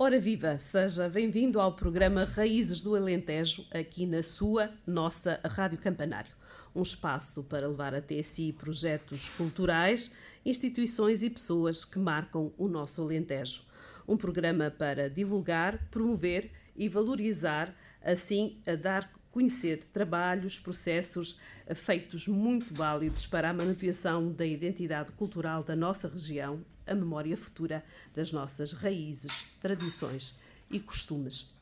[0.00, 6.30] Ora viva, seja bem-vindo ao programa Raízes do Alentejo, aqui na sua, nossa Rádio Campanário.
[6.72, 10.14] Um espaço para levar até si projetos culturais,
[10.46, 13.62] instituições e pessoas que marcam o nosso Alentejo.
[14.06, 21.38] Um programa para divulgar, promover e valorizar, assim a dar conhecer trabalhos, processos
[21.74, 27.84] feitos muito válidos para a manutenção da identidade cultural da nossa região, a memória futura
[28.14, 30.34] das nossas raízes, tradições
[30.70, 31.54] e costumes.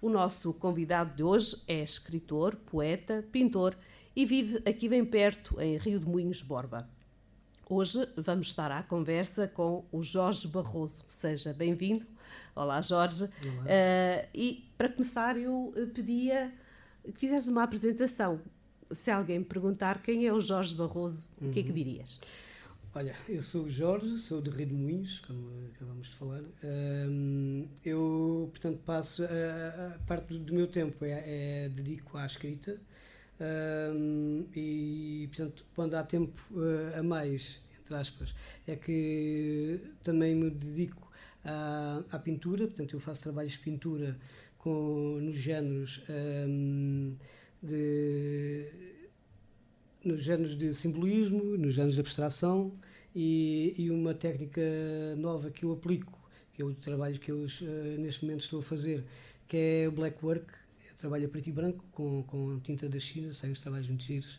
[0.00, 3.76] O nosso convidado de hoje é escritor, poeta, pintor
[4.16, 6.88] e vive aqui bem perto, em Rio de Moinhos, Borba.
[7.68, 11.04] Hoje vamos estar à conversa com o Jorge Barroso.
[11.06, 12.04] Seja bem-vindo.
[12.56, 13.24] Olá, Jorge.
[13.24, 13.62] Olá.
[13.62, 16.52] Uh, e para começar, eu pedia
[17.04, 18.40] que fizesse uma apresentação.
[18.90, 21.48] Se alguém me perguntar quem é o Jorge Barroso, uhum.
[21.48, 21.74] o que é que uhum.
[21.74, 22.20] dirias?
[22.92, 26.42] Olha, eu sou o Jorge, sou de Rio de Moinhos, como acabamos de falar.
[26.64, 32.80] Um, eu, portanto, passo a, a, parte do meu tempo é, é dedico à escrita
[33.40, 38.34] um, e, portanto, quando há tempo uh, a mais, entre aspas,
[38.66, 41.10] é que também me dedico
[41.44, 44.18] à, à pintura, portanto, eu faço trabalhos de pintura
[44.60, 47.14] com, nos géneros um,
[47.62, 48.66] de
[50.04, 52.72] nos géneros de simbolismo, nos géneros de abstração
[53.14, 54.62] e, e, uma técnica
[55.18, 56.18] nova que eu aplico,
[56.54, 59.04] que é o trabalho que eu uh, neste momento estou a fazer,
[59.46, 60.46] que é o black work,
[61.00, 64.38] trabalho a preto e branco com, com tinta da China, sem os trabalhos muito giros.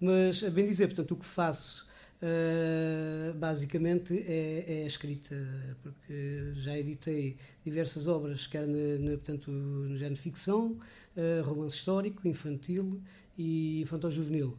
[0.00, 1.86] Mas, a bem dizer, portanto, o que faço
[2.26, 5.36] Uh, basicamente é, é, escrita,
[5.80, 10.76] porque já editei diversas obras, quer na, na, portanto, no género de ficção,
[11.16, 13.00] uh, romance histórico, infantil
[13.38, 14.58] e infantil-juvenil.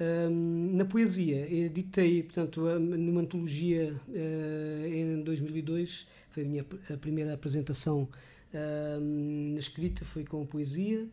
[0.00, 7.34] Um, na poesia, editei, portanto, numa antologia uh, em 2002, foi a minha a primeira
[7.34, 8.08] apresentação
[8.52, 11.08] na escrita, foi com a poesia,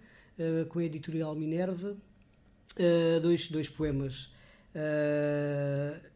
[0.68, 1.96] com a editorial Minerva,
[3.22, 4.30] dois, dois poemas
[4.75, 6.09] Uh,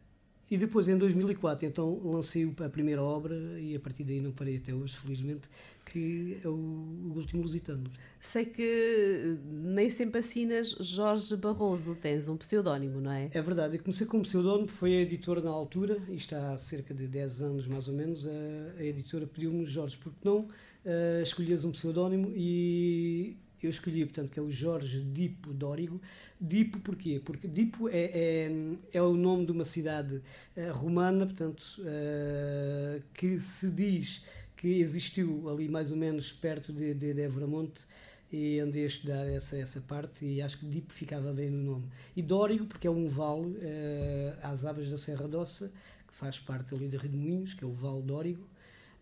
[0.50, 4.58] e depois, em 2004, então lancei a primeira obra e a partir daí não parei
[4.58, 5.48] até hoje, felizmente,
[5.86, 7.90] que é o, o Último Lusitano.
[8.20, 13.30] Sei que nem sempre assinas Jorge Barroso, tens um pseudónimo, não é?
[13.32, 16.92] É verdade, eu comecei com um pseudónimo, foi a editora na altura, isto há cerca
[16.92, 18.30] de 10 anos mais ou menos, a,
[18.78, 23.36] a editora pediu-me Jorge, porque não uh, escolhias um pseudónimo e
[23.66, 26.00] eu escolhi, portanto, que é o Jorge Dipo Dórigo.
[26.40, 27.20] Dipo porquê?
[27.24, 28.52] Porque Dipo é, é,
[28.92, 30.16] é o nome de uma cidade
[30.56, 34.24] uh, romana, portanto, uh, que se diz
[34.56, 37.84] que existiu ali mais ou menos perto de, de, de Evramonte
[38.32, 41.86] e andei a estudar essa, essa parte e acho que Dipo ficava bem no nome.
[42.16, 45.72] E Dórigo, porque é um vale uh, às aves da Serra Dossa,
[46.06, 48.46] que faz parte ali de Rio de Moinhos, que é o Vale Dórigo,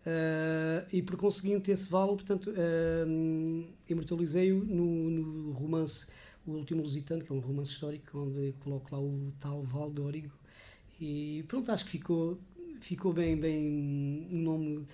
[0.05, 6.07] Uh, e por conseguinte esse vale, portanto, uh, imortalizei-o no, no, romance
[6.45, 10.01] O Último Lusitano, que é um romance histórico onde coloco lá o tal Vale de
[10.01, 10.43] Origo
[10.99, 12.37] e pronto, acho que ficou,
[12.81, 14.87] ficou bem, bem um nome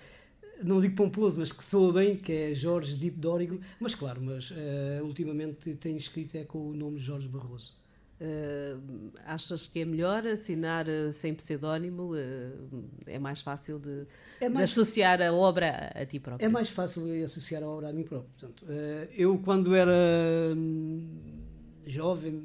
[0.62, 4.50] não digo pomposo, mas que soa bem, que é Jorge Deep Dórigo, mas claro, mas
[4.50, 7.79] uh, ultimamente tenho escrito é com o nome Jorge Barroso.
[8.20, 12.12] Uh, achas que é melhor assinar uh, sem pseudónimo?
[12.12, 14.06] Uh, é mais fácil de,
[14.38, 16.44] é mais, de, associar a obra a, ti próprio?
[16.44, 18.30] É mais fácil associar a obra a mim próprio.
[18.38, 18.66] Portanto,
[19.16, 21.08] eu, quando era hum,
[21.86, 22.42] jovem,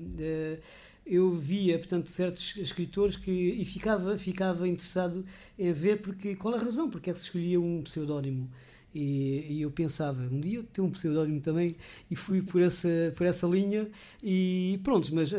[1.05, 5.25] eu via portanto, certos escritores que, e ficava, ficava interessado
[5.59, 8.49] em ver porque, qual a razão porque é que se escolhia um pseudónimo.
[8.95, 11.75] E, e, eu pensava, um dia ter um pseudónimo também,
[12.09, 13.89] e fui por essa, por essa linha,
[14.23, 15.35] e pronto, mas uh,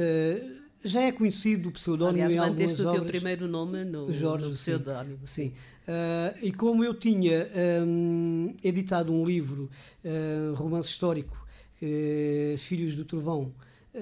[0.84, 2.86] já é conhecido o pseudónimo Aliás, em algumas obras.
[2.86, 5.20] o teu primeiro nome no, Jorge, no pseudónimo.
[5.24, 5.48] Sim.
[5.48, 5.54] sim.
[5.86, 7.48] Uh, e como eu tinha
[7.86, 9.70] um, editado um livro,
[10.04, 11.46] uh, romance histórico,
[11.80, 13.54] uh, Filhos do Trovão,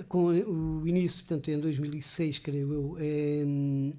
[0.09, 2.97] com o início, portanto, em 2006, creio eu,
[3.47, 3.93] um,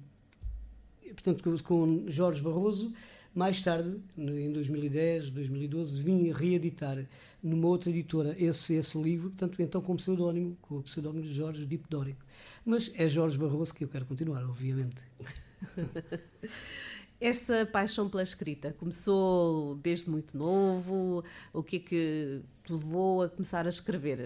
[1.14, 2.92] portanto, com Jorge Barroso,
[3.36, 7.06] mais tarde, em 2010, 2012, vim reeditar
[7.42, 11.66] numa outra editora esse, esse livro, tanto então com pseudónimo, com o pseudónimo de Jorge
[11.66, 12.24] Dipdórico.
[12.64, 15.02] Mas é Jorge Barroso que eu quero continuar, obviamente.
[17.20, 21.22] Essa paixão pela escrita começou desde muito novo?
[21.52, 24.18] O que é que te levou a começar a escrever?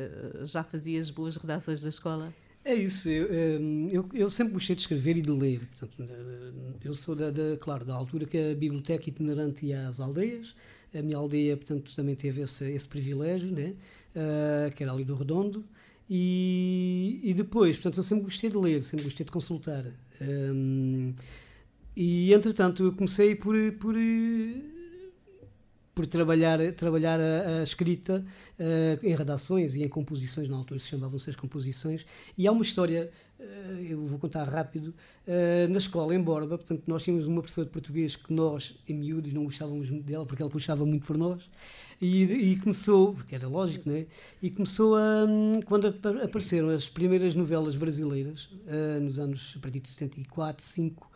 [0.44, 2.32] Já fazias boas redações na escola?
[2.64, 5.60] É isso, eu, ehm, eu, eu, sempre gostei de escrever e de ler.
[5.78, 6.52] Portanto, eh,
[6.84, 10.54] eu sou, da, da, claro, da altura que a biblioteca itinerante ia às aldeias.
[10.94, 13.74] A minha aldeia, portanto, também teve esse, esse privilégio, né?
[14.14, 15.64] Uh, que era ali do Redondo.
[16.08, 19.84] E, e depois, portanto, eu sempre gostei de ler, sempre gostei de consultar.
[20.20, 21.14] Um,
[21.96, 23.94] e, entretanto, eu comecei por, por
[25.94, 28.24] por trabalhar, trabalhar a, a escrita
[28.58, 32.06] uh, em redações e em composições, na altura se chamavam-se as composições,
[32.38, 33.42] e há uma história, uh,
[33.80, 34.94] eu vou contar rápido,
[35.26, 38.94] uh, na escola em Borba, portanto nós tínhamos uma professora de português que nós, em
[38.94, 41.50] miúdos, não gostávamos muito dela, porque ela puxava muito por nós,
[42.00, 44.06] e, e começou, que era lógico, né?
[44.40, 45.26] e começou a,
[45.66, 45.88] quando
[46.24, 48.48] apareceram as primeiras novelas brasileiras,
[49.02, 51.09] nos anos, a partir de 74, 5,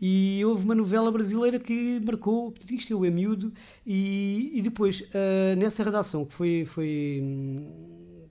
[0.00, 3.52] e houve uma novela brasileira que marcou, isto eu é miúdo,
[3.86, 7.66] e, e depois, uh, nessa redação que foi, foi hum,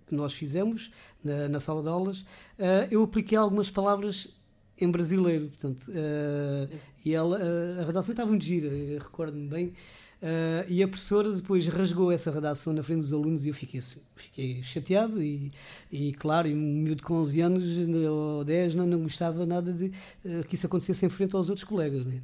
[0.05, 0.91] que nós fizemos
[1.23, 4.29] na, na sala de aulas, uh, eu apliquei algumas palavras
[4.77, 7.39] em brasileiro, portanto, uh, e ela,
[7.81, 8.69] a redação estava muito gira,
[8.99, 9.73] recordo-me bem,
[10.23, 13.81] Uh, e a professora depois rasgou essa redação na frente dos alunos e eu fiquei,
[14.15, 15.51] fiquei chateado e,
[15.91, 17.63] e claro, um miúdo com 11 anos
[18.09, 19.91] ou 10 não, não gostava nada de
[20.23, 22.05] uh, que isso acontecesse em frente aos outros colegas.
[22.05, 22.21] Né?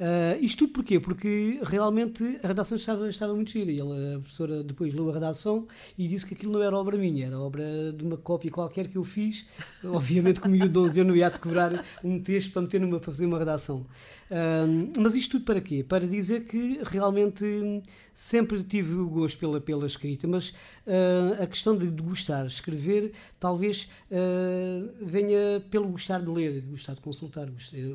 [0.00, 0.98] Uh, isto porquê?
[0.98, 5.12] Porque realmente a redação estava, estava muito gira e ela, a professora depois leu a
[5.12, 8.88] redação e disse que aquilo não era obra minha, era obra de uma cópia qualquer
[8.88, 9.44] que eu fiz.
[9.84, 12.98] Obviamente com o miúdo de 11 anos não ia cobrar um texto para meter numa,
[12.98, 13.84] para fazer uma redação.
[14.98, 15.84] mas isto tudo para quê?
[15.86, 17.41] Para dizer que realmente
[18.12, 20.50] sempre tive o gosto pela, pela escrita, mas
[20.86, 26.94] uh, a questão de, de, gostar, escrever, talvez uh, venha pelo gostar de ler, gostar
[26.94, 27.48] de consultar,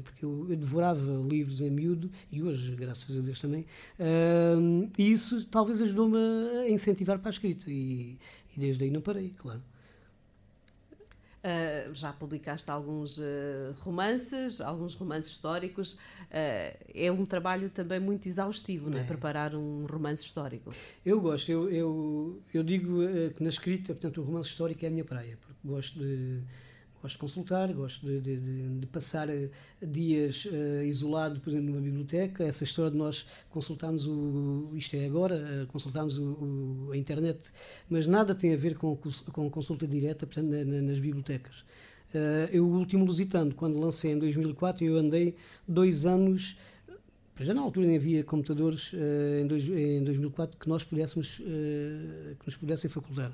[0.03, 3.65] porque eu, eu devorava livros em miúdo e hoje, graças a Deus também,
[3.99, 8.17] uh, e isso talvez ajudou-me a incentivar para a escrita e,
[8.55, 9.61] e desde aí não parei, claro.
[11.47, 13.23] Uh, já publicaste alguns uh,
[13.79, 15.93] romances, alguns romances históricos.
[15.93, 19.03] Uh, é um trabalho também muito exaustivo, não é?
[19.03, 20.73] Preparar um romance histórico.
[21.05, 22.99] Eu gosto, eu, eu, eu digo
[23.33, 26.43] que na escrita, portanto, o romance histórico é a minha praia, porque gosto de
[27.01, 29.49] gosto de consultar, gosto de, de, de passar eh,
[29.81, 32.43] dias uh, isolado, por exemplo, numa biblioteca.
[32.43, 34.71] Essa história de nós consultarmos o.
[34.73, 37.51] Isto é agora, uh, consultarmos o, o, a internet,
[37.89, 38.97] mas nada tem a ver com,
[39.31, 41.59] com consulta direta portanto, na, na, nas bibliotecas.
[42.13, 45.35] Uh, eu, o último Lusitano, quando lancei em 2004, eu andei
[45.67, 46.57] dois anos.
[47.39, 48.91] Já na altura nem havia computadores
[49.39, 53.31] em, dois, em 2004 que nós pudéssemos, que nos pudessem facultar.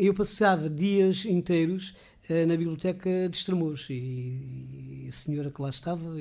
[0.00, 1.94] eu passava dias inteiros
[2.28, 6.14] na biblioteca de Estremoz e, a senhora que lá estava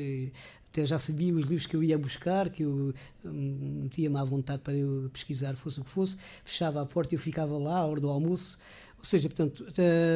[0.76, 2.94] até já sabia os livros que eu ia buscar, que eu
[3.24, 7.18] hum, metia-me à vontade para eu pesquisar, fosse o que fosse, fechava a porta e
[7.18, 8.60] eu ficava lá à hora do almoço.
[9.00, 9.66] Ou seja, portanto,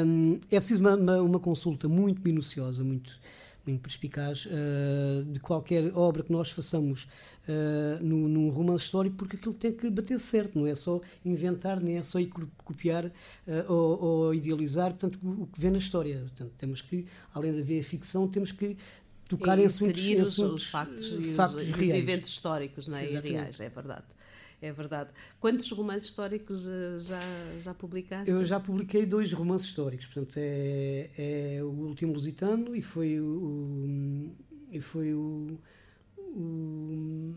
[0.06, 3.18] hum, é preciso uma, uma, uma consulta muito minuciosa, muito,
[3.70, 9.36] muito perspicaz uh, de qualquer obra que nós façamos uh, no, num romance histórico, porque
[9.36, 12.20] aquilo tem que bater certo, não é só inventar, nem é só
[12.64, 13.12] copiar uh,
[13.68, 16.20] ou, ou, idealizar portanto, o, o, que vê na história.
[16.20, 18.78] Portanto, temos que, além de haver ficção, temos que
[19.28, 21.90] tocar em assuntos, os, assuntos, os factos, e factos os, reais.
[21.90, 23.06] os eventos históricos não é?
[23.06, 24.06] e reais, é verdade.
[24.62, 25.12] É verdade.
[25.40, 26.68] Quantos romances históricos
[26.98, 27.22] já,
[27.62, 28.30] já publicaste?
[28.30, 30.06] Eu já publiquei dois romances históricos.
[30.06, 34.32] Portanto, é, é o Último Lusitano e foi o,
[34.72, 35.58] e foi o,
[36.18, 37.36] o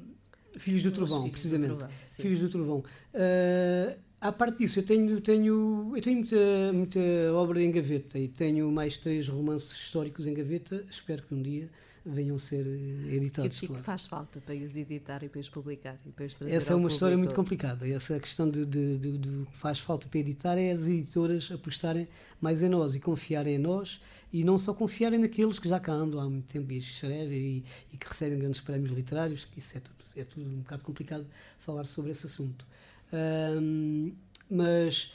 [0.59, 1.71] Filhos do Trovão, precisamente.
[1.71, 2.79] Do Trovão, Filhos do Trovão.
[3.15, 7.01] Uh, à parte disso, eu tenho, tenho, eu tenho muita, muita
[7.35, 10.85] obra em gaveta e tenho mais três romances históricos em gaveta.
[10.91, 11.71] Espero que um dia
[12.05, 13.59] venham ser editados.
[13.59, 13.83] O que, claro.
[13.83, 15.99] faz falta para os editar e para os publicar?
[16.05, 17.89] E para os trazer Essa é uma história muito complicada.
[17.89, 22.09] Essa questão de, de, de que faz falta para editar é as editoras apostarem
[22.41, 24.01] mais em nós e confiarem em nós
[24.33, 27.65] e não só confiarem naqueles que já cá andam há muito tempo e escrevem e,
[27.93, 31.27] e que recebem grandes prémios literários, que isso é tudo, é tudo um bocado complicado
[31.59, 32.67] falar sobre esse assunto.
[33.13, 34.13] Um,
[34.51, 35.13] mas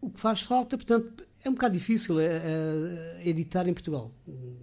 [0.00, 4.10] o que faz falta, portanto, é um bocado difícil é, é, editar em Portugal,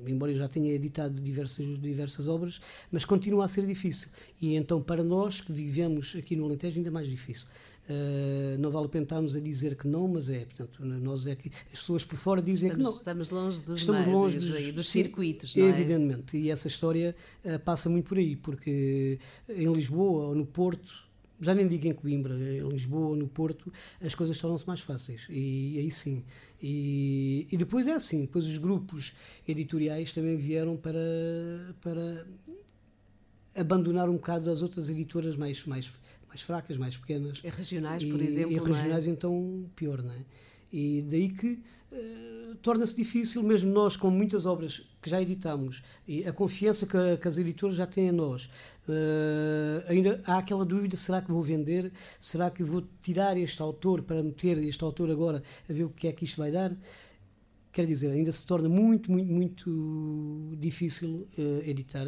[0.06, 2.60] embora eu já tenha editado diversas, diversas obras,
[2.92, 4.10] mas continua a ser difícil.
[4.42, 7.48] E então, para nós que vivemos aqui no Alentejo, ainda mais difícil.
[7.84, 10.46] Uh, não vale a pena estarmos a dizer que não, mas é.
[10.46, 12.98] Portanto, nós é que as pessoas por fora dizem estamos, que não.
[12.98, 15.70] Estamos longe dos, estamos longe dos, dos, dos circuitos, não é?
[15.70, 16.38] Evidentemente.
[16.38, 21.04] E essa história uh, passa muito por aí, porque em Lisboa ou no Porto
[21.44, 23.72] já nem digo em Coimbra, em Lisboa ou no Porto,
[24.02, 25.28] as coisas tornam-se mais fáceis.
[25.30, 26.24] E aí sim.
[26.66, 29.14] E, e depois é assim, depois os grupos
[29.46, 32.26] editoriais também vieram para, para
[33.54, 35.92] abandonar um bocado as outras editoras mais, mais,
[36.26, 37.44] mais fracas, mais pequenas.
[37.44, 38.54] E regionais, por exemplo.
[38.54, 38.60] E é?
[38.62, 39.10] regionais, é?
[39.10, 40.24] então, pior, não é?
[40.72, 41.60] E daí que
[41.94, 47.18] uh, torna-se difícil, mesmo nós, com muitas obras que já editamos, e a confiança que,
[47.18, 48.50] que as editoras já têm em nós,
[48.88, 51.92] Uh, ainda há aquela dúvida: será que vou vender?
[52.20, 56.08] Será que vou tirar este autor para meter este autor agora a ver o que
[56.08, 56.76] é que isto vai dar?
[57.72, 62.06] Quer dizer, ainda se torna muito, muito, muito difícil uh, editar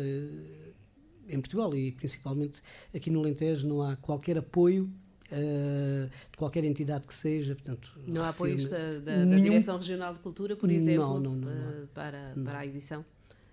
[1.28, 2.62] em Portugal e principalmente
[2.94, 4.92] aqui no Alentejo não há qualquer apoio
[5.32, 7.56] Uh, de qualquer entidade que seja.
[7.56, 11.36] Portanto, não há apoios da, da, da Direção Regional de Cultura, por exemplo, não, não,
[11.36, 13.04] não, uh, para, para a edição?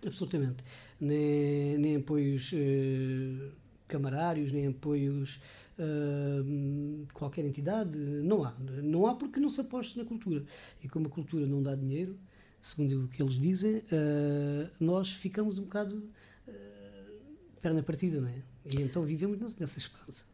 [0.05, 0.63] Absolutamente.
[1.01, 3.53] Nem, nem apoios uh,
[3.89, 5.41] camarários, nem apoios
[7.05, 7.99] de qualquer entidade.
[7.99, 8.55] Não há.
[8.83, 10.45] Não há porque não se aposta na cultura.
[10.85, 12.17] E como a cultura não dá dinheiro,
[12.61, 13.83] segundo o que eles dizem,
[14.79, 16.09] nós ficamos um bocado
[17.61, 18.43] perna partida, não é?
[18.65, 20.25] E então vivemos nessa esperança.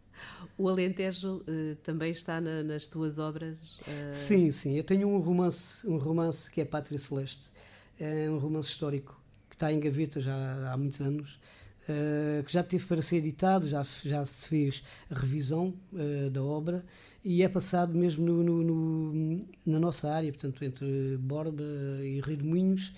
[0.57, 3.79] O Alentejo uh, também está na, nas tuas obras?
[3.81, 4.13] Uh...
[4.13, 4.77] Sim, sim.
[4.77, 7.51] Eu tenho um romance, um romance que é Pátria Celeste.
[7.99, 11.41] É um romance histórico que está em gaveta já há muitos anos,
[11.89, 15.75] uh, que já teve para ser editado, já, já se fez a revisão
[16.33, 16.85] da obra
[17.25, 21.63] e é passado mesmo no, no, no, na nossa área, portanto, entre Borba
[22.03, 22.95] e Rio de Moinhos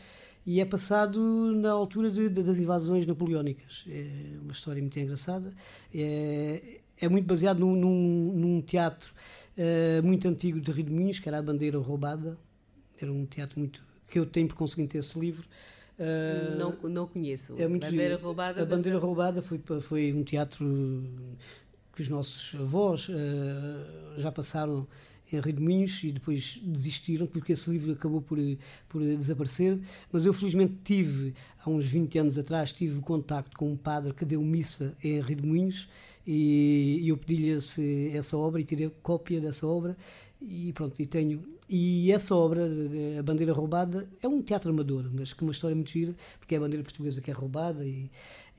[0.46, 1.20] e é passado
[1.56, 3.84] na altura de, de, das invasões napoleónicas.
[3.88, 5.52] É uma história muito engraçada.
[5.94, 9.12] É, é muito baseado num, num, num teatro
[9.56, 12.36] uh, muito antigo de Rio de Minhos, que era a Bandeira Roubada.
[13.00, 15.46] Era um teatro muito que eu tenho por conseguir ter esse livro.
[15.98, 17.54] Uh, não, não conheço.
[17.58, 18.62] É muito bandeira roubada.
[18.62, 19.00] A Bandeira é...
[19.00, 21.04] Roubada foi, foi um teatro
[21.94, 23.12] que os nossos avós uh,
[24.18, 24.86] já passaram
[25.32, 28.38] em Rio de Minhos e depois desistiram porque esse livro acabou por,
[28.88, 29.78] por desaparecer.
[30.10, 34.24] Mas eu felizmente tive, há uns 20 anos atrás, tive contacto com um padre que
[34.24, 35.88] deu missa em Rio de Minhos
[36.26, 37.50] e, eu pedi-lhe
[38.14, 39.96] essa obra e tirei cópia dessa obra
[40.40, 41.42] e pronto, e tenho.
[41.68, 42.68] E essa obra,
[43.18, 46.58] A Bandeira Roubada, é um teatro amador, mas com uma história muito gira, porque é
[46.58, 48.10] a bandeira portuguesa que é roubada e,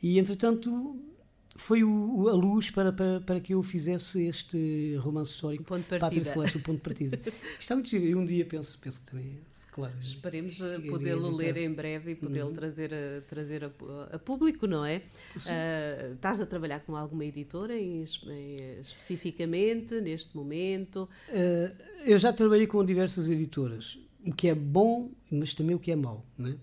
[0.01, 0.97] e entretanto
[1.55, 5.63] foi o, a luz para, para, para que eu fizesse este romance histórico.
[5.99, 7.19] Pátria Celeste, o ponto de partida.
[7.59, 8.05] Está muito giro.
[8.05, 9.39] E um dia penso, penso que também
[9.71, 9.93] claro.
[9.99, 10.59] Esperemos
[10.89, 12.53] podê-lo ler em breve e podê-lo uhum.
[12.53, 13.71] trazer, a, trazer a,
[14.11, 14.97] a, público, não é?
[15.35, 21.09] Uh, estás a trabalhar com alguma editora em, em, especificamente neste momento?
[21.29, 21.75] Uh,
[22.05, 25.95] eu já trabalhei com diversas editoras, o que é bom, mas também o que é
[25.95, 26.55] mau, não é?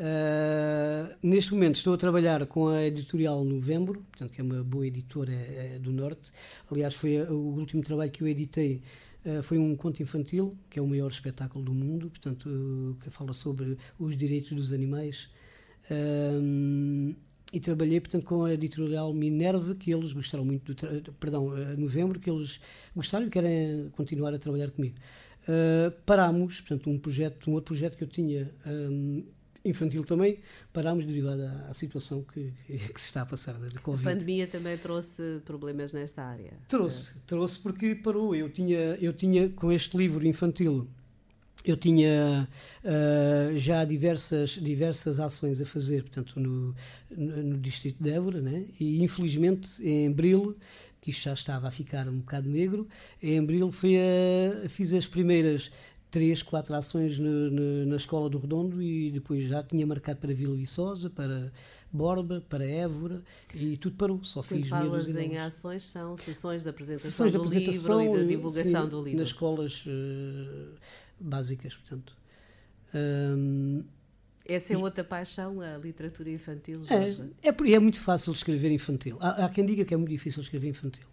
[0.00, 4.86] Uh, neste momento estou a trabalhar com a editorial Novembro, portanto, que é uma boa
[4.86, 6.32] editora é do Norte.
[6.70, 8.80] Aliás, foi o último trabalho que eu editei
[9.24, 13.10] Uh, foi um conto infantil, que é o maior espetáculo do mundo, portanto, uh, que
[13.10, 15.28] fala sobre os direitos dos animais.
[15.90, 17.14] Uh,
[17.52, 21.12] e trabalhei, portanto, com a editorial Minerva, que eles gostaram muito do.
[21.14, 22.60] Perdão, Novembro, que eles
[22.94, 24.94] gostaram e querem continuar a trabalhar comigo.
[26.06, 28.54] parámos, portanto, um projeto, um outro projeto que eu tinha.
[28.64, 29.24] Um,
[29.64, 30.38] infantil também,
[30.72, 34.08] parámos derivado à, à situação que, que, se está a passar da Covid.
[34.08, 36.52] A pandemia também trouxe problemas nesta área?
[36.68, 37.20] Trouxe, é.
[37.26, 38.34] trouxe porque parou.
[38.34, 40.88] Eu tinha, eu tinha com este livro infantil,
[41.64, 42.48] eu tinha
[42.84, 46.74] uh, já diversas, diversas ações a fazer, portanto, no,
[47.10, 48.64] no, no Distrito de Évora, né?
[48.78, 50.56] e infelizmente em Abril
[51.00, 52.86] que isto já estava a ficar um bocado negro.
[53.22, 55.70] Em abril foi a, fiz as primeiras
[56.10, 60.34] três, quatro ações no, no, na Escola do Redondo e depois já tinha marcado para
[60.34, 61.52] Vila Viçosa, para
[61.92, 63.22] Borba, para Évora
[63.54, 64.22] e tudo parou.
[64.24, 68.16] Só fiz Quando falas em ações são sessões de apresentação sessões de do apresentação, livro
[68.16, 69.20] e da divulgação sim, do livro.
[69.20, 70.74] Nas escolas uh,
[71.18, 72.16] básicas, portanto.
[72.92, 73.84] Um,
[74.44, 77.32] essa é outra paixão, a literatura infantil, é, Jorge?
[77.40, 79.16] É, é, é muito fácil escrever infantil.
[79.20, 81.06] Há, há, quem diga que é muito difícil escrever infantil.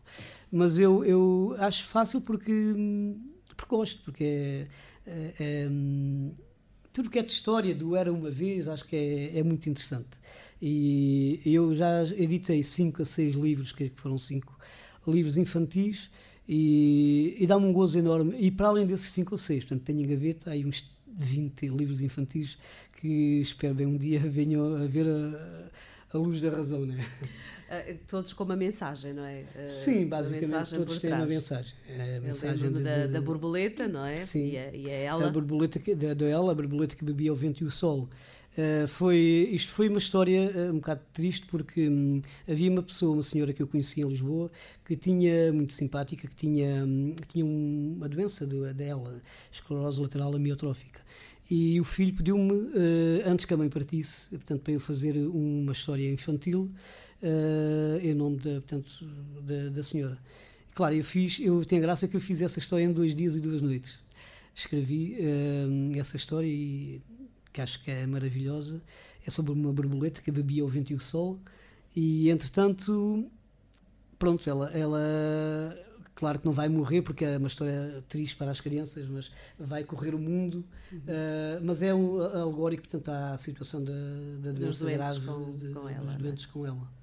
[0.51, 4.67] Mas eu, eu acho fácil porque hum, porque gosto, porque é,
[5.05, 5.69] é, é,
[6.93, 10.09] tudo que é de história do Era Uma Vez, acho que é, é muito interessante.
[10.61, 14.57] E eu já editei cinco a seis livros, que foram cinco
[15.05, 16.09] livros infantis,
[16.47, 18.35] e, e dá-me um gozo enorme.
[18.39, 22.01] E para além desses cinco ou seis, portanto, tenho em gaveta aí uns 20 livros
[22.01, 22.57] infantis
[22.99, 25.69] que espero bem um dia venham a ver a,
[26.13, 27.03] a luz da razão, né?
[27.67, 29.41] Uh, todos com uma mensagem, não é?
[29.41, 31.73] Uh, Sim, basicamente todos têm uma mensagem.
[31.89, 34.17] É a mensagem de, da, de, da, borboleta, não é?
[34.17, 35.27] Sim, e a, e a ela.
[35.27, 38.07] A borboleta que, da, da ela, a borboleta que bebia o vento e o sol.
[38.57, 42.19] Uh, foi, isto foi uma história uh, um bocado triste porque um,
[42.49, 44.49] havia uma pessoa, uma senhora que eu conhecia em Lisboa,
[44.83, 49.21] que tinha, muito simpática, que tinha, um, que tinha uma doença dela,
[49.51, 51.01] esclerose lateral amiotrófica.
[51.51, 55.73] E o filho pediu-me, uh, antes que a mãe partisse, portanto, para eu fazer uma
[55.73, 56.71] história infantil,
[57.21, 59.05] uh, em nome da, portanto,
[59.41, 60.17] da, da, senhora.
[60.73, 63.41] Claro, eu fiz, eu tenho graça que eu fiz essa história em dois dias e
[63.41, 63.99] duas noites.
[64.55, 67.01] Escrevi uh, essa história e
[67.51, 68.81] que acho que é maravilhosa.
[69.25, 71.39] É sobre uma borboleta que bebia o vento e o sol
[71.99, 73.27] e, entretanto,
[74.19, 74.99] pronto, ela, ela
[76.13, 79.83] claro que não vai morrer porque é uma história triste para as crianças, mas vai
[79.83, 80.63] correr o mundo.
[80.91, 80.99] Uhum.
[80.99, 83.93] Uh, mas é um alegórico, portanto, à situação da,
[84.43, 86.53] da doença grave com, de, com ela, dos doentes é?
[86.53, 86.96] com ela.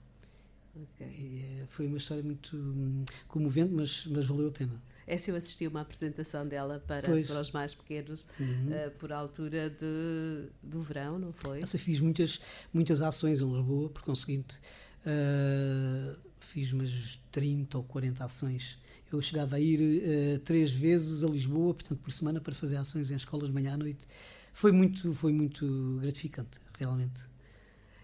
[0.77, 1.07] Okay.
[1.07, 4.83] E, foi uma história muito hum, comovente, mas, mas valeu a pena.
[5.07, 8.71] Essa eu assisti uma apresentação dela para, para os mais pequenos, uhum.
[8.71, 11.61] uh, por altura de, do verão, não foi?
[11.61, 12.41] Essa fiz muitas,
[12.73, 14.57] muitas ações em Lisboa, por conseguinte,
[15.05, 18.79] uh, fiz umas 30 ou 40 ações.
[19.13, 23.11] Eu chegava a ir uh, três vezes a Lisboa, portanto, por semana, para fazer ações
[23.11, 24.07] em escolas de manhã à noite.
[24.55, 27.21] Foi muito, foi muito gratificante, realmente.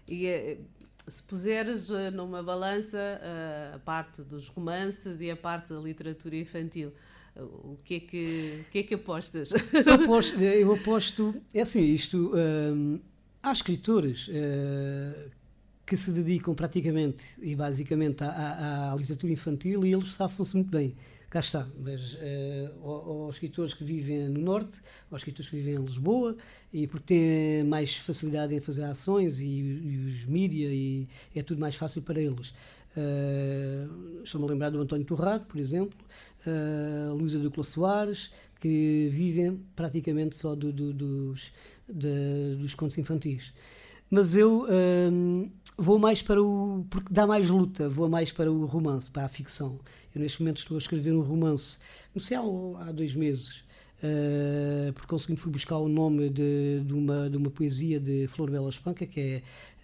[0.07, 0.59] E
[1.07, 6.35] se puseres eh, numa balança eh, a parte dos romances e a parte da literatura
[6.35, 6.91] infantil,
[7.35, 9.51] eh, o que é que, o que, é que apostas?
[9.51, 12.99] Eu aposto, eu aposto é assim, isto, hum,
[13.41, 15.31] há escritores uh,
[15.85, 20.69] que se dedicam praticamente e basicamente à, à, à literatura infantil e eles safam-se muito
[20.69, 20.95] bem
[21.31, 21.67] cá está.
[21.79, 26.35] Mas uh, aos escritores que vivem no Norte, aos escritores que vivem em Lisboa,
[26.71, 31.59] e porque têm mais facilidade em fazer ações e, e os mídia, e é tudo
[31.59, 32.49] mais fácil para eles.
[32.95, 35.97] Uh, Estou-me a lembrar do António Torrado, por exemplo,
[36.45, 41.51] uh, Luísa Ducla Soares, que vivem praticamente só do, do, dos,
[41.87, 43.53] de, dos contos infantis.
[44.09, 46.85] Mas eu uh, vou mais para o.
[46.89, 49.79] porque dá mais luta, vou mais para o romance, para a ficção.
[50.13, 51.77] Eu, neste momento, estou a escrever um romance.
[52.13, 53.63] Comecei há, há dois meses,
[54.03, 58.51] uh, porque consegui fui buscar o nome de, de, uma, de uma poesia de Flor
[58.51, 59.19] Bela Espanca, que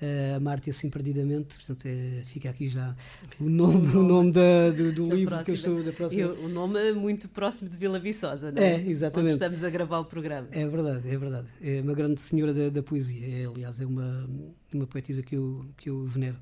[0.02, 1.56] é uh, Amar-te assim perdidamente.
[1.56, 2.94] Portanto, é, fica aqui já
[3.40, 5.44] o nome, o nome da, do, do livro próxima.
[5.44, 6.22] que eu estou da próxima.
[6.22, 8.74] Eu, o nome é muito próximo de Vila Viçosa, não é?
[8.74, 9.32] É, exatamente.
[9.32, 10.48] Onde estamos a gravar o programa.
[10.52, 11.50] É verdade, é verdade.
[11.62, 13.26] É uma grande senhora da, da poesia.
[13.26, 14.28] É, aliás, é uma,
[14.74, 16.38] uma poetisa que eu, que eu venero.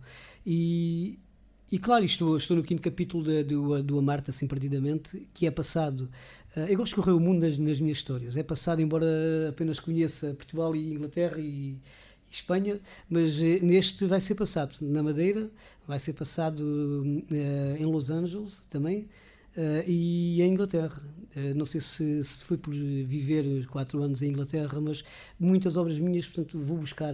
[0.45, 1.19] E,
[1.71, 5.51] e claro, estou, estou no quinto capítulo de, do, do Amarte assim perdidamente, que é
[5.51, 6.09] passado.
[6.55, 8.37] Uh, eu gosto de correr o mundo nas, nas, minhas histórias.
[8.37, 9.05] É passado, embora
[9.49, 11.77] apenas conheça Portugal e Inglaterra e, e
[12.31, 12.79] Espanha,
[13.09, 15.49] mas uh, neste vai ser passado na Madeira,
[15.87, 19.07] vai ser passado uh, em Los Angeles também.
[19.87, 21.01] e em Inglaterra.
[21.55, 25.03] não sei se, se, foi por viver quatro anos em Inglaterra, mas
[25.39, 27.13] muitas obras minhas, portanto, vou buscar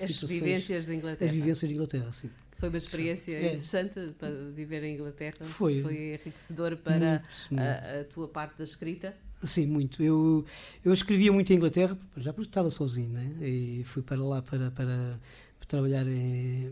[0.00, 1.30] as vivências de Inglaterra.
[1.30, 2.30] As vivências de Inglaterra, sim.
[2.60, 3.46] Foi uma experiência é.
[3.46, 5.38] interessante para viver em Inglaterra.
[5.40, 5.80] Foi.
[5.80, 9.16] Foi enriquecedor para muito, a, a, tua parte da escrita.
[9.42, 10.02] Sim, muito.
[10.02, 10.44] Eu,
[10.84, 13.32] eu escrevia muito em Inglaterra, já porque estava sozinho, né?
[13.40, 15.18] E fui para lá para, para,
[15.58, 16.70] para trabalhar em,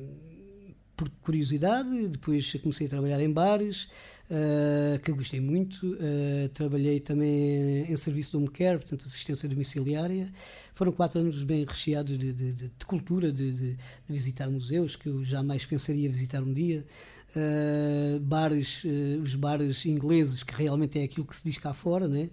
[0.94, 2.09] por curiosidade.
[2.09, 3.88] Depois comecei a trabalhar em bares,
[4.29, 5.95] uh, que eu gostei muito.
[5.95, 10.33] Uh, trabalhei também em serviço de home portanto, assistência domiciliária.
[10.75, 13.77] Foram quatro anos bem recheados de, de, de, de cultura, de,
[14.09, 16.85] visitar museus, que eu jamais pensaria visitar um dia.
[17.37, 18.83] Uh, bares,
[19.23, 22.31] os bares ingleses, que realmente é aquilo que se diz cá fora, né?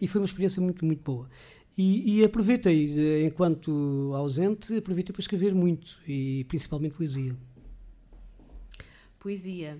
[0.00, 1.28] e foi uma experiência muito, muito boa.
[1.76, 7.34] E, e, aproveitei, enquanto ausente, aproveitei para escrever muito, e principalmente poesia.
[9.18, 9.76] Poesia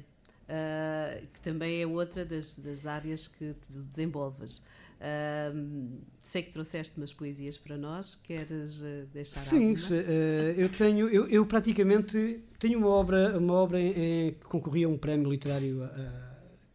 [0.51, 4.59] uh, que também é outra das, das áreas que te desenvolves.
[4.99, 9.75] Uh, sei que trouxeste umas poesias para nós, queres uh, deixar Sim,
[10.57, 14.91] eu tenho, eu, eu, praticamente tenho uma obra, uma obra em, em, que concorria a
[14.91, 15.89] um prémio literário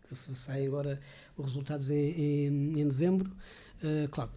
[0.08, 1.00] que sai agora
[1.38, 3.30] os resultados em, em, em dezembro.
[3.86, 4.32] Uh, claro,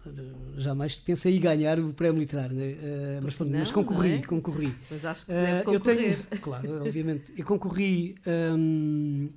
[0.57, 2.73] jamais pensei em ganhar o prémio literário, né?
[2.73, 4.21] uh, mas, não, mas, concorri, é?
[4.21, 4.75] concorri.
[4.91, 5.73] Mas acho que se deve concorrer.
[5.73, 7.33] Eu tenho, claro, obviamente.
[7.35, 8.15] Eu concorri.
[8.27, 9.29] Um,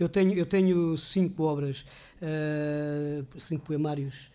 [0.00, 1.84] eu tenho, eu tenho cinco obras,
[2.22, 4.30] uh, cinco poemários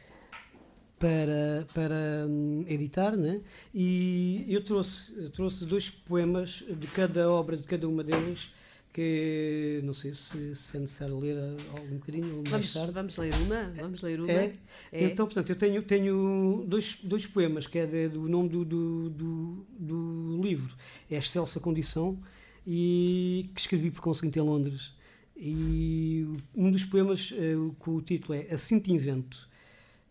[0.99, 3.41] para, para um, editar, né?
[3.73, 8.51] e eu trouxe, trouxe dois poemas de cada obra, de cada uma delas
[8.93, 11.35] que não sei se, se é necessário ler
[11.71, 12.91] algum bocadinho mais vamos, tarde.
[12.91, 13.73] Vamos ler uma?
[13.75, 14.31] Vamos ler uma?
[14.31, 14.53] É?
[14.91, 15.03] é?
[15.05, 19.09] Então, portanto, eu tenho, tenho dois, dois poemas, que é de, do nome do, do,
[19.09, 20.77] do, do livro,
[21.09, 22.19] é Excelsa Condição,
[22.65, 24.93] e que escrevi por conseguinte em Londres.
[25.35, 29.49] E um dos poemas é, com o título é Assim te invento.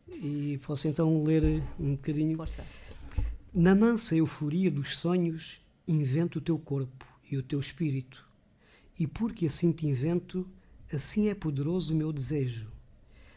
[0.09, 1.45] E posso então ler
[1.79, 2.37] um bocadinho.
[2.37, 2.67] Força.
[3.55, 8.32] Na mansa euforia dos sonhos, invento o teu corpo e o teu espírito
[9.03, 10.49] e porque assim te invento,
[10.93, 12.71] assim é poderoso o meu desejo.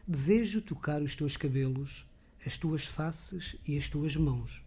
[0.07, 2.05] Desejo tocar os teus cabelos,
[2.45, 4.63] as tuas faces e as tuas mãos.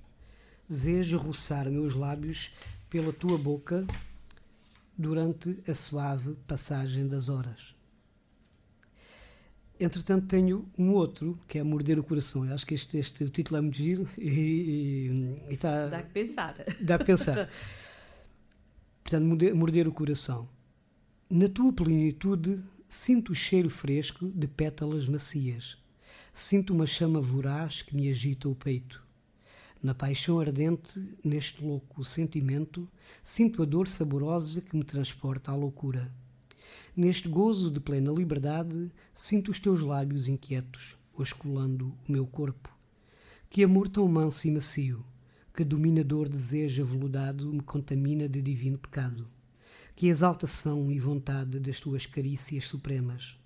[0.68, 2.52] Desejo roçar meus lábios
[2.90, 3.86] pela tua boca
[4.96, 7.76] durante a suave passagem das horas.
[9.78, 12.44] Entretanto, tenho um outro que é Morder o Coração.
[12.44, 14.28] Eu acho que este, este o título é muito giro e,
[15.48, 16.56] e, e tá, dá que pensar.
[16.80, 17.48] Dá que pensar.
[19.04, 20.57] Portanto, morder, morder o coração.
[21.30, 25.76] Na tua plenitude, sinto o cheiro fresco de pétalas macias.
[26.32, 29.04] Sinto uma chama voraz que me agita o peito.
[29.82, 32.88] Na paixão ardente, neste louco sentimento,
[33.22, 36.10] sinto a dor saborosa que me transporta à loucura.
[36.96, 42.74] Neste gozo de plena liberdade, sinto os teus lábios inquietos, osculando o meu corpo.
[43.50, 45.04] Que amor tão manso e macio,
[45.54, 49.28] que dominador desejo aveludado me contamina de divino pecado.
[49.98, 53.36] Que exaltação e vontade das tuas carícias supremas.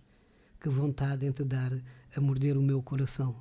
[0.61, 1.73] Que vontade em te dar
[2.15, 3.35] a morder o meu coração.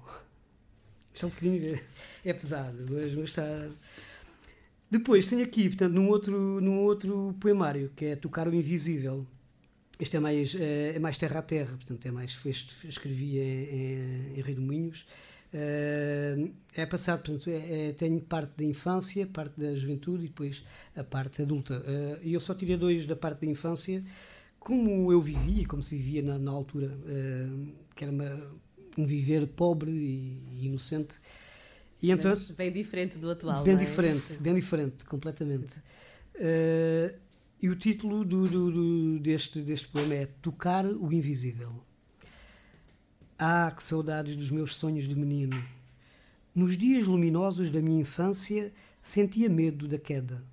[1.13, 1.80] Isto é um bocadinho.
[2.24, 3.67] É pesado, mas, mas está.
[4.89, 9.28] Depois tenho aqui, portanto, num outro, num outro poemário, que é Tocar o Invisível.
[10.00, 12.39] Este é mais, é, é mais terra a terra, portanto, é mais.
[12.45, 15.06] Este escrevi em, em, em Rio de Moinhos.
[15.53, 20.63] Uh, é passado, portanto, é, é, tenho parte da infância, parte da juventude e depois
[20.95, 21.83] a parte adulta.
[22.21, 24.03] E uh, eu só tirei dois da parte da infância,
[24.59, 28.51] como eu vivia, como se vivia na, na altura, uh, que era uma,
[28.97, 31.19] um viver pobre e, e inocente.
[32.01, 33.63] E então, Mas bem diferente do atual.
[33.63, 33.77] Bem é?
[33.77, 35.77] diferente, bem diferente, completamente.
[36.35, 37.13] Uh,
[37.61, 41.83] e o título do, do, do, deste, deste poema é Tocar o Invisível.
[43.43, 45.60] Ah, que saudades dos meus sonhos de menino!
[46.54, 50.43] Nos dias luminosos da minha infância sentia medo da queda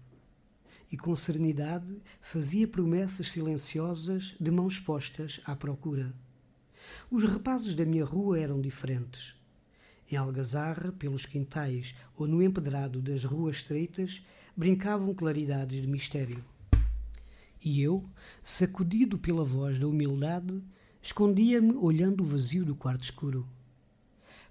[0.90, 6.14] e com serenidade fazia promessas silenciosas de mãos postas à procura.
[7.10, 9.34] Os rapazes da minha rua eram diferentes.
[10.10, 14.24] Em algazarra, pelos quintais ou no empedrado das ruas estreitas,
[14.56, 16.42] brincavam claridades de mistério.
[17.62, 18.08] E eu,
[18.42, 20.62] sacudido pela voz da humildade,
[21.08, 23.48] escondia-me olhando o vazio do quarto escuro.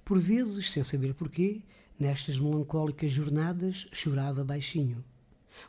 [0.04, 1.62] Por vezes, sem saber porquê,
[2.00, 5.06] nestas melancólicas jornadas, chorava baixinho.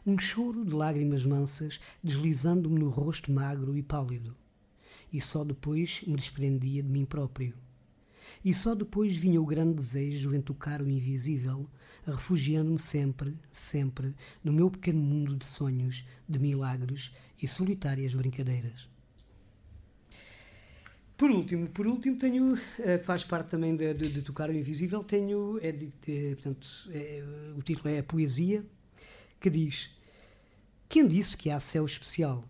[0.06, 4.34] Um choro de lágrimas mansas deslizando-me no rosto magro e pálido
[5.12, 7.54] e só depois me desprendia de mim próprio.
[8.42, 11.68] E só depois vinha o grande desejo em tocar o invisível,
[12.06, 18.88] refugiando-me sempre, sempre, no meu pequeno mundo de sonhos, de milagres e solitárias brincadeiras.
[21.18, 24.52] Por último, por último tenho, eh, que faz parte também de, de, de, tocar o
[24.52, 25.90] invisível, tenho, é de,
[26.36, 27.24] portanto, é,
[27.56, 28.64] o título é a Poesia,
[29.40, 29.90] que diz
[30.88, 32.44] Quem disse que há céu especial?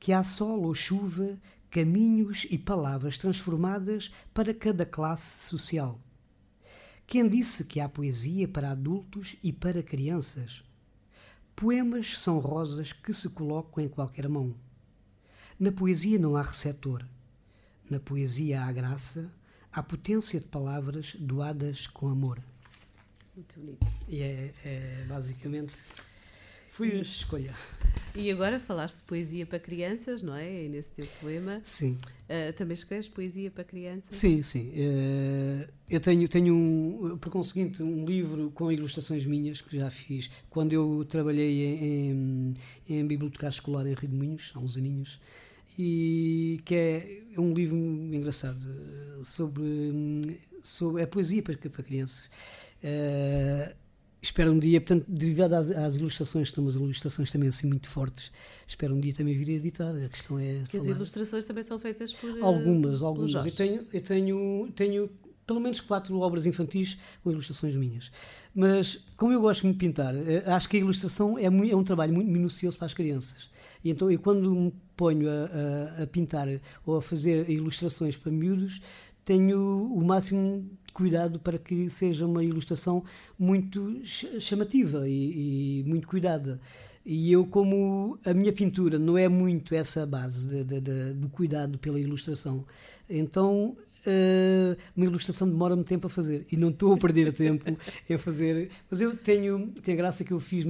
[0.00, 1.38] Que há sol ou chuva
[1.70, 6.00] caminhos e palavras transformadas para cada classe social.
[7.06, 10.64] Quem disse que há poesia para adultos e para crianças?
[11.54, 14.56] Poemas são rosas que se colocam em qualquer mão.
[15.58, 17.06] Na poesia não há receptor.
[17.90, 19.30] Na poesia há graça,
[19.72, 22.42] há potência de palavras doadas com amor.
[23.34, 23.86] Muito bonito.
[24.08, 25.74] E é, é basicamente
[26.78, 27.54] foi a escolha.
[28.14, 30.64] E agora falaste de poesia para crianças, não é?
[30.64, 31.60] E nesse teu poema.
[31.64, 31.98] Sim.
[32.24, 34.14] Uh, também escreves poesia para crianças?
[34.14, 34.70] Sim, sim.
[34.70, 40.30] Uh, eu tenho, tenho um, por conseguinte, um livro com ilustrações minhas que já fiz
[40.48, 42.54] quando eu trabalhei em,
[42.88, 45.20] em, em biblioteca escolar em Rio de Minhos, há uns aninhos,
[45.78, 48.58] e que é um livro engraçado
[49.22, 52.24] sobre, sobre a poesia para, para crianças.
[52.82, 53.72] Uh,
[54.20, 58.32] espero um dia, portanto, derivado às, às, ilustrações, que umas ilustrações também assim muito fortes,
[58.66, 59.94] espero um dia também vir a editar.
[59.94, 60.64] A questão é.
[60.68, 62.36] Que as ilustrações também são feitas por.
[62.36, 63.32] Eh, algumas, algumas.
[63.32, 65.10] Eu tenho, eu tenho, tenho
[65.48, 68.12] pelo menos quatro obras infantis com ilustrações minhas.
[68.54, 71.76] Mas, como eu gosto muito de pintar, eh, acho que a ilustração é, muito, é
[71.76, 73.50] um trabalho muito minucioso para as crianças.
[73.82, 76.46] E então, eu quando me ponho a, a, a pintar
[76.84, 78.82] ou a fazer ilustrações para miúdos,
[79.24, 79.58] tenho
[79.92, 83.02] o máximo cuidado para que seja uma ilustração
[83.38, 86.60] muito chamativa e, e muito cuidada.
[87.06, 91.30] E eu, como a minha pintura não é muito essa base de, de, de, do
[91.30, 92.66] cuidado pela ilustração,
[93.08, 97.64] então uh, uma ilustração demora-me tempo a fazer e não estou a perder tempo
[98.08, 98.70] em fazer.
[98.90, 100.64] Mas eu tenho, tem graça que eu fiz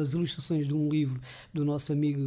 [0.00, 1.20] as ilustrações de um livro
[1.52, 2.20] do nosso amigo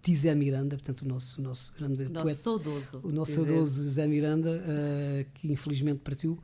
[0.00, 2.40] Tizé Miranda, portanto, o nosso, o nosso grande nosso poeta.
[2.40, 3.00] Saudoso.
[3.02, 6.38] O nosso saudoso Zé Miranda, uh, que infelizmente partiu.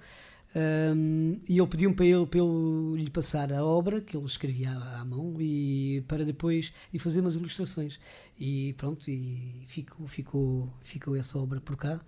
[0.56, 4.70] Um, e ele pediu-me para, ele, para eu lhe passar a obra que ele escrevia
[4.70, 8.00] à, à, mão e para depois e fazer umas ilustrações
[8.40, 12.00] e pronto e ficou ficou ficou essa obra por cá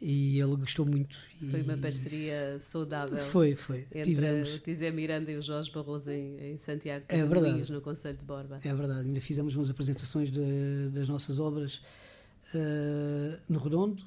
[0.00, 1.18] e ele gostou muito.
[1.50, 3.16] Foi uma parceria saudável.
[3.16, 3.86] Foi, foi.
[3.90, 4.54] Entre Tivemos.
[4.54, 7.72] o Tizé Miranda e o Jorge Barroso em, em Santiago é verdade.
[7.72, 8.60] no Conselho de Borba.
[8.62, 11.76] É verdade, ainda fizemos umas apresentações de, das nossas obras
[12.54, 14.02] uh, no Redondo,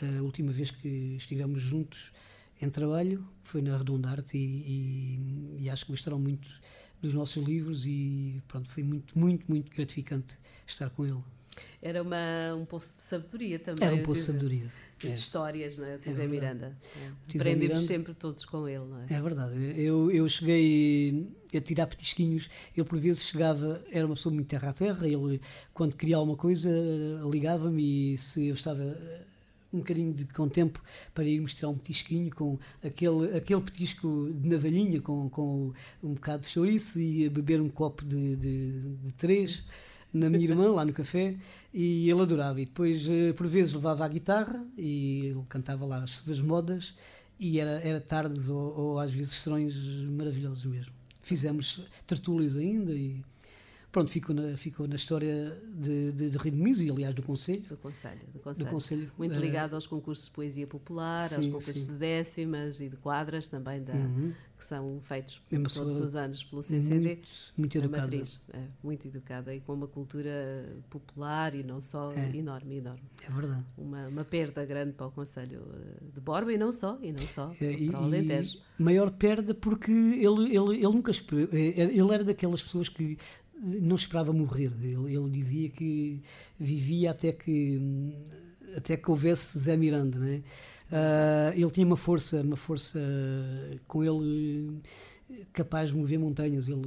[0.00, 2.12] a última vez que estivemos juntos
[2.60, 4.40] em trabalho foi na Redondarte e,
[5.58, 6.48] e, e acho que gostaram muito
[7.00, 10.36] dos nossos livros e pronto, foi muito, muito, muito gratificante
[10.66, 11.22] estar com ele.
[11.80, 13.86] Era uma, um poço de sabedoria também.
[13.86, 14.72] Era um poço de sabedoria.
[14.98, 15.12] De é.
[15.12, 15.98] histórias, não é?
[16.04, 16.76] O é Miranda.
[17.00, 17.36] É.
[17.36, 19.06] Aprendemos sempre todos com ele, não é?
[19.08, 19.54] É verdade.
[19.80, 22.48] Eu, eu cheguei a tirar petisquinhos.
[22.76, 25.06] Ele, por vezes, chegava, era uma pessoa muito terra a terra.
[25.06, 25.40] Ele,
[25.72, 26.68] quando queria alguma coisa,
[27.30, 28.96] ligava-me e se eu estava
[29.72, 30.82] um bocadinho de, com tempo
[31.14, 36.42] para irmos tirar um petisquinho com aquele, aquele petisco de navalhinha com, com um bocado
[36.42, 39.62] de chouriço e beber um copo de, de, de três
[40.12, 41.36] na minha irmã, lá no café,
[41.72, 42.60] e ele adorava.
[42.60, 46.94] E depois, eh, por vezes, levava a guitarra e ele cantava lá as suas modas,
[47.38, 49.74] e era, era tardes ou, ou às vezes serões
[50.16, 50.92] maravilhosos mesmo.
[51.22, 53.22] Fizemos tertúlias ainda e
[53.90, 57.22] pronto, ficou na, ficou na história de, de, de Rio de Miso e, aliás, do
[57.22, 57.62] Conselho.
[57.62, 58.66] Do Conselho, do Conselho.
[58.66, 61.92] Do Conselho Muito uh, ligado aos concursos de poesia popular, sim, aos concursos sim.
[61.92, 64.32] de décimas e de quadras também, da, uhum.
[64.56, 66.98] que são feitos é todos os anos pelo CCD.
[66.98, 68.02] Muito, muito educada.
[68.02, 72.36] Matriz, é, muito educada e com uma cultura popular e não só é.
[72.36, 73.02] enorme, enorme.
[73.26, 73.64] É verdade.
[73.76, 77.22] Uma, uma perda grande para o Conselho eh, de Borba e não só, e não
[77.22, 78.58] só, é, para o Alentejo.
[78.78, 83.18] Maior perda porque ele, ele, ele nunca eh, ele era daquelas pessoas que
[83.60, 84.72] não esperava morrer.
[84.80, 86.22] Ele, ele, dizia que
[86.58, 87.80] vivia até que
[88.76, 90.42] até que houvesse Zé Miranda, né?
[90.90, 93.00] Uh, ele tinha uma força, uma força
[93.86, 94.80] com ele
[95.52, 96.68] capaz de mover montanhas.
[96.68, 96.80] Ele,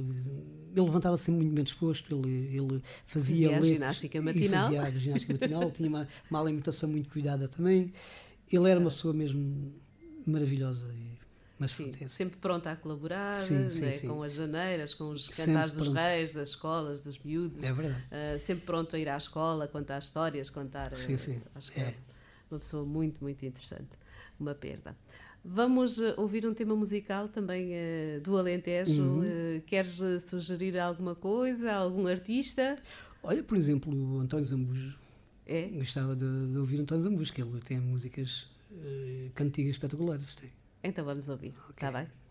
[0.74, 2.14] ele levantava-se muito bem disposto.
[2.14, 4.60] Ele, ele fazia, fazia a ginástica matinal.
[4.62, 5.70] Fazia a ginástica matinal.
[5.70, 7.92] tinha uma, uma alimentação muito cuidada também.
[8.50, 9.72] Ele era uma pessoa mesmo
[10.26, 10.82] maravilhosa.
[11.62, 15.74] Mas sim, sempre pronta a colaborar sim, sim, né, com as janeiras, com os cantares
[15.74, 17.62] dos reis, das escolas, dos miúdos.
[17.62, 18.02] É verdade.
[18.10, 20.92] Uh, sempre pronto a ir à escola, contar histórias, contar.
[20.96, 21.36] Sim, sim.
[21.36, 21.84] Uh, acho que é.
[21.84, 21.94] é
[22.50, 23.90] uma pessoa muito, muito interessante.
[24.40, 24.96] Uma perda.
[25.44, 27.70] Vamos uh, ouvir um tema musical também
[28.24, 29.00] do Alentejo.
[29.00, 29.60] Uhum.
[29.64, 32.74] queres sugerir alguma coisa, algum artista?
[33.22, 34.98] Olha, por exemplo, o António Zambujo.
[35.46, 35.68] É?
[35.68, 38.48] Gostava de, de ouvir António Zambujo, que ele tem músicas
[39.36, 40.34] cantigas espetaculares.
[40.34, 40.50] Tem.
[40.84, 42.00] Então vamos ouvir, está okay.
[42.00, 42.22] bem?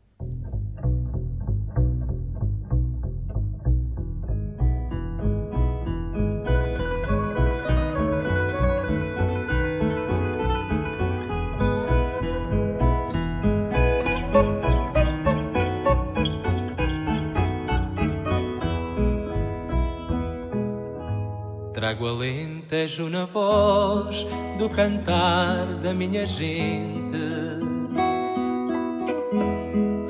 [21.73, 24.25] Trago alentejo na voz
[24.59, 27.50] do cantar da minha gente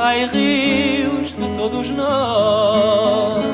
[0.03, 3.45] ai rios de todos nós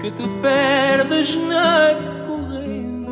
[0.00, 1.92] que te perdes na
[2.28, 3.10] corrente,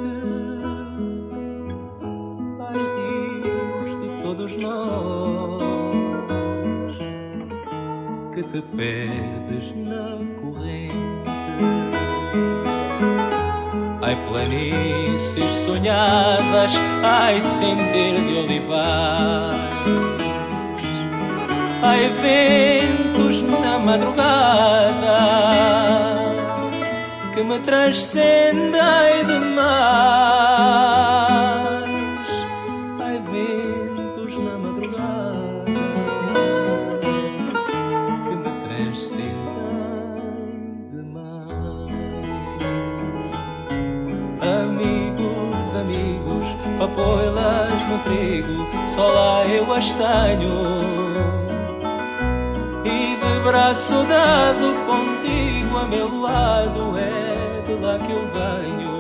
[2.60, 5.62] ai rios de todos nós
[8.32, 11.28] que te perdes na corrente.
[14.00, 19.58] Ai planícies sonhadas, ai sender de olivar
[21.80, 25.18] Ai ventos na madrugada
[27.32, 29.68] que me transcendem demais.
[33.00, 35.64] Ai ventos na madrugada
[38.24, 39.38] que me transcendem
[40.90, 41.92] demais.
[44.42, 51.07] Amigos, amigos, papoilas no trigo, só lá eu as tenho
[53.48, 58.98] braço dado contigo a meu lado é de lá que eu venho.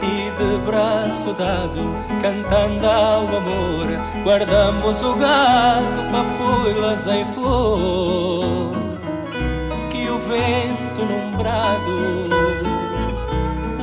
[0.00, 3.88] E de braço dado cantando ao amor
[4.22, 8.76] guardamos o gado papoilas em flor
[9.90, 12.28] que o vento num brado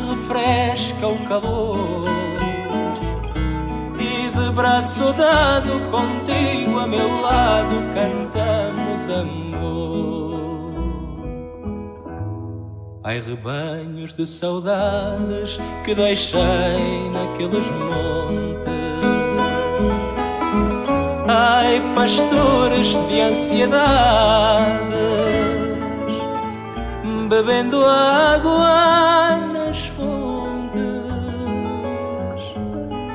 [0.10, 2.06] refresca o calor.
[3.97, 8.42] De braço dado contigo a meu lado cantamos
[9.10, 10.74] amor.
[13.04, 18.74] Ai rebanhos de saudades que deixei naqueles montes.
[21.28, 24.63] Ai pastores de ansiedades
[27.34, 30.04] bebendo água nas fontes.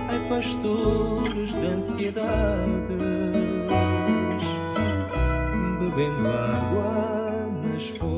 [0.09, 2.97] Ai pastores ansiedades,
[5.98, 8.08] bebendo água nas fontes.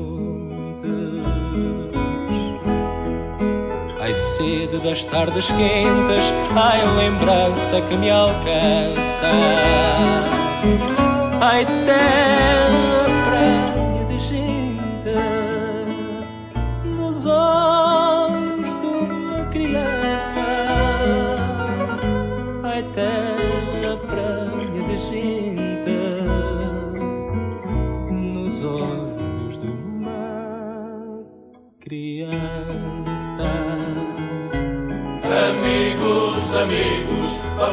[3.99, 9.31] Ai, sede das tardes quentes, ai, lembrança que me alcança.
[11.41, 12.60] Ai, terra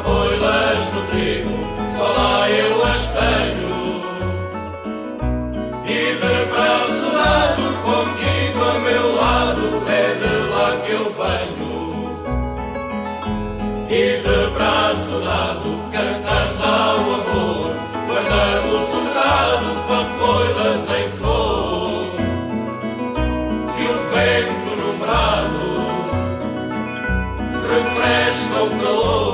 [0.09, 1.59] papoilas no trigo,
[1.95, 3.79] só lá eu as tenho.
[5.85, 11.73] E de braço dado contigo a meu lado, é de lá que eu venho.
[13.91, 17.75] E de braço dado, cantando ao amor,
[18.07, 22.09] guardamos o gado, papoilas em flor.
[23.77, 24.69] Que o vento
[24.99, 25.69] brado
[27.69, 29.28] refresca o calor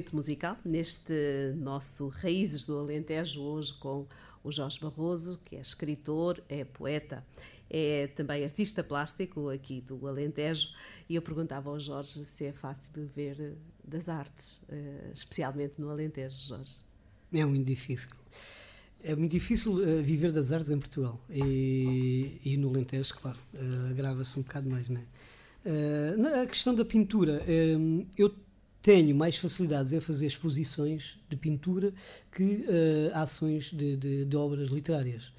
[0.00, 4.06] momento musical neste nosso Raízes do Alentejo, hoje com
[4.42, 7.24] o Jorge Barroso, que é escritor, é poeta,
[7.68, 10.68] é também artista plástico aqui do Alentejo.
[11.08, 16.48] E eu perguntava ao Jorge se é fácil viver das artes, eh, especialmente no Alentejo,
[16.48, 16.76] Jorge.
[17.32, 18.10] É muito difícil.
[19.02, 23.90] É muito difícil eh, viver das artes em Portugal e, e no Alentejo, claro, eh,
[23.90, 25.04] agrava-se um bocado mais, não é?
[25.64, 27.76] Eh, na questão da pintura, eh,
[28.16, 28.34] eu
[28.82, 31.92] tenho mais facilidades em fazer exposições de pintura
[32.32, 35.32] que eh, ações de, de- de obras literárias.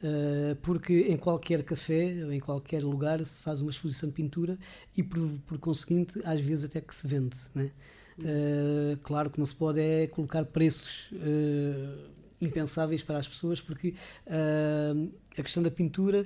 [0.00, 4.56] Uh, porque em qualquer café ou em qualquer lugar se faz uma exposição de pintura
[4.96, 7.72] e por, por conseguinte às vezes até que se vende né?
[8.20, 13.92] Uh, claro que não se pode é colocar preços uh, impensáveis para as pessoas porque
[14.28, 16.24] uh, a questão da pintura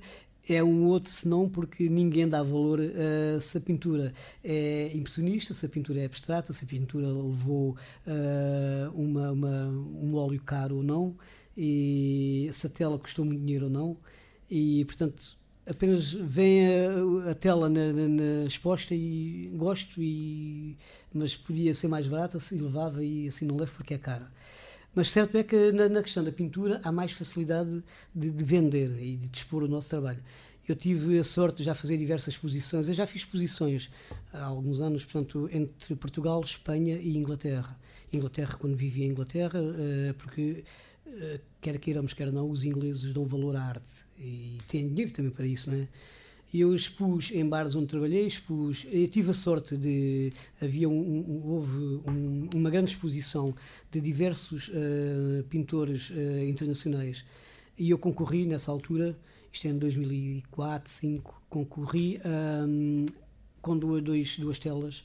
[0.48, 5.64] é um outro senão porque ninguém dá valor uh, se a pintura é impressionista, se
[5.64, 7.76] a pintura é abstrata, se a pintura levou
[8.06, 11.16] uh, uma, uma, um óleo caro ou não
[11.56, 13.96] e se a tela custou muito dinheiro ou não.
[14.50, 20.76] E portanto apenas vem a, a tela na, na, na, exposta e gosto e
[21.14, 24.28] mas podia ser mais barata se levava e assim não levo porque é cara
[24.94, 27.82] mas certo é que na, na questão da pintura há mais facilidade
[28.14, 30.22] de, de, vender e de dispor o nosso trabalho.
[30.68, 32.86] Eu tive a sorte de já fazer diversas exposições.
[32.86, 33.90] Eu já fiz exposições
[34.32, 37.78] há alguns anos portanto entre Portugal, Espanha e Inglaterra.
[38.12, 39.60] Inglaterra quando vivia em Inglaterra
[40.18, 40.64] porque
[41.60, 45.46] quer queiramos, quer não, os ingleses dão valor à arte e têm dinheiro também para
[45.46, 45.88] isso, não é?
[46.52, 51.50] Eu expus em bares onde trabalhei, expus, eu tive a sorte de, havia um, um,
[51.50, 53.54] houve um, uma grande exposição
[53.90, 57.24] de diversos uh, pintores uh, internacionais.
[57.78, 59.16] E eu concorri nessa altura,
[59.50, 63.06] isto é em 2004, 2005, concorri um,
[63.62, 65.02] com duas, dois, duas telas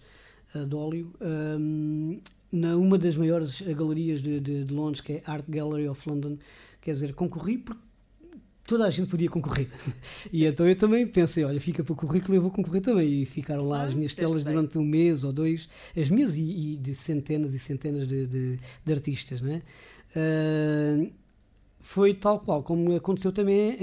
[0.53, 2.19] uh, de óleo um,
[2.51, 6.37] na uma das maiores galerias de, de, de, Londres, que é Art Gallery of London,
[6.81, 7.86] quer dizer, concorri porque
[8.67, 9.69] toda a gente podia concorrer.
[10.31, 13.23] e então eu também pensei, olha, fica para o currículo, eu vou concorrer também.
[13.23, 16.41] E ficaram lá ah, as minhas telas durante um mês ou dois, as minhas e,
[16.41, 19.63] e de centenas e centenas de, de, de artistas, né?
[20.15, 21.09] Uh,
[21.79, 23.77] foi tal qual, como aconteceu também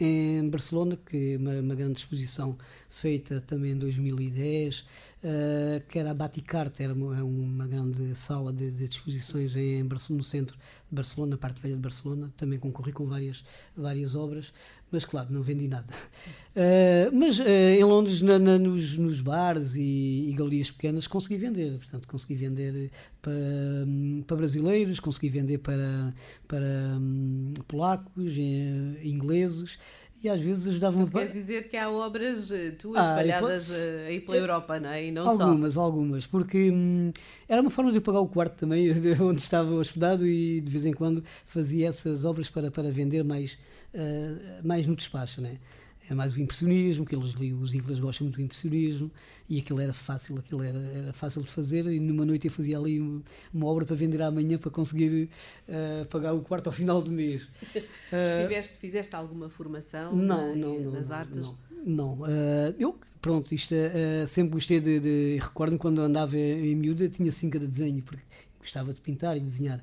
[0.00, 2.56] em Barcelona, que é uma, uma grande exposição
[2.88, 4.82] feita também em 2010,
[5.26, 10.22] Uh, que era a Baticarte, era uma, uma grande sala de, de, exposições em no
[10.22, 12.32] centro de Barcelona, na parte velha de Barcelona.
[12.36, 13.42] Também concorri com várias,
[13.76, 14.52] várias obras,
[14.88, 15.92] mas claro, não vendi nada.
[16.54, 21.38] Uh, mas uh, em Londres, na, na, nos, nos, bares e, e, galerias pequenas, consegui
[21.38, 21.76] vender.
[21.78, 23.34] Portanto, consegui vender para,
[23.84, 26.14] um, para brasileiros, consegui vender para,
[26.46, 28.32] para um, polacos,
[29.02, 29.76] ingleses
[30.22, 34.06] e às vezes ajudava então, Quer dizer que há obras tuas ah, espalhadas pode...
[34.06, 35.06] aí pela Europa, não é?
[35.06, 35.82] E não algumas, só.
[35.82, 37.12] algumas, porque hum,
[37.48, 38.90] era uma forma de eu pagar o quarto também,
[39.20, 43.58] onde estava hospedado e de vez em quando fazia essas obras para, para vender mais,
[43.94, 45.56] uh, mais no despacho, não é?
[46.08, 49.10] É mais o impressionismo, que eles, os ingleses gostam muito do impressionismo,
[49.48, 52.78] e aquilo era fácil, aquilo era, era fácil de fazer, e numa noite eu fazia
[52.78, 55.28] ali uma, uma obra para vender amanhã para conseguir
[55.68, 57.46] uh, pagar o quarto ao final do mês.
[58.06, 61.54] Uh, fizeste alguma formação não, na, não, não, nas não, artes?
[61.84, 62.20] Não, não.
[62.20, 63.74] Uh, eu, pronto, isto
[64.28, 68.22] sempre gostei de, de recordo-me quando andava em miúda, tinha cinco de desenho, porque
[68.60, 69.82] gostava de pintar e desenhar.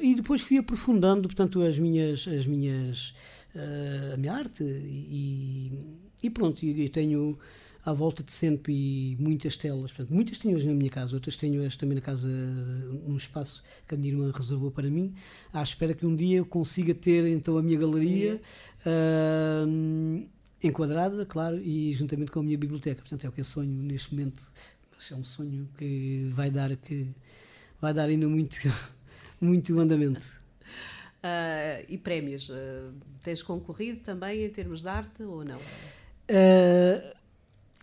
[0.00, 3.12] e depois fui aprofundando, portanto, as minhas, as minhas
[3.54, 5.72] uh, a minha arte e,
[6.22, 7.38] e pronto, e, tenho
[7.84, 11.36] à volta de sempre e muitas telas, portanto, muitas tenho hoje na minha casa, outras
[11.36, 12.28] tenho hoje também na casa,
[13.06, 15.14] um espaço que a minha irmã reservou para mim,
[15.52, 18.40] à espera que um dia eu consiga ter então a minha galeria
[18.84, 20.28] uh,
[20.62, 24.14] enquadrada, claro, e juntamente com a minha biblioteca, portanto é o que eu sonho neste
[24.14, 24.42] momento,
[24.94, 27.08] mas é um sonho que vai dar, que
[27.80, 28.58] vai dar ainda muito,
[29.40, 30.39] muito andamento.
[31.20, 32.48] Uh, e prémios?
[32.48, 35.58] Uh, tens concorrido também em termos de arte ou não?
[35.58, 37.14] Uh,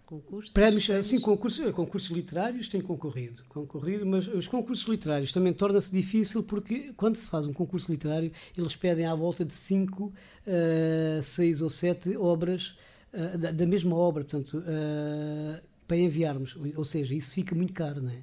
[0.07, 0.53] concursos?
[0.53, 1.07] Prémios, prémios?
[1.07, 6.93] sim, concursos, concursos literários têm concorrido, concorrido, mas os concursos literários também torna-se difícil porque
[6.97, 10.11] quando se faz um concurso literário eles pedem à volta de 5,
[11.21, 12.75] 6 ou 7 obras
[13.37, 14.63] da, da, mesma obra, portanto,
[15.87, 18.15] para enviarmos, ou seja, isso fica muito caro, não é?
[18.15, 18.21] Uhum.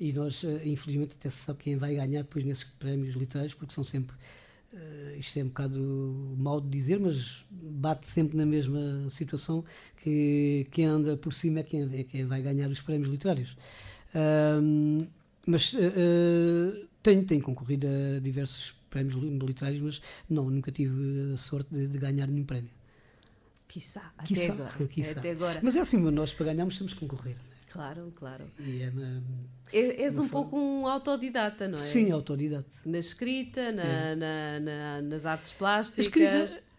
[0.00, 3.84] E nós, infelizmente, até se sabe quem vai ganhar depois nesses prémios literários, porque são
[3.84, 4.16] sempre
[4.72, 9.64] Uh, isto é um bocado mal de dizer, mas bate sempre na mesma situação
[9.96, 13.56] que quem anda por cima é quem, é quem vai ganhar os prémios literários.
[14.14, 15.06] Uh,
[15.46, 21.72] mas uh, tenho, tenho concorrido a diversos prémios literários, mas não, nunca tive a sorte
[21.74, 22.70] de, de ganhar nenhum prémio.
[23.66, 25.20] Quiçá, até, quiçá, agora, quiçá.
[25.20, 25.60] até agora.
[25.62, 27.36] Mas é assim, nós para ganharmos temos que concorrer.
[27.70, 28.44] Claro, claro.
[28.58, 29.22] E é uma,
[29.72, 30.50] é, és um forma...
[30.50, 31.80] pouco um autodidata, não é?
[31.80, 32.68] Sim, autodidata.
[32.84, 34.14] Na escrita, na, é.
[34.16, 36.06] na, na, nas artes plásticas.
[36.06, 36.70] Escrita,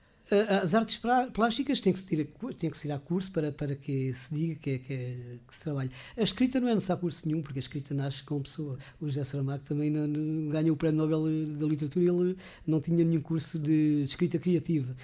[0.61, 1.01] as artes
[1.33, 2.25] plásticas têm que se tirar,
[2.57, 5.15] têm que se tirar curso para, para que se diga que, é, que, é,
[5.45, 5.91] que se trabalha.
[6.17, 8.77] A escrita não é necessário curso nenhum, porque a escrita nasce com pessoa.
[8.99, 12.79] O José Saramago também não, não, ganhou o Prémio Nobel da Literatura e ele não
[12.79, 14.95] tinha nenhum curso de, de escrita criativa.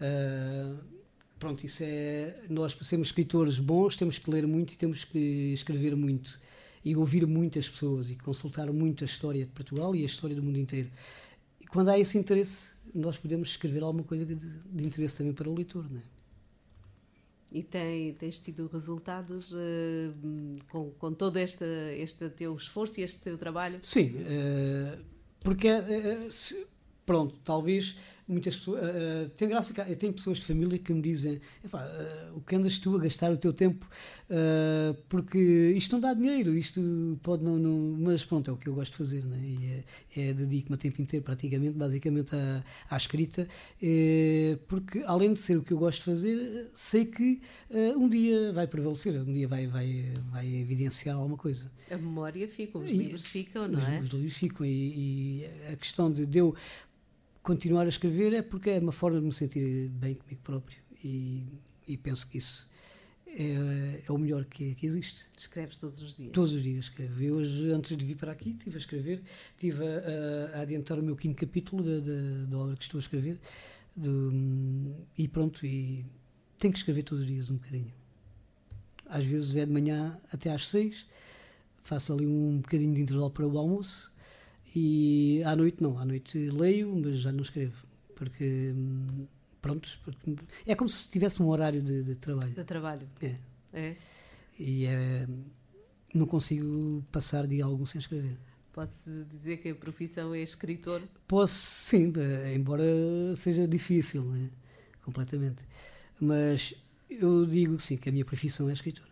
[0.00, 0.93] Uh,
[1.44, 2.34] pronto, isso é.
[2.48, 6.40] Nós, para sermos escritores bons, temos que ler muito e temos que escrever muito.
[6.82, 10.42] E ouvir muitas pessoas e consultar muito a história de Portugal e a história do
[10.42, 10.90] mundo inteiro.
[11.60, 15.48] E quando há esse interesse, nós podemos escrever alguma coisa de, de interesse também para
[15.48, 16.02] o leitor, não é?
[17.52, 20.12] E tem, tens tido resultados uh,
[20.70, 21.64] com, com todo este,
[21.98, 23.78] este teu esforço e este teu trabalho?
[23.82, 25.04] Sim, uh,
[25.40, 26.66] porque, uh, se,
[27.06, 27.96] pronto, talvez
[28.26, 28.80] muitas pessoas.
[28.80, 32.56] Uh, tem graça que eu tenho pessoas de família que me dizem: uh, o que
[32.56, 33.86] andas tu a gastar o teu tempo?
[34.28, 35.38] Uh, porque
[35.76, 37.96] isto não dá dinheiro, isto pode não, não.
[37.98, 39.38] Mas pronto, é o que eu gosto de fazer, né?
[39.42, 39.84] e
[40.16, 43.46] é, é dedico-me a tempo inteiro, praticamente, basicamente, à, à escrita,
[43.82, 47.40] é, porque além de ser o que eu gosto de fazer, sei que
[47.96, 51.70] um dia vai prevalecer, um dia vai, vai, vai evidenciar alguma coisa.
[51.90, 53.98] A memória fica, os e, livros ficam, não os, é?
[53.98, 56.54] Os livros ficam, e, e a questão de, de eu
[57.44, 61.46] continuar a escrever é porque é uma forma de me sentir bem comigo próprio e,
[61.86, 62.68] e penso que isso
[63.26, 65.26] é, é o melhor que, que, existe.
[65.36, 66.32] Escreves todos os dias?
[66.32, 67.22] Todos os dias escrevo.
[67.22, 69.22] Eu hoje, antes de vir para aqui, estive a escrever,
[69.52, 72.98] estive a, a, a adiantar o meu quinto capítulo da, da, da obra que estou
[72.98, 73.38] a escrever
[75.16, 76.04] e pronto, e
[76.58, 77.92] tenho que escrever todos os dias um bocadinho.
[79.06, 81.06] Às vezes é de manhã até às seis,
[81.78, 84.13] faço ali um bocadinho de intervalo para o almoço
[84.74, 88.74] e à noite não, à noite leio, mas já não escrevo, porque
[89.60, 92.52] pronto, porque é como se tivesse um horário de, de trabalho.
[92.52, 93.08] De trabalho.
[93.22, 93.36] É.
[93.72, 93.96] é.
[94.58, 95.26] E é,
[96.14, 98.36] não consigo passar dia algum sem escrever.
[98.72, 101.00] Pode-se dizer que a profissão é escritor?
[101.28, 102.12] Posso, sim,
[102.52, 102.84] embora
[103.36, 104.50] seja difícil, né?
[105.04, 105.62] completamente.
[106.18, 106.74] Mas
[107.08, 109.06] eu digo que sim, que a minha profissão é escritor.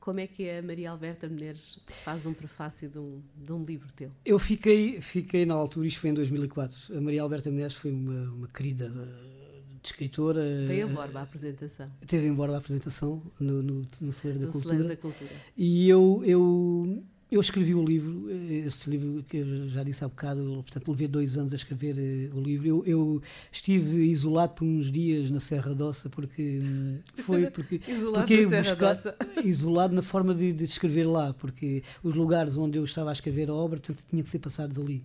[0.00, 3.86] Como é que a Maria Alberta Menezes faz um prefácio de um, de um livro
[3.94, 4.10] teu?
[4.24, 6.96] Eu fiquei, fiquei na altura, isto foi em 2004.
[6.96, 10.42] A Maria Alberta Menezes foi uma, uma querida uh, escritora.
[10.66, 11.92] Veio a borda a apresentação.
[12.06, 14.46] Teve em borda a apresentação no, no, no Celeiro da,
[14.88, 15.30] da Cultura.
[15.56, 20.64] E eu, eu eu escrevi o livro, esse livro que eu já disse há bocado,
[20.64, 22.66] portanto, levei dois anos a escrever uh, o livro.
[22.66, 23.22] Eu, eu,
[23.52, 27.80] estive isolado por uns dias na Serra Dossa, porque hum, foi porque.
[27.86, 29.16] isolado porque na Serra Dossa.
[29.44, 33.48] Isolado na forma de, de, escrever lá, porque os lugares onde eu estava a escrever
[33.48, 35.04] a obra, portanto, tinha que ser passados ali.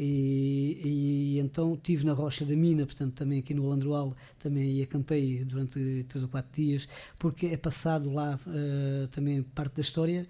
[0.00, 5.44] E, e, então estive na Rocha da Mina, portanto também aqui no Landroal, também acampei
[5.44, 6.88] durante três ou quatro dias,
[7.18, 10.24] porque é passado lá uh, também parte da história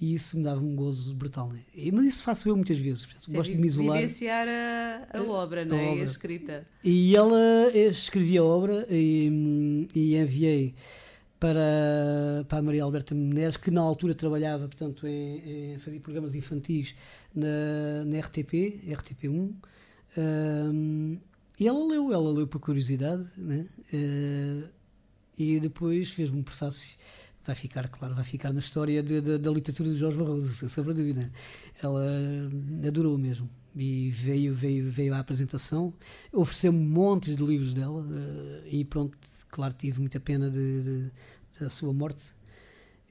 [0.00, 1.52] e isso me dava um gozo brutal.
[1.52, 1.60] Né?
[1.74, 3.04] E, mas isso faço eu muitas vezes.
[3.04, 3.98] Portanto, Sim, gosto de me isolar.
[3.98, 5.88] Vivenciar a, a obra, não é?
[5.90, 6.00] obra.
[6.00, 6.64] A escrita.
[6.82, 10.74] E ela eu escrevi a obra e, e enviei
[11.38, 16.34] para, para a Maria Alberta Menezes, que na altura trabalhava, portanto, em, em fazia programas
[16.34, 16.94] infantis
[17.34, 19.54] na, na RTP, RTP1.
[20.16, 21.18] Um,
[21.58, 23.66] e ela leu, ela leu por curiosidade, né?
[23.92, 24.68] Uh,
[25.36, 26.96] e depois fez-me um prefácio
[27.44, 30.68] vai ficar, claro, vai ficar na história de, de, da literatura de Jorge Barroso, sem
[30.68, 31.30] sombra de dúvida.
[31.82, 32.06] Ela
[32.86, 33.48] adorou mesmo.
[33.76, 35.92] E veio, veio, veio à apresentação,
[36.32, 39.18] ofereceu-me montes de livros dela, uh, e pronto,
[39.50, 41.10] claro, tive muita pena de,
[41.58, 42.22] da sua morte,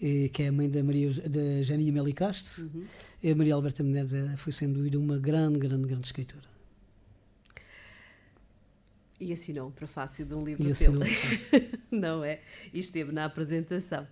[0.01, 2.63] e, que é a mãe da, Maria, da Janinha Meli Castro.
[2.63, 2.85] Uhum.
[3.21, 6.52] E a Maria Alberta Menezes eh, foi, sem dúvida, uma grande, grande, grande escritora.
[9.23, 10.97] E assinou um prefácio de um livro E dele.
[11.91, 12.39] um não é?
[12.73, 14.03] E esteve na apresentação.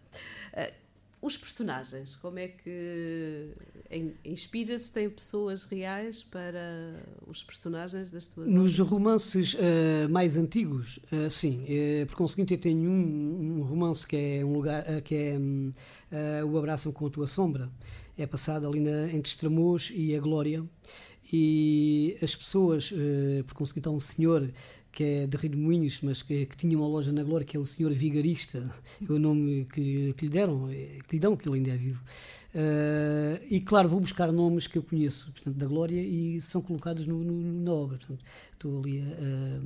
[0.54, 0.82] Uh,
[1.24, 3.52] os personagens, como é que
[3.92, 6.96] in- inspiras-te em pessoas reais para
[7.28, 8.92] os personagens das tuas Nos obras?
[8.92, 11.64] romances eh, mais antigos, eh, sim.
[11.68, 15.38] eh, por conseguinte, eu tenho um, um romance que é um lugar que é
[16.12, 17.70] eh, o Abraçam com a tua sombra.
[18.18, 20.66] É passado ali na, entre Estremoz e a Glória.
[21.32, 24.52] E as pessoas, eh, por conseguinte, há um senhor
[24.92, 27.56] que é de Rio de Moinhos, mas que, que tinha uma loja na Glória, que
[27.58, 28.64] é o senhor Vigarista,
[29.08, 31.78] é o nome que, que lhe deram, eh, que lhe dão, que ele ainda é
[31.78, 32.04] vivo.
[32.54, 37.08] Eh, e claro, vou buscar nomes que eu conheço portanto, da Glória e são colocados
[37.08, 37.98] no, no- na obra.
[37.98, 38.24] Portanto,
[38.54, 39.62] estou ali a,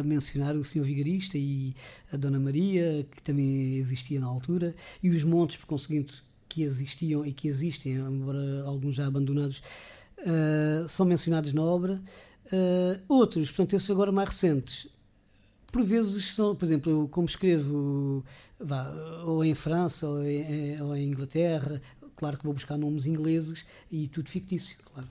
[0.00, 1.74] a mencionar o Senhor Vigarista e
[2.12, 7.24] a Dona Maria, que também existia na altura, e os montes, por conseguinte, que existiam
[7.24, 9.62] e que existem, embora alguns já abandonados,
[10.18, 12.00] eh, são mencionados na obra.
[12.52, 14.88] Eh, outros, portanto, esses agora mais recentes,
[15.70, 18.24] por vezes são, por exemplo, eu como escrevo
[18.58, 18.90] vá,
[19.24, 21.80] ou em França ou em, ou em Inglaterra,
[22.16, 25.08] claro que vou buscar nomes ingleses e tudo fictício, claro.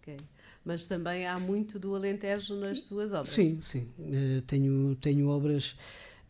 [0.00, 0.16] Ok.
[0.64, 3.30] Mas também há muito do Alentejo nas tuas obras.
[3.30, 3.88] Sim, sim.
[4.00, 5.76] Eh, tenho, tenho obras,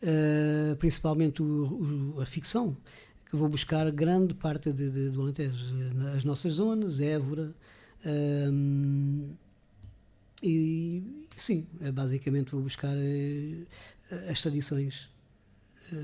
[0.01, 2.75] eh, principalmente o- o- a ficção,
[3.29, 5.63] que vou buscar grande parte de, de- do Alentejo.
[6.15, 7.53] As nossas zonas, Évora.
[10.43, 13.65] E sim, eh, basicamente vou buscar eh,
[14.29, 15.09] as tradições.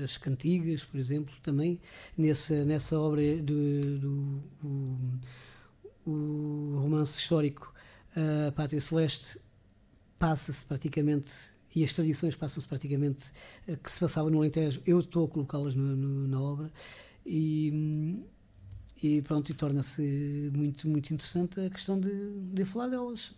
[0.02, 1.78] As cantigas, por exemplo, também
[2.16, 4.98] nessa, nessa obra do, do o,
[6.06, 7.74] o romance histórico
[8.16, 9.38] a Pátria Celeste
[10.18, 11.32] passa-se praticamente
[11.74, 13.32] e as tradições passam-se praticamente
[13.66, 16.72] eh, que se passava no Alentejo, eu estou a colocá-las na obra
[17.26, 18.22] e,
[19.02, 22.10] e pronto, e torna-se muito, muito interessante a questão de,
[22.52, 23.32] de falar delas.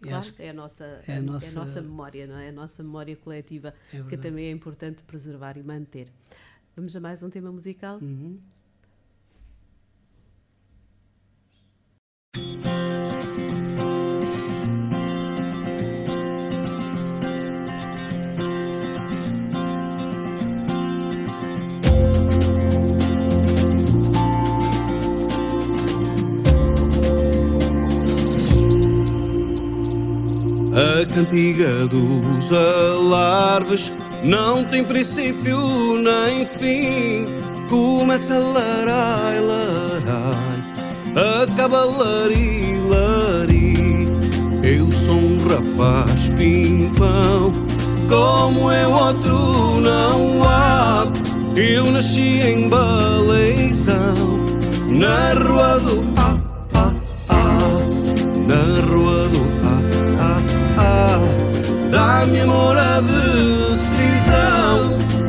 [0.00, 2.48] Claro, acho que é a, nossa, é a é a nossa- nossa memória, não é?
[2.50, 6.08] A nossa memória coletiva, é que também é importante preservar e manter.
[6.76, 7.98] Vamos a mais um tema musical?
[8.00, 8.38] Uhum.
[30.78, 35.58] A cantiga dos alarves não tem princípio
[35.96, 37.26] nem fim.
[37.68, 40.62] Começa larai, larai,
[41.42, 44.06] acaba lari, lari.
[44.62, 47.52] Eu sou um rapaz pimpão,
[48.08, 51.08] como eu outro não há.
[51.56, 54.14] Eu nasci em Baleizão,
[54.86, 56.38] na rua do ah,
[56.74, 56.94] ah,
[57.30, 57.80] ah,
[58.46, 59.27] na rua do
[62.18, 63.78] da minha amor a decisão,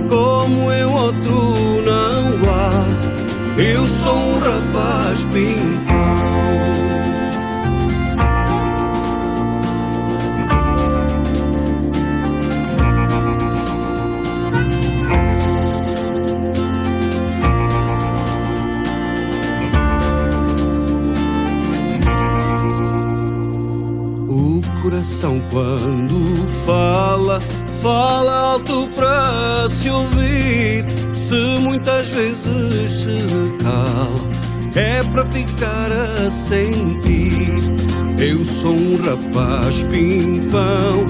[0.10, 2.84] como eu outro não há.
[3.62, 6.10] Eu sou um rapaz pimpão.
[24.82, 26.29] Coração quando
[26.70, 27.42] fala,
[27.82, 30.86] fala alto para se ouvir.
[31.14, 34.30] Se muitas vezes se cala,
[34.76, 37.60] é para ficar a sentir.
[38.20, 41.08] Eu sou um rapaz pimpão,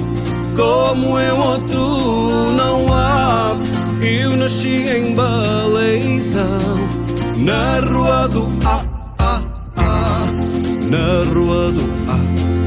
[0.55, 3.57] como eu outro não há.
[4.01, 6.77] Eu nasci em Baleizão,
[7.35, 8.85] na rua do ah,
[9.17, 9.41] ah,
[9.75, 10.25] ah,
[10.89, 12.19] na rua do ah,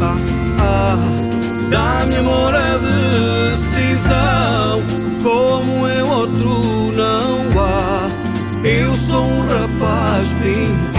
[0.02, 0.16] ah,
[0.58, 1.31] ah,
[1.72, 4.80] da minha mora decisão.
[5.22, 8.08] Como eu outro não há,
[8.64, 10.92] eu sou um rapaz brincão.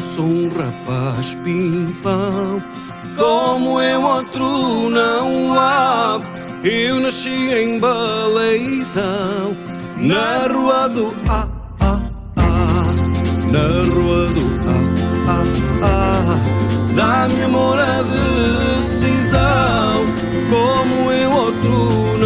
[0.00, 1.79] sou um rapaz pinto.
[6.62, 9.56] Eu nasci em Baleizão,
[9.96, 11.48] na rua do A,
[11.80, 11.98] A,
[12.36, 12.84] A,
[13.50, 14.76] na rua do A,
[15.32, 15.40] A,
[15.86, 15.88] A.
[16.94, 20.04] Dá-me amor a decisão,
[20.50, 22.18] como eu outro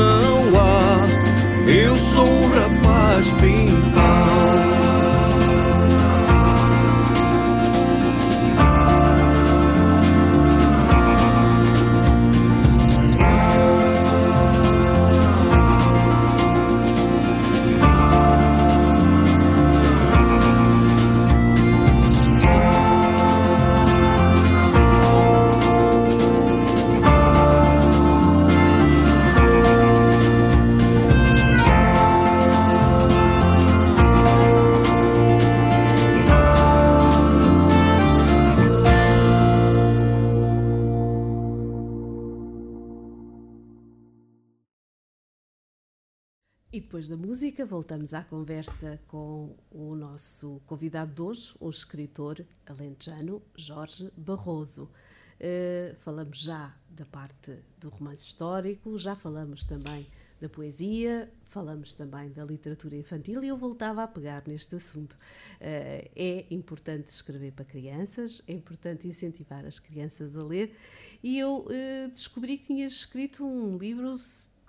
[46.94, 53.42] depois da música, voltamos à conversa com o nosso convidado de hoje, o escritor alentejano
[53.56, 54.84] Jorge Barroso.
[54.84, 60.06] Uh, falamos já da parte do romance histórico, já falamos também
[60.40, 65.14] da poesia, falamos também da literatura infantil e eu voltava a pegar neste assunto.
[65.14, 70.76] Uh, é importante escrever para crianças, é importante incentivar as crianças a ler
[71.24, 74.14] e eu uh, descobri que tinhas escrito um livro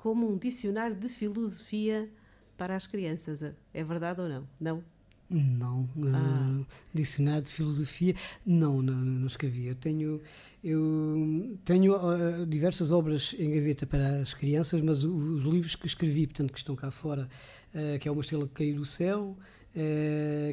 [0.05, 2.07] como um dicionário de filosofia
[2.55, 3.41] para as crianças.
[3.73, 4.47] É verdade ou não?
[4.59, 4.83] Não?
[5.27, 5.89] Não.
[6.13, 6.59] Ah.
[6.59, 8.13] Uh, dicionário de filosofia,
[8.45, 9.65] não, não, não escrevi.
[9.65, 10.21] Eu tenho,
[10.63, 15.87] eu tenho uh, diversas obras em gaveta para as crianças, mas os, os livros que
[15.87, 17.27] escrevi, portanto, que estão cá fora,
[17.73, 19.35] uh, que é Uma Estrela que Caiu do Céu,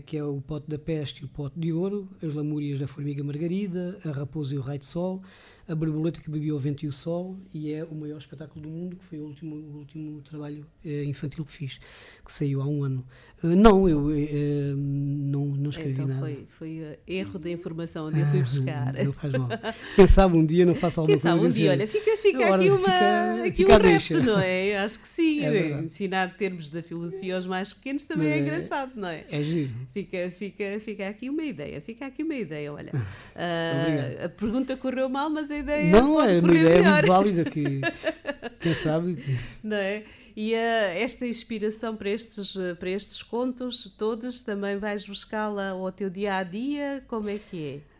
[0.06, 3.22] que é o Pote da Peste e o Pote de Ouro, As Lamúrias da Formiga
[3.22, 5.22] Margarida, A Raposa e o Raio de Sol,
[5.68, 8.68] a Borboleta que Bebia o Vento e o Sol e é o maior espetáculo do
[8.68, 11.80] mundo, que foi o último, o último trabalho eh, infantil que fiz,
[12.24, 13.06] que saiu há um ano.
[13.42, 16.20] Uh, não, eu uh, não, não escrevi então nada.
[16.20, 18.94] Foi, foi erro de informação onde eu fui buscar.
[18.94, 19.48] não faz mal.
[19.96, 21.36] Quem sabe um dia não faço alguma Quem coisa.
[21.36, 24.78] Sabe um dia, olha, fica, fica aqui, uma, fica, aqui fica um repto, não é?
[24.78, 25.42] Acho que sim.
[25.52, 29.24] É Ensinar termos da filosofia aos mais pequenos também é, é, engraçado, não é?
[29.30, 29.70] É giro.
[29.92, 32.92] Fica, fica, fica aqui uma ideia, fica aqui uma ideia, olha.
[33.32, 36.92] Uh, a pergunta correu mal, mas a ideia não é uma ideia melhor.
[36.92, 37.80] muito válida que
[38.60, 44.76] quem sabe não é e uh, esta inspiração para estes para estes contos todos também
[44.76, 47.92] vais buscá-la ao teu dia a dia como é que é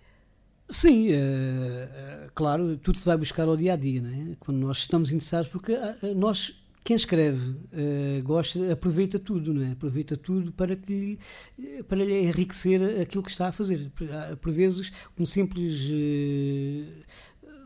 [0.68, 4.36] Sim, uh, claro, tudo se vai buscar ao dia a dia, é?
[4.40, 5.76] Quando nós estamos interessados, porque
[6.16, 9.72] nós quem escreve uh, gosta, aproveita tudo, não é?
[9.72, 11.18] Aproveita tudo para, que,
[11.88, 13.90] para lhe enriquecer aquilo que está a fazer.
[14.40, 17.04] Por vezes, um simples uh,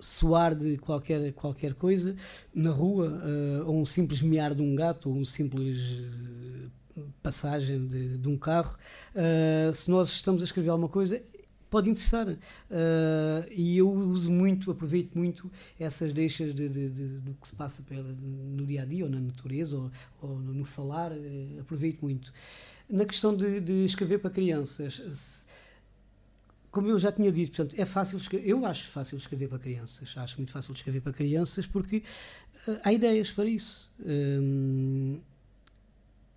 [0.07, 2.15] soar de qualquer, qualquer coisa
[2.55, 5.99] na rua, uh, ou um simples miar de um gato, ou um simples
[6.97, 8.77] uh, passagem de, de, um carro,
[9.17, 11.21] uh, se nós estamos a escrever alguma coisa,
[11.69, 12.29] pode interessar.
[13.51, 17.83] e eu uso muito, aproveito muito essas deixas de, de, de, do que se passa
[17.83, 19.91] pela, no dia a dia, ou na natureza, ou,
[20.23, 21.11] ou no falar,
[21.61, 22.33] aproveito muito.
[22.89, 25.45] Na questão de escrever para crianças,
[26.77, 30.13] como eu já tinha dito, portanto, é fácil escrever, eu acho fácil escrever para crianças,
[30.15, 32.03] acho muito fácil escrever para crianças porque
[32.69, 33.91] uh, há ideias para isso.
[34.05, 35.19] Um,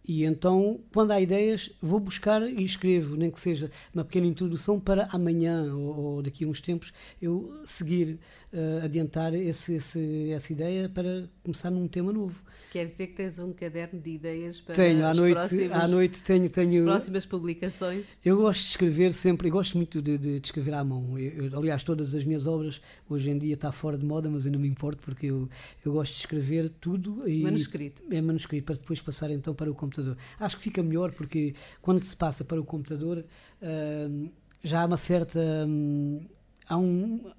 [0.08, 4.80] e então, quando há ideias, vou buscar e escrevo, nem que seja uma pequena introdução
[4.80, 8.18] para amanhã ou, ou daqui a uns tempos eu seguir,
[8.54, 12.42] uh, adiantar esse, esse, essa ideia para começar num tema novo.
[12.72, 16.24] Quer dizer que tens um caderno de ideias para tenho, à noite, próximas, à noite
[16.24, 18.20] tenho, tenho, as próximas publicações?
[18.24, 21.17] Eu gosto de escrever sempre, eu gosto muito de, de, de escrever à mão.
[21.17, 24.45] Eu, eu, aliás, todas as minhas obras hoje em dia está fora de moda, mas
[24.45, 25.49] eu não me importo porque eu,
[25.84, 28.03] eu gosto de escrever tudo e manuscrito.
[28.11, 30.15] é manuscrito para depois passar então para o computador.
[30.39, 33.26] Acho que fica melhor porque quando se passa para o computador
[33.61, 34.30] uh,
[34.63, 36.22] já há uma certa hum,
[36.67, 37.32] há um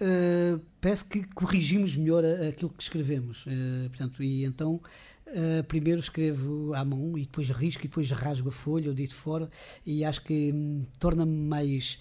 [0.00, 3.44] uh, parece que corrigimos melhor aquilo que escrevemos.
[3.46, 4.80] Uh, portanto, e então
[5.26, 9.14] uh, primeiro escrevo à mão e depois risco e depois rasgo a folha ou dito
[9.14, 9.50] fora
[9.84, 11.98] e acho que um, torna-me mais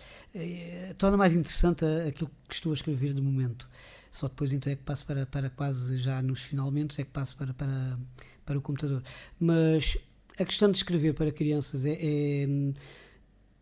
[0.97, 3.69] torna mais interessante aquilo que estou a escrever de momento.
[4.11, 7.35] Só depois então é que passo para, para quase já nos finalmente é que passo
[7.35, 7.99] para, para,
[8.45, 9.03] para o computador.
[9.39, 9.97] Mas
[10.39, 12.47] a questão de escrever para crianças é, é,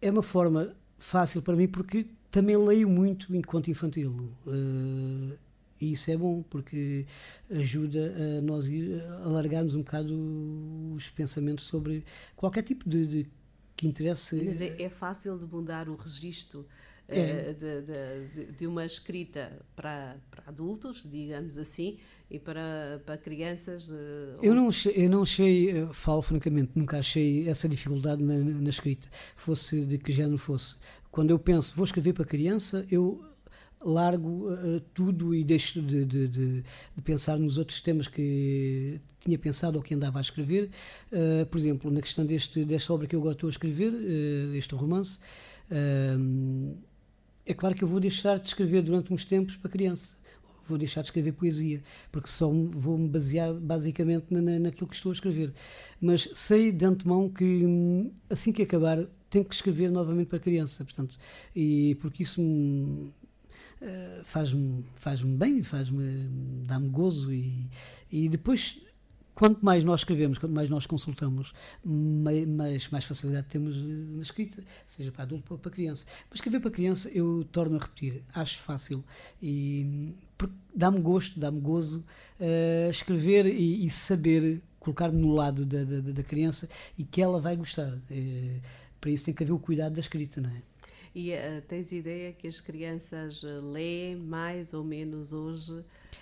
[0.02, 2.08] é uma forma fácil para mim porque
[2.38, 4.32] também leio muito enquanto infantil.
[4.46, 5.36] Uh,
[5.82, 7.08] e isso é bom, porque
[7.50, 10.14] ajuda a nós ir, alargarmos um bocado
[10.96, 13.28] os pensamentos sobre qualquer tipo de, de
[13.76, 14.44] que interesse.
[14.46, 16.68] Mas é, é, fácil de mudar o registro
[17.08, 17.54] é.
[17.54, 21.98] de, de, de, uma escrita para, para adultos, digamos assim,
[22.30, 23.92] e para, para crianças.
[24.44, 29.08] Eu não, achei, eu não achei, falo francamente, nunca achei essa dificuldade na, na escrita,
[29.36, 30.76] fosse de que género fosse.
[31.18, 33.26] Quando eu penso, vou escrever para criança, eu
[33.84, 39.36] largo uh, tudo e deixo de, de, de, de, pensar nos outros temas que tinha
[39.40, 40.70] pensado ou que andava a escrever.
[41.12, 44.54] Uh, por exemplo, na questão deste, desta obra que eu agora estou a escrever, uh,
[44.54, 45.18] este romance,
[47.44, 50.16] é claro que eu vou deixar de escrever durante uns tempos para criança.
[50.68, 54.96] Vou deixar de escrever poesia, porque só vou me basear basicamente na, na, naquilo que
[54.96, 55.52] estou a escrever.
[56.00, 60.84] Mas sei de antemão que hum, assim que acabar tenho que escrever novamente para criança,
[60.84, 61.18] portanto,
[61.56, 63.12] e porque isso me,
[63.82, 66.30] uh, faz-me faz bem, faz-me
[66.66, 67.68] dá-me gozo e,
[68.12, 68.80] e depois
[69.38, 71.54] quanto mais nós escrevemos, quanto mais nós consultamos,
[71.86, 76.08] mais, mais facilidade temos eh, na escrita, seja para adulto ou para criança.
[76.28, 79.04] Mas escrever para criança, eu torno a repetir, acho fácil
[79.40, 80.16] e
[80.74, 82.04] dá-me gosto, dá-me gozo
[82.40, 86.68] uh, escrever e, e saber colocar-me no lado da, da, da, criança
[86.98, 87.94] e que ela vai gostar.
[88.10, 90.62] Uh, para isso tem que haver o cuidado da escrita, não é?
[91.18, 95.72] E uh, tens ideia que as crianças eh, leem mais ou menos hoje?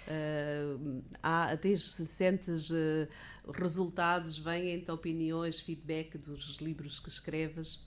[0.07, 3.05] Uh, há, tens, sentes uh,
[3.53, 7.85] resultados, vêm-te opiniões, feedback dos livros que escreves?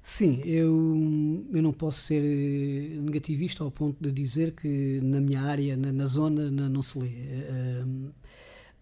[0.00, 2.22] Sim, eu, eu não posso ser
[3.02, 6.98] negativista ao ponto de dizer que na minha área, na, na zona, na, não se
[6.98, 7.08] lê.
[7.08, 8.14] Uh,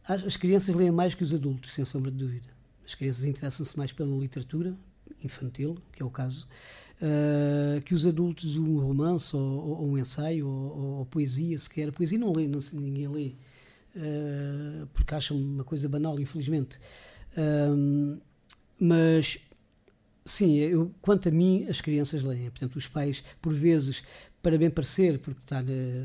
[0.06, 2.54] as crianças leem mais que os adultos, sem sombra de dúvida.
[2.86, 4.76] As crianças interessam-se mais pela literatura
[5.26, 6.48] infantil, que é o caso,
[7.00, 11.92] uh, que os adultos um romance ou, ou um ensaio ou, ou, poesia sequer.
[11.92, 13.32] Poesia não lê, não, ninguém lê,
[13.96, 16.78] uh, porque acham uma coisa banal, infelizmente.
[17.36, 18.20] Uh,
[18.78, 19.38] mas,
[20.24, 22.50] sim, eu, quanto a mim, as crianças leem.
[22.50, 24.02] Portanto, os pais, por vezes,
[24.42, 25.62] para bem parecer, porque está,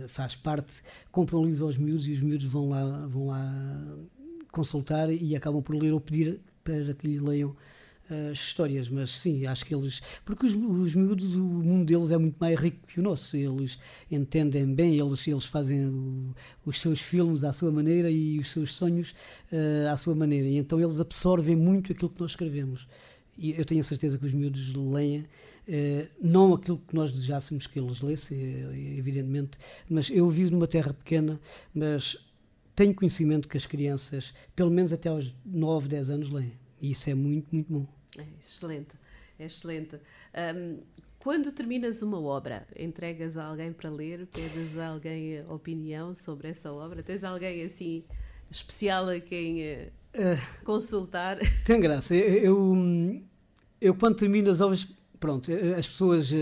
[0.07, 3.85] faz parte, compram livros aos miúdos e os miúdos vão lá, vão lá
[4.51, 7.55] consultar e acabam por ler ou pedir para que lhe leiam
[8.31, 10.01] as histórias, mas sim, acho que eles.
[10.25, 13.37] Porque os, os miúdos, o mundo deles é muito mais rico que o nosso.
[13.37, 13.77] Eles
[14.09, 16.33] entendem bem, eles, eles fazem o,
[16.65, 19.13] os seus filmes à sua maneira e os seus sonhos
[19.51, 20.47] uh, à sua maneira.
[20.47, 22.87] E então eles absorvem muito aquilo que nós escrevemos.
[23.37, 25.25] E eu tenho a certeza que os miúdos leem.
[25.67, 28.39] Uh, não aquilo que nós desejássemos que eles lessem,
[28.97, 31.39] evidentemente, mas eu vivo numa terra pequena,
[31.71, 32.17] mas
[32.73, 36.53] tenho conhecimento que as crianças, pelo menos até aos 9, 10 anos, leem.
[36.81, 37.98] E isso é muito, muito bom.
[38.17, 38.95] É excelente,
[39.37, 39.99] é excelente.
[40.55, 40.79] Um,
[41.19, 46.47] quando terminas uma obra, entregas a alguém para ler, pedes a alguém a opinião sobre
[46.47, 47.03] essa obra?
[47.03, 48.03] Tens alguém assim
[48.49, 51.37] especial a quem uh, consultar?
[51.65, 52.15] Tem graça.
[52.15, 53.21] Eu, eu,
[53.81, 54.87] eu, quando termino as obras,
[55.19, 56.35] pronto, as pessoas uh,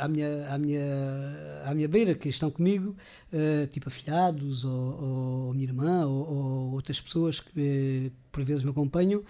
[0.00, 2.96] à, minha, à, minha, à minha beira que estão comigo,
[3.32, 5.02] uh, tipo afilhados, ou,
[5.48, 9.22] ou minha irmã, ou, ou outras pessoas que por vezes me acompanham,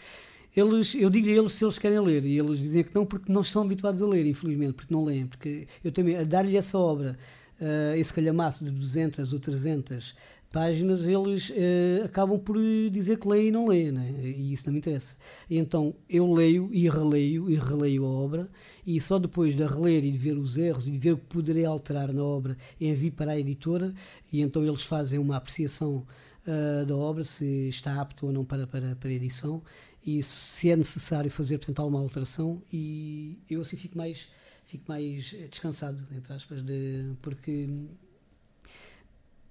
[0.57, 3.33] eles, eu digo a eles se eles querem ler, e eles dizem que não porque
[3.33, 6.79] não estão habituados a ler, infelizmente, porque não leem, porque eu também, a dar-lhe essa
[6.79, 7.19] obra,
[7.61, 10.15] uh, esse calhamaço de 200 ou 300
[10.53, 12.57] páginas, eles uh, acabam por
[12.93, 14.15] dizer que leem e não leem, né?
[14.23, 15.17] e isso não me interessa.
[15.51, 18.49] E então eu leio e releio e releio a obra,
[18.87, 21.27] e só depois de reler e de ver os erros e de ver o que
[21.27, 23.93] poderei alterar na obra, envio para a editora,
[24.33, 26.07] e então eles fazem uma apreciação
[26.47, 29.61] uh, da obra, se está apto ou não para, para, para edição,
[30.05, 34.29] e se é necessário fazer, portanto, alguma alteração e eu assim fico mais,
[34.65, 37.67] fico mais descansado, entre aspas, de, porque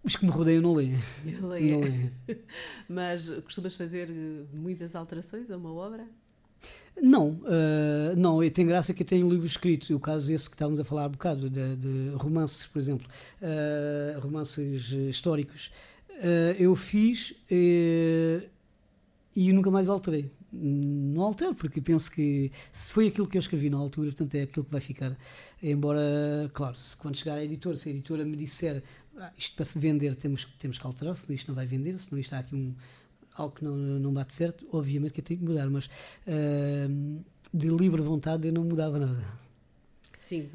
[0.04, 0.96] os que me rodeiam não leem.
[1.42, 2.12] Não leem.
[2.88, 4.10] Mas costumas fazer
[4.54, 6.06] muitas alterações a uma obra?
[7.02, 10.80] Não, uh, não, tem graça que eu tenho livros escritos, o caso esse que estávamos
[10.80, 13.08] a falar há bocado, de, de romances, por exemplo,
[13.42, 15.72] uh, romances históricos,
[16.12, 23.28] uh, eu fiz e nunca mais alterei não altero, porque penso que se foi aquilo
[23.28, 25.18] que eu escrevi na altura, portanto é aquilo que vai ficar.
[25.62, 26.02] Embora,
[26.54, 28.84] claro, se quando chegar à editora, se a editora me disser
[29.18, 32.20] ah, isto para se vender temos, temos que alterar, senão isto não vai vender, senão
[32.20, 32.74] isto há aqui um,
[33.36, 37.24] algo que não, não bate certo, obviamente que eu tenho que mudar, mas uh,
[37.54, 39.44] de livre vontade eu não mudava nada.
[40.20, 40.50] Sim,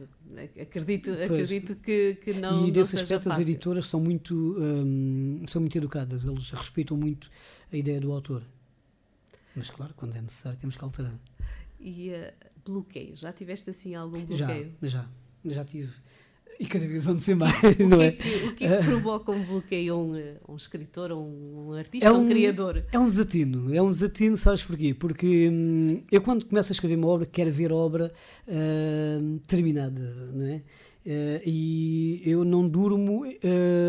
[0.60, 2.66] acredito, acredito que, que não.
[2.66, 3.42] E nesse aspecto fácil.
[3.42, 7.30] as editoras são muito, um, são muito educadas, eles respeitam muito
[7.70, 8.42] a ideia do autor.
[9.58, 11.14] Mas claro, quando é necessário temos que alterar.
[11.80, 12.32] E uh,
[12.64, 13.16] bloqueio?
[13.16, 14.72] Já tiveste assim algum bloqueio?
[14.82, 15.08] Já, já,
[15.44, 15.92] já tive.
[16.60, 18.08] E cada vez vão ser mais, O não que, é?
[18.08, 21.16] é que, o que é que provoca um bloqueio a um, eh, um escritor, a
[21.16, 22.84] um, um artista, a um, criador?
[22.90, 24.92] É um desatino, é um desatino, sabes porquê?
[24.92, 28.12] Porque hum, eu quando começo a escrever uma obra, quero ver a obra
[28.48, 30.00] hum, terminada,
[30.32, 30.62] não é?
[31.08, 33.30] Uh, e eu não durmo uh,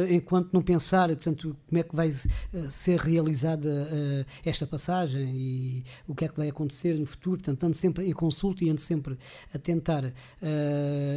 [0.09, 6.15] enquanto não pensar, portanto, como é que vai uh, ser realizada esta passagem e o
[6.15, 7.35] que é que vai acontecer no futuro.
[7.37, 9.17] Portanto, ando sempre em consulta e ando sempre
[9.53, 10.13] a tentar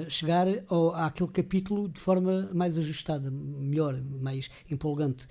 [0.09, 5.27] chegar ao, àquele capítulo de forma mais ajustada, melhor, mais empolgante.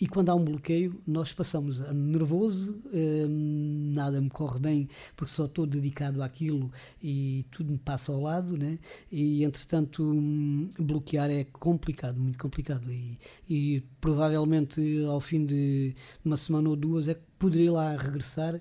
[0.00, 5.30] E quando há um bloqueio, nós passamos a nervoso, hum, nada me corre bem porque
[5.30, 6.72] só estou dedicado àquilo
[7.02, 8.78] e tudo me passa ao lado, né?
[9.12, 12.90] e entretanto hum, bloquear é complicado, muito complicado.
[12.90, 15.94] E, e provavelmente ao fim de
[16.24, 18.58] uma semana ou duas é que poderei lá regressar.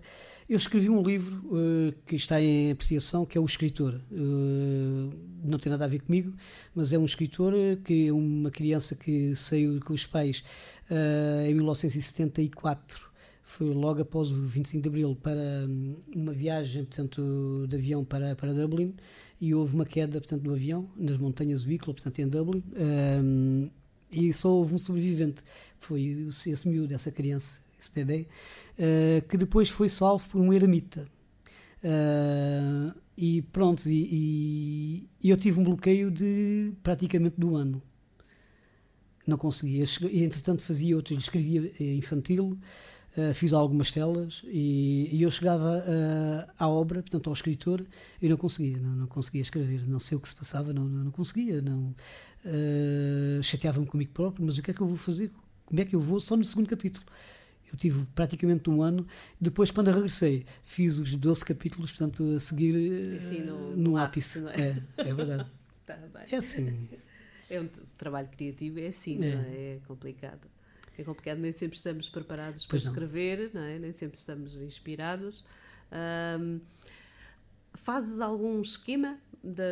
[0.50, 4.02] Eu escrevi um livro uh, que está em apreciação, que é O Escritor.
[4.12, 5.14] Uh,
[5.44, 6.34] não tem nada a ver comigo,
[6.74, 7.54] mas é um escritor
[7.86, 10.44] que é uma criança que saiu com os pais
[10.90, 13.10] uh, em 1974
[13.44, 18.36] foi logo após o 25 de Abril para um, uma viagem portanto de avião para
[18.36, 18.96] para Dublin
[19.42, 22.64] e houve uma queda portanto do avião nas montanhas Wicklow portanto em Dublin
[23.24, 23.70] um,
[24.12, 25.42] e só houve um sobrevivente
[25.80, 28.28] foi esse miúdo essa criança esse bebê
[28.78, 31.06] uh, que depois foi salvo por um eremita.
[31.82, 37.82] Uh, e pronto e, e, eu tive um bloqueio de praticamente do ano
[39.30, 39.86] não conseguia.
[40.12, 42.58] E, entretanto, fazia outro, escrevia eh, infantil,
[43.18, 47.86] uh, fiz algumas telas e, e eu chegava uh, à obra, portanto, ao escritor,
[48.22, 49.88] e não conseguia, não, não, conseguia escrever.
[49.88, 51.62] Não sei o que se passava, não, não, não conseguia.
[51.62, 51.96] Não,
[52.46, 55.32] uh, Chateava-me comigo próprio, mas o que é que eu vou fazer?
[55.66, 56.20] Como é que eu vou?
[56.20, 57.06] Só no segundo capítulo.
[57.72, 59.06] Eu tive praticamente um ano.
[59.40, 64.40] Depois, quando regressei, fiz os 12 capítulos, portanto, a seguir Sim, no, no, ápice.
[64.40, 64.84] ápice é?
[64.98, 65.10] é?
[65.10, 65.46] É, verdade.
[65.86, 66.00] tá
[66.32, 66.90] é assim.
[67.48, 67.68] É um
[68.00, 69.36] trabalho criativo, é assim, é.
[69.36, 69.76] não é?
[69.76, 70.48] É complicado.
[70.98, 73.78] É complicado, nem sempre estamos preparados para escrever, não é?
[73.78, 75.46] nem sempre estamos inspirados.
[76.40, 76.60] Um,
[77.74, 79.64] fazes algum esquema da,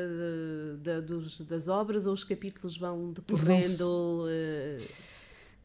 [0.81, 4.25] da, dos, das obras ou os capítulos vão decorrendo?
[4.25, 4.81] Uh...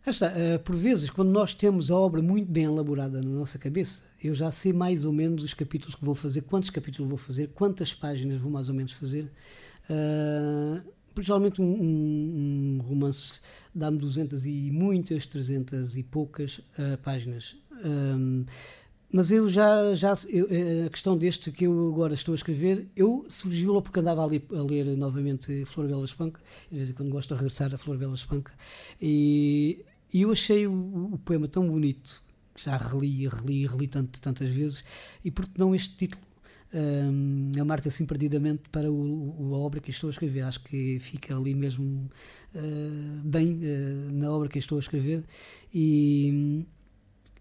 [0.05, 4.03] Está, uh, por vezes, quando nós temos a obra muito bem elaborada na nossa cabeça,
[4.21, 7.51] eu já sei mais ou menos os capítulos que vou fazer, quantos capítulos vou fazer,
[7.55, 9.31] quantas páginas vou mais ou menos fazer.
[9.89, 10.83] Uh,
[11.21, 13.41] geralmente um, um, romance
[13.75, 17.57] dá-me 200 e muitas, 300 e poucas uh, páginas.
[17.85, 18.45] Um,
[19.13, 22.89] mas eu já, já eu, eh, a questão deste que eu agora estou a escrever,
[22.97, 26.41] eu surgiu porque andava ali a ler novamente Flor Bela Espanca,
[26.71, 28.55] de vez em quando gosto de regressar a Flor Bela Espanca,
[28.99, 32.23] e, e eu achei o, o, poema tão bonito,
[32.57, 34.83] já reli e reli e reli tanto, tantas vezes,
[35.23, 36.32] e por que não este título?
[36.73, 40.43] Um, amar-te assim perdidamente para o, o, a obra que estou a escrever.
[40.43, 42.11] Acho que fica ali mesmo
[42.55, 45.25] uh, bem uh, na obra que estou a escrever
[45.73, 46.65] e,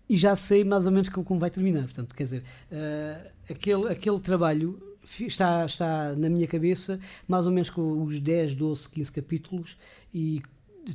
[0.10, 1.84] e já sei mais ou menos como vai terminar.
[1.84, 7.70] Portanto, quer dizer, uh, aquele, aquele trabalho está, está na minha cabeça mais ou menos
[7.70, 9.78] com os 10, 12, 15 capítulos
[10.14, 10.42] e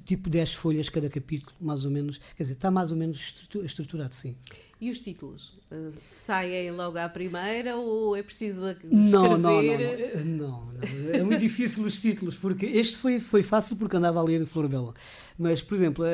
[0.04, 2.18] tipo 10 folhas cada capítulo, mais ou menos.
[2.36, 4.36] Quer dizer, está mais ou menos estruturado, sim.
[4.78, 5.58] E os títulos?
[5.70, 8.94] Uh, saem logo à primeira ou é preciso escrever?
[8.94, 13.42] Não, não, não, eh, não, não, É muito difícil os títulos, porque este foi, foi
[13.42, 14.94] fácil porque andava a ler Flor Bela.
[15.38, 16.04] Mas, por exemplo,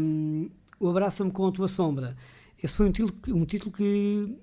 [0.00, 0.48] um,
[0.78, 2.16] o Abraça-me com a Tua Sombra.
[2.62, 4.36] Esse foi um título, um título que,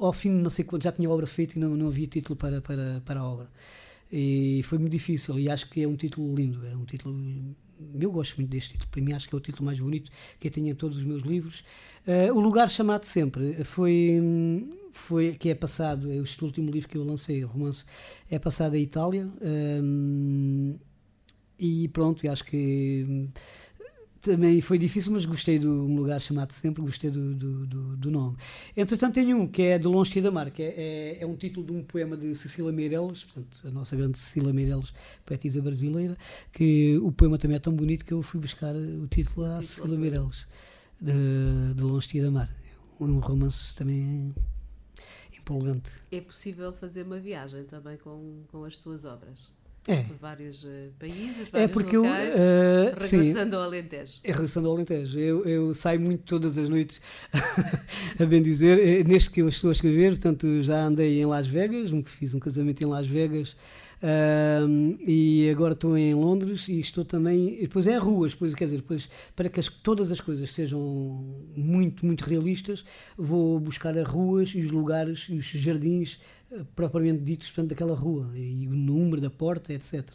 [0.00, 2.36] ao fim de não sei quanto, já tinha obra feita e não, não havia título
[2.36, 3.50] para, para, para a obra.
[4.10, 7.14] E foi muito difícil e acho que é um título lindo, é um título
[7.98, 10.48] eu gosto muito deste título, para mim acho que é o título mais bonito que
[10.48, 11.64] eu tenho em todos os meus livros.
[12.06, 14.20] Uh, o Lugar Chamado Sempre foi,
[14.92, 17.84] foi que é passado, este último livro que eu lancei, o romance,
[18.30, 19.28] é passado em Itália.
[19.42, 20.78] Um,
[21.58, 23.28] e pronto, acho que
[24.26, 28.10] também foi difícil, mas gostei do um lugar chamado sempre, gostei do, do, do, do,
[28.10, 28.36] nome.
[28.76, 31.64] Entretanto, tenho um que é De Longe da Mar, que é, é, é, um título
[31.64, 34.92] de um poema de Cecília Meirelles, portanto, a nossa grande Cecília Meirelles,
[35.24, 36.16] poetisa brasileira,
[36.52, 39.98] que o poema também é tão bonito que eu fui buscar o título à Cecília
[39.98, 40.46] Meirelles,
[41.00, 42.50] de, de Longe da Mar.
[43.00, 44.34] É um romance também
[45.38, 45.92] empolgante.
[46.10, 49.52] É possível fazer uma viagem também com, com as tuas obras?
[49.88, 50.02] É.
[50.02, 54.12] Por vários uh, países, é vários é porque locais, eu, uh, regressando sim, ao Alentejo.
[54.24, 55.18] É regressando ao Alentejo.
[55.18, 57.00] Eu, eu saio muito todas as noites,
[58.18, 58.78] a bem dizer.
[58.84, 62.40] É, neste que eu estou a escrever, portanto, já andei em Las Vegas, fiz um
[62.40, 63.56] casamento em Las Vegas,
[64.02, 67.56] uh, e agora estou em Londres e estou também.
[67.60, 70.80] Depois é ruas, depois, quer dizer, depois, para que as, todas as coisas sejam
[71.56, 72.84] muito, muito realistas,
[73.16, 76.18] vou buscar as ruas e os lugares e os jardins
[76.74, 80.08] propriamente ditos portanto, daquela rua e o número da porta, etc.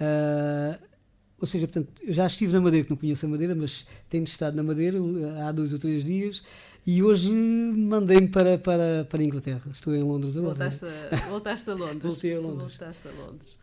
[0.00, 0.78] Uh,
[1.38, 4.24] ou seja, portanto, eu já estive na Madeira, que não conheço a Madeira, mas tenho
[4.24, 4.98] estado na Madeira
[5.46, 6.42] há dois ou três dias
[6.86, 9.62] e hoje mandei-me para, para, para a Inglaterra.
[9.70, 10.54] Estou em Londres agora.
[10.54, 12.02] Voltaste, a, voltaste a Londres.
[12.02, 12.76] Voltei a Londres.
[12.76, 13.58] Voltaste a Londres.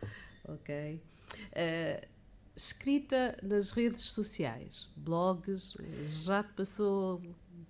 [0.48, 1.00] Ok.
[1.52, 2.06] Uh,
[2.54, 5.74] escrita nas redes sociais, blogs,
[6.06, 7.20] já te passou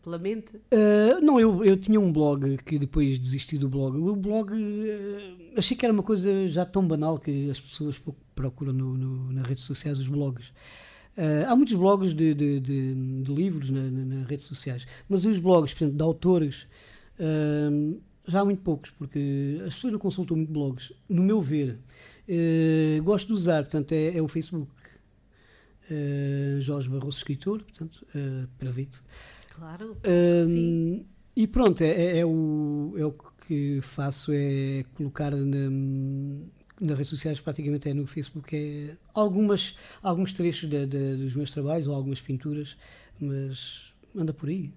[0.02, 0.56] pela mente?
[0.56, 3.96] Uh, não, eu, eu tinha um blog que depois desisti do blog.
[3.96, 8.02] O blog uh, achei que era uma coisa já tão banal que as pessoas
[8.34, 10.48] procuram no, no, nas redes sociais os blogs.
[11.16, 15.24] Uh, há muitos blogs de, de, de, de livros na, na, nas redes sociais, mas
[15.24, 16.66] os blogs, de autores,
[18.26, 20.92] já há muito poucos, porque as pessoas não consultam muito blogs.
[21.08, 21.78] No meu ver,
[23.04, 24.72] gosto de usar, portanto, é, é o Facebook.
[26.60, 29.04] Jorge Barroso, escritor, portanto, uh, para Vito.
[29.52, 31.04] Claro, um.
[31.34, 33.12] E pronto, é, é, é, o, é o
[33.46, 35.70] que faço, é colocar na,
[36.80, 41.50] nas redes sociais, praticamente é no Facebook, é algumas, alguns trechos de, de, dos meus
[41.50, 42.76] trabalhos ou algumas pinturas,
[43.18, 44.72] mas anda por aí.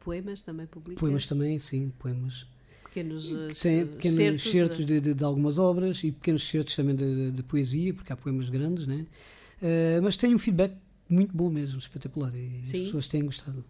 [0.00, 0.98] Poemas também publica?
[0.98, 2.46] Poemas também, sim, poemas.
[2.84, 3.28] Pequenos,
[3.60, 7.42] Tem pequenos certos, certos de, de, de, algumas obras e pequenos certos também de, de,
[7.42, 9.06] poesia, porque há poemas grandes, né?
[9.60, 10.76] Uh, mas tem um feedback
[11.08, 12.80] muito bom mesmo, espetacular, e sim.
[12.80, 13.64] as pessoas têm gostado.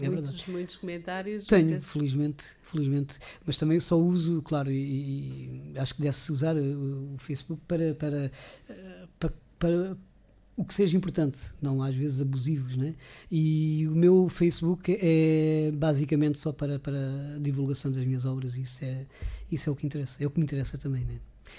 [0.00, 0.50] É muitos, verdade.
[0.50, 1.46] muitos comentários.
[1.46, 1.86] Tenho, muitas...
[1.86, 3.18] felizmente, felizmente.
[3.44, 7.94] Mas também só uso, claro, e, e acho que deve-se usar o, o Facebook para,
[7.94, 8.30] para,
[9.18, 9.96] para, para,
[10.56, 12.94] o que seja importante, não às vezes abusivos, né?
[13.30, 18.84] E o meu Facebook é basicamente só para, para a divulgação das minhas obras, isso
[18.84, 19.06] é,
[19.50, 21.18] isso é o que interessa, é o que me interessa também, né?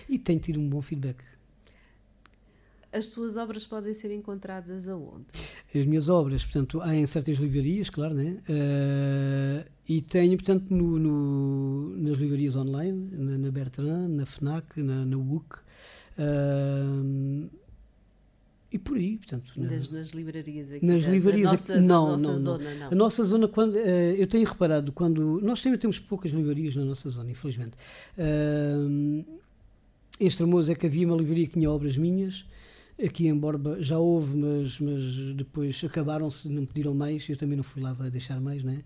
[0.10, 1.18] E tenho tido um bom feedback.
[2.94, 5.26] As tuas obras podem ser encontradas aonde?
[5.74, 8.38] As minhas obras, portanto, há em certas livrarias, claro, né?
[8.48, 15.06] Uh, e tenho, portanto, no, no, nas livrarias online, na, na Bertrand, na FNAC, na,
[15.06, 15.56] na WUC.
[16.20, 17.50] Uh,
[18.72, 19.54] e por aí, portanto.
[19.58, 22.88] Nas, nas livrarias aqui nas da, livrarias da nossa, aqui, não, nossa não, zona, não.
[22.88, 25.42] A nossa zona, quando, uh, eu tenho reparado, quando.
[25.42, 27.76] Nós temos, temos poucas livrarias na nossa zona, infelizmente.
[28.16, 29.26] Uh,
[30.20, 32.46] em Estremoz é que havia uma livraria que tinha obras minhas
[33.02, 37.28] Aqui em Borba já houve, mas, mas depois acabaram-se, não pediram mais.
[37.28, 38.84] Eu também não fui lá para deixar mais, né?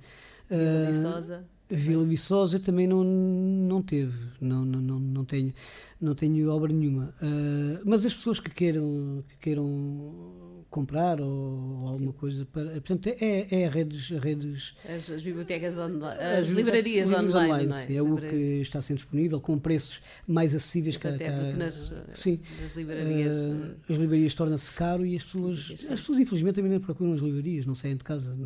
[0.49, 1.45] Vila uh, Viçosa.
[1.69, 5.53] Vila Viçosa também não, não teve, não, não, não, não, tenho,
[5.99, 7.13] não tenho obra nenhuma.
[7.21, 12.65] Uh, mas as pessoas que queiram, que queiram comprar ou, ou alguma coisa para.
[12.73, 14.09] Portanto, é, é redes.
[14.09, 17.95] redes as, as bibliotecas online, as, as livrarias online, online é?
[17.95, 22.39] é o que está sendo disponível, com preços mais acessíveis que Até porque nas, sim,
[22.61, 23.43] nas livrarias.
[23.43, 25.71] Uh, as livrarias tornam-se caro e as pessoas.
[25.71, 28.37] As pessoas, infelizmente, também não procuram as livrarias, não saem de casa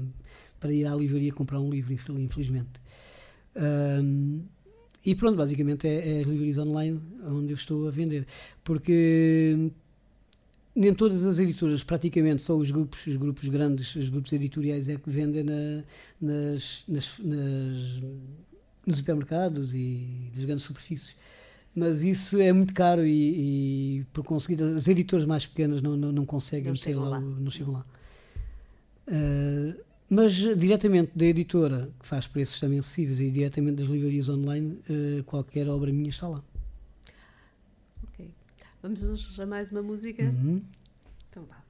[0.58, 2.80] para ir à livraria comprar um livro, infelizmente.
[3.56, 4.44] Um,
[5.04, 8.26] e pronto, basicamente é, é as livrarias online onde eu estou a vender.
[8.64, 9.72] Porque
[10.76, 14.96] nem todas as editoras, praticamente só os grupos, os grupos grandes, os grupos editoriais é
[14.96, 15.84] que vendem na,
[16.20, 18.02] nas, nas, nas,
[18.86, 21.16] nos supermercados e nas grandes superfícies.
[21.76, 26.12] Mas isso é muito caro e, e por conseguir as editoras mais pequenas não, não,
[26.12, 27.20] não conseguem não chegam lá, lá.
[27.20, 27.86] não chegam lá.
[29.08, 34.78] Uh, mas diretamente da editora, que faz preços também acessíveis, e diretamente das livrarias online,
[34.90, 36.44] uh, qualquer obra minha está lá.
[38.82, 39.08] Vamos a
[39.46, 40.24] mais uma música?
[40.24, 40.64] Uhum.
[41.30, 41.64] Então vá.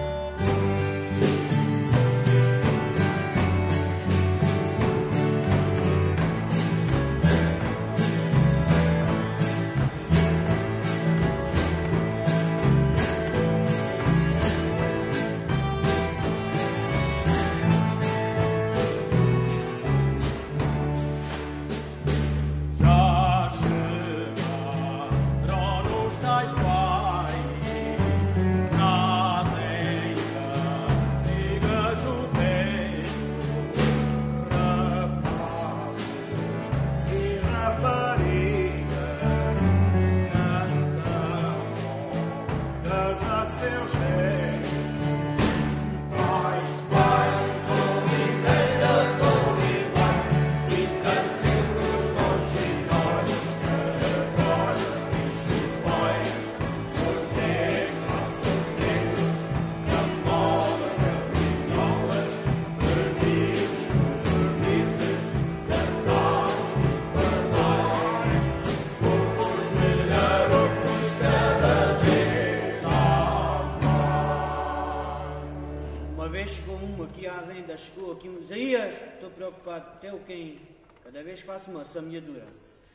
[79.46, 80.60] preocupado, teu quem?
[81.04, 82.46] Cada vez faço uma semeadura.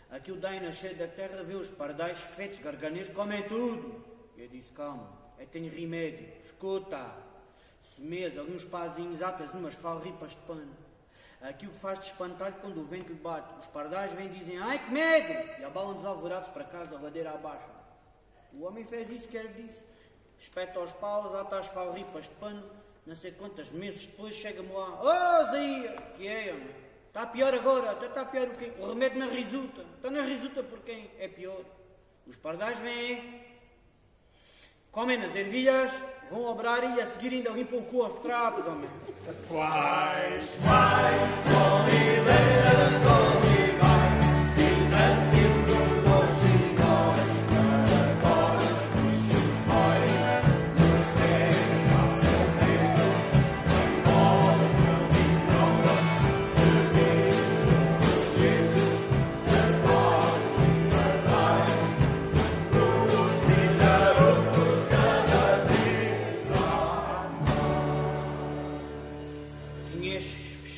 [0.09, 4.03] Aqui o Daina cheio da terra vê os pardais feitos, garganês, comem tudo.
[4.37, 5.07] Eu disse, calma,
[5.39, 7.09] eu tenho remédio, escuta.
[7.81, 10.75] Semeias ali uns pazinhos atas numas falripas de pano.
[11.41, 13.51] Aqui o que faz de espantalho quando o vento lhe bate.
[13.59, 15.59] Os pardais vêm e dizem, ai que medo!
[15.59, 17.69] E abalam desalvorados para casa, ladeira abaixo.
[18.53, 19.79] O homem fez isso que ele disse.
[20.37, 22.63] Espeta aos paus, ata as falripas de pano.
[23.05, 24.99] Não sei quantos meses depois chega-me lá.
[25.01, 25.95] Oh, Zia!
[26.17, 26.81] Que é, homem?
[27.07, 28.71] Está pior agora, até está pior o quê?
[28.79, 29.83] O remédio na risuta.
[29.97, 31.09] Está na risuta por quem?
[31.19, 31.61] É pior.
[32.25, 33.43] Os pardais vêm,
[34.91, 35.91] comem nas ervilhas,
[36.29, 38.89] vão obrar e a seguir ainda limpam o cu aos trapos, homem.
[39.49, 43.50] Quais, quais oliveiras, olivais,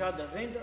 [0.04, 0.62] fechado a venda,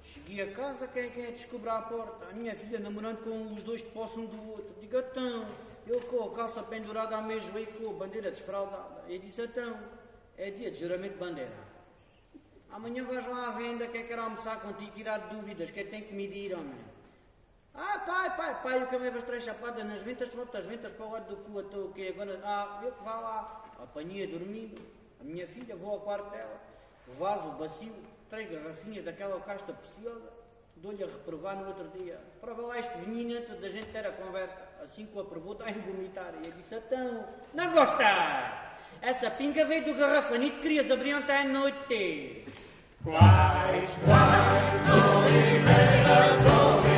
[0.00, 2.26] cheguei a casa, quem, quem é que descobriu a porta?
[2.30, 4.76] A minha filha namorando com os dois de posse um do outro.
[4.80, 5.44] Digo, então,
[5.88, 9.02] eu com a calça pendurada à meia joelho com a bandeira desfraldada.
[9.08, 9.76] Eu disse, então,
[10.38, 11.66] é dia de juramento de bandeira.
[12.70, 15.84] Amanhã vais lá à venda, que é que quero almoçar contigo, tirar dúvidas, que é
[15.84, 16.78] que tem que medir, homem.
[17.74, 20.92] Ah, pai, pai, pai, eu que levo as três chapadas nas ventas, volto as ventas
[20.92, 22.14] para o lado do cu, estou o quê?
[22.14, 23.64] Agora, ah, eu que vá lá.
[23.82, 24.80] Apanhei dormindo,
[25.20, 26.60] a minha filha, vou ao quarto dela,
[27.18, 27.92] vaso, bacio,
[28.28, 30.30] três garrafinhas daquela casta preciosa,
[30.76, 32.18] dou-lhe a reprovar no outro dia.
[32.40, 34.54] Prova lá este vinho antes da gente ter a conversa.
[34.84, 36.32] Assim que o aprovou, está a engomitar.
[36.42, 37.24] E eu disse, então,
[37.54, 38.66] não gosta?
[39.02, 42.44] Essa pinga veio do garrafanito que querias abrir ontem à noite.
[43.02, 44.86] Quais, quais
[45.24, 46.95] oliveiras, olivais,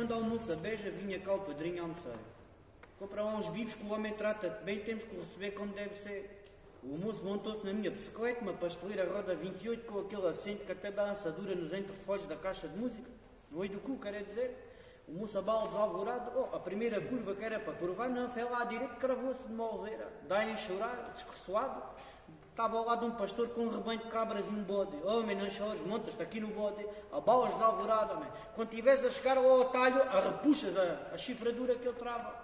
[0.00, 2.16] mandar almoço a beija, vinha cá o padrinho almoçar.
[2.98, 5.94] Compra lá uns bifes que o homem trata-te bem, temos que o receber como deve
[5.94, 6.42] ser.
[6.82, 10.90] O almoço montou-se na minha bicicleta, uma pasteleira roda 28 com aquele assento que até
[10.90, 13.10] dá assadura nos entrefolhos da caixa de música.
[13.50, 14.68] No olho do cu, quer dizer.
[15.06, 18.62] O moço abalo desalvorado, oh, a primeira curva que era para curvar, não, foi lá
[18.62, 20.08] à direita, cravou-se de uma alveira.
[20.26, 21.82] Dá em chorar, descressoado.
[22.50, 24.96] Estava ao lado um pastor com um rebanho de cabras e um bode.
[25.04, 26.86] Homem, não chores, montas-te aqui no bode.
[27.10, 28.28] Abalas de alvorada, homem.
[28.54, 32.34] Quando estiveres a chegar ao atalho, arrepuxas a, a chifradura que ele trava.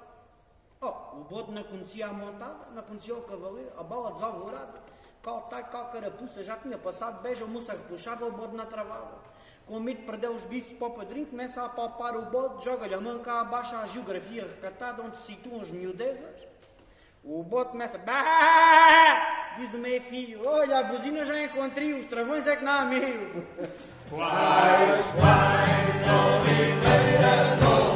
[0.80, 4.80] Oh, o bode não conhecia a montada, não conhecia o cavaleiro, a bala desalvorada.
[5.22, 9.18] Cal talho, cal carapuça, já tinha passado, beija, o moço arrepuxava, o bode não travava.
[9.66, 12.94] Com medo de perder os bifes para o padrinho, começa a palpar o bode, joga-lhe
[12.94, 16.55] a mão cá abaixo à geografia recatada, onde se situam as miudezas.
[17.28, 17.98] O bode começa.
[17.98, 19.56] Bah!
[19.58, 22.84] Diz o meio filho: Olha, a buzina já encontrei, os travões é que não há
[22.84, 23.44] meio.
[24.08, 27.95] Quais, quais oliveiras, olivais,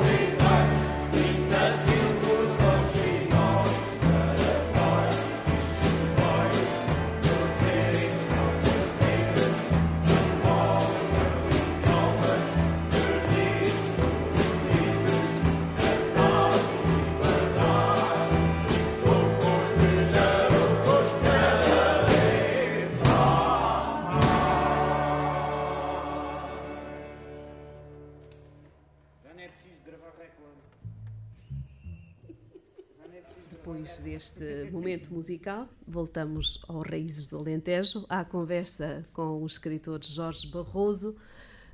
[33.80, 40.46] Depois deste momento musical, voltamos ao Raízes do Alentejo, à conversa com o escritor Jorge
[40.48, 41.16] Barroso,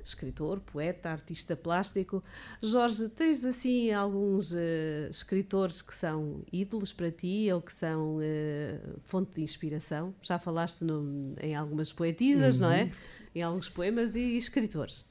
[0.01, 2.23] escritor, poeta, artista plástico.
[2.61, 8.79] Jorge, tens assim alguns eh, escritores que são ídolos para ti ou que são eh,
[9.03, 10.15] fonte de inspiração?
[10.21, 12.89] Já falaste no- em algumas poetisas, não é?
[13.35, 15.03] Em alguns poemas e escritores.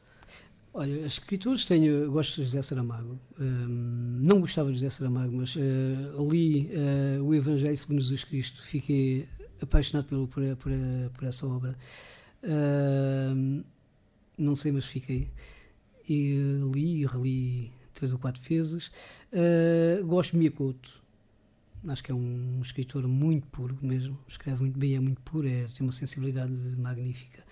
[0.78, 3.18] Olha, escritores tenho, gosto de José Saramago.
[3.40, 8.62] Hum, não gostava de José Saramago, mas eh, li eh, o Evangelho segundo Jesus Cristo.
[8.62, 9.26] Fiquei
[9.58, 10.70] apaixonado pelo, por, por,
[11.14, 11.74] por essa obra.
[12.44, 13.64] Hum,
[14.36, 15.30] não sei, mas fiquei.
[16.06, 18.90] E eh, li e reli três ou quatro vezes.
[20.04, 21.02] Gosto de Miyakoto.
[21.88, 24.18] Acho que é um escritor muito puro mesmo.
[24.28, 27.42] Escreve muito bem, é muito puro, é, tem uma sensibilidade magnífica.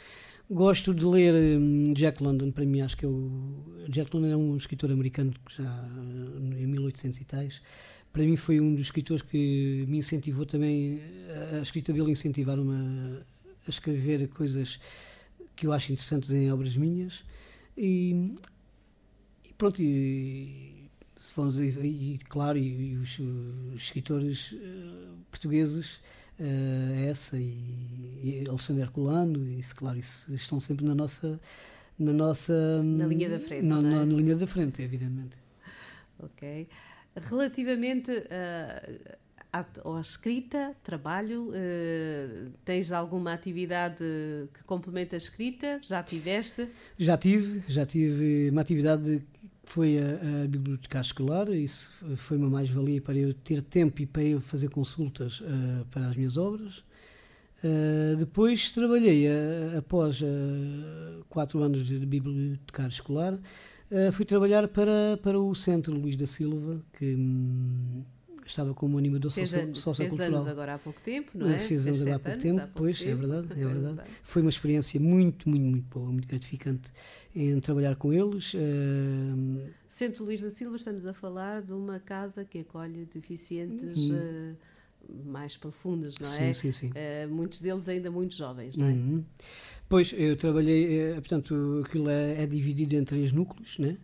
[0.50, 3.64] Gosto de ler hum, Jack London, para mim acho que é o...
[3.88, 7.62] Jack London é um escritor americano que já hum, em 1800 e tais.
[8.12, 11.00] para mim foi um dos escritores que me incentivou também,
[11.58, 13.22] a escrita dele incentivar-me
[13.66, 14.78] a, escrever coisas
[15.56, 17.24] que eu acho interessantes em obras minhas
[17.76, 18.34] e,
[19.44, 20.90] e pronto, e,
[21.82, 26.00] e claro, e, e os, os, escritores uh, portugueses,
[26.38, 27.54] uh, essa e,
[28.22, 31.40] e Alexandre Herculano, isso, claro, isso estão sempre na nossa.
[31.96, 33.64] Na, nossa, na linha da frente.
[33.64, 33.82] Na, é?
[33.82, 35.36] na, na linha da frente, evidentemente.
[36.18, 36.66] Ok.
[37.14, 39.16] Relativamente uh,
[39.52, 44.04] à, à, escrita, trabalho, uh, tens alguma atividade
[44.52, 45.78] que complementa a escrita?
[45.80, 46.68] Já tiveste?
[46.98, 49.33] Já tive, já tive uma atividade que
[49.66, 54.22] foi a, a biblioteca escolar, isso foi uma mais-valia para eu ter tempo e para
[54.22, 56.84] eu fazer consultas uh, para as minhas obras.
[57.62, 60.22] Uh, depois trabalhei, uh, após
[61.28, 63.38] quatro anos de bibliotecário escolar,
[64.12, 68.02] fui trabalhar para, para o Centro Luís da Silva, que hum,
[68.46, 70.30] estava como animador fez socio, sociocultural.
[70.30, 71.58] Fez anos agora há pouco tempo, não é?
[71.58, 73.12] Fez anos agora há pouco tempo, há pouco pois, é tempo.
[73.12, 74.10] é verdade, é verdade.
[74.22, 76.92] Foi uma experiência muito, muito, muito boa, muito gratificante
[77.34, 78.54] em trabalhar com eles.
[78.54, 79.68] Uh...
[79.88, 84.52] Centro Luís da Silva, estamos a falar de uma casa que acolhe deficientes uhum.
[84.52, 86.52] uh, mais profundos, não sim, é?
[86.52, 88.90] Sim, sim, uh, muitos deles ainda muito jovens, não é?
[88.90, 89.24] Uhum.
[89.88, 93.98] Pois, eu trabalhei, portanto, aquilo é, é, dividido em três núcleos, né?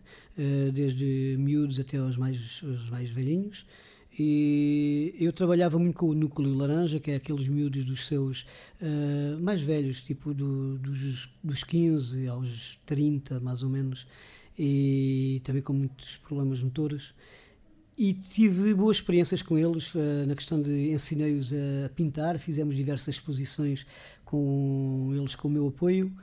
[0.73, 3.65] desde miúdos até aos mais, os mais velhinhos.
[4.23, 8.41] E eu trabalhava muito com o núcleo laranja, que é aqueles miúdos dos seus
[8.79, 14.05] uh, mais velhos, tipo do, dos, dos 15 aos 30, mais ou menos,
[14.57, 17.15] e também com muitos problemas motores.
[17.97, 23.15] E tive boas experiências com eles uh, na questão de ensinei-os a pintar, fizemos diversas
[23.15, 23.87] exposições
[24.23, 26.13] com eles com o meu apoio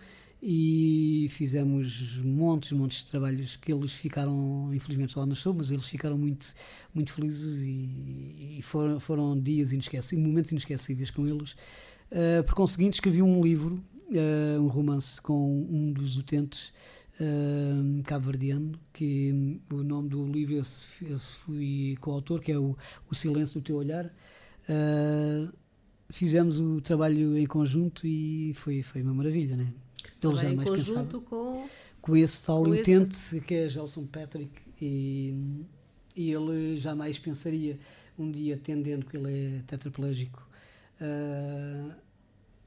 [0.43, 5.87] e fizemos montes, montes de trabalhos que eles ficaram, infelizmente lá não estou, mas eles
[5.87, 6.55] ficaram muito,
[6.95, 11.53] muito felizes e, e foram, foram dias inesquecíveis, momentos inesquecíveis com eles.
[12.11, 16.73] Uh, por conseguinte, escrevi um livro, uh, um romance com um dos utentes
[17.21, 20.63] uh, cabo-verdiano, que o nome do livro eu,
[21.03, 22.77] eu fui coautor, que é o,
[23.11, 24.07] o Silêncio do Teu Olhar.
[24.69, 25.53] Uh,
[26.11, 29.73] fizemos o trabalho em conjunto e foi, foi uma maravilha, né?
[30.23, 31.69] Ele Também em conjunto com...
[32.01, 33.41] Com esse tal com utente esse...
[33.41, 35.35] que é Gelson Patrick e,
[36.17, 37.79] e ele jamais pensaria
[38.19, 40.47] um dia, tendendo que ele é tetraplégico,
[41.01, 41.93] uh,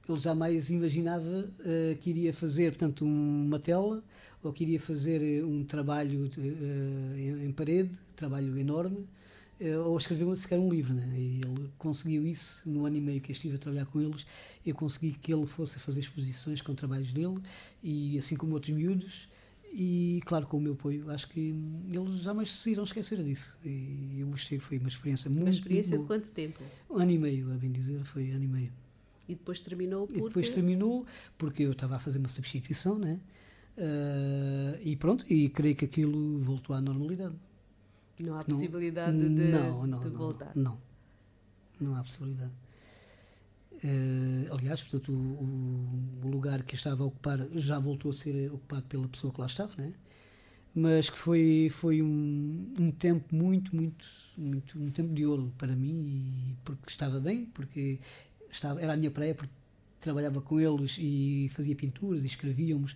[0.07, 4.03] ele jamais imaginava uh, que iria fazer, portanto, uma tela
[4.43, 9.07] ou que iria fazer um trabalho de, uh, em, em, parede, trabalho enorme,
[9.85, 10.93] ou escrever sequer um livro.
[10.93, 11.07] Né?
[11.15, 14.25] E ele conseguiu isso no ano e meio que eu estive a trabalhar com eles
[14.65, 17.39] eu consegui que ele fosse a fazer exposições com trabalhos dele
[17.83, 19.27] e assim como outros miúdos
[19.73, 21.09] e claro com o meu apoio.
[21.09, 21.55] Acho que
[21.91, 23.55] eles jamais se irão esquecer disso.
[23.65, 26.61] E eu gostei foi uma experiência muito uma experiência muito de quanto tempo?
[26.89, 28.73] Um ano e meio a bem dizer foi ano e meio.
[29.27, 30.19] E depois terminou porque...
[30.19, 31.05] e depois terminou
[31.37, 33.19] porque eu estava a fazer uma substituição né?
[33.77, 37.33] Uh, e pronto e creio que aquilo voltou à normalidade
[38.23, 40.77] não há possibilidade não, de, não, não, de não, voltar não
[41.79, 42.51] não há possibilidade
[43.83, 48.83] Uh, aliás, portanto, o, o, lugar que estava a ocupar já voltou a ser ocupado
[48.83, 49.91] pela pessoa que lá estava, né?
[50.73, 54.05] mas que foi, foi um, um tempo muito, muito,
[54.37, 57.99] muito, um tempo de ouro para mim, porque estava bem, porque
[58.49, 59.53] estava, era a minha praia, porque
[59.99, 62.95] trabalhava com eles e fazia pinturas e escrevíamos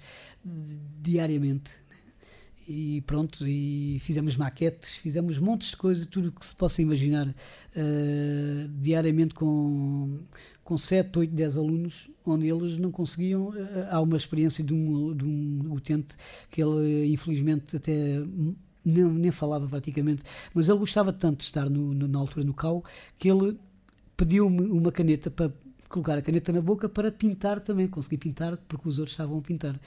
[1.01, 1.73] diariamente.
[2.67, 7.27] E pronto, e fizemos maquetes, fizemos montes de coisas, tudo o que se possa imaginar
[7.27, 10.19] uh, diariamente com
[10.65, 13.55] com 7, 8, 10 alunos, onde eles não conseguiam.
[13.55, 16.15] Eh, há uma experiência de um, de um utente
[16.49, 18.23] que ele, infelizmente, até
[18.83, 20.23] nem, nem falava praticamente,
[20.55, 22.83] mas ele gostava tanto de estar no, no, na altura no CAU
[23.17, 23.57] que ele
[24.17, 25.51] pediu-me uma caneta para
[25.95, 29.41] colocar a caneta na boca para pintar também, consegui pintar porque os outros estavam a
[29.41, 29.79] pintar.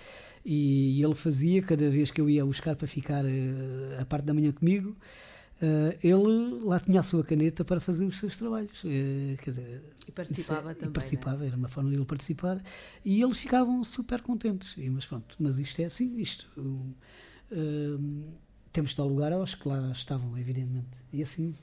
[0.44, 4.24] E, e ele fazia, cada vez que eu ia buscar para ficar uh, a parte
[4.24, 4.96] da manhã comigo,
[5.60, 8.80] Uh, ele lá tinha a sua caneta para fazer os seus trabalhos.
[8.84, 10.90] Uh, dizer, e participava também.
[10.90, 11.48] E participava, é?
[11.48, 12.62] era uma forma de ele participar.
[13.04, 14.76] E eles ficavam super contentes.
[14.76, 16.46] E, mas pronto, mas isto é assim, isto.
[16.56, 18.32] Uh,
[18.72, 21.00] temos de dar lugar aos que lá estavam, evidentemente.
[21.12, 21.56] E assim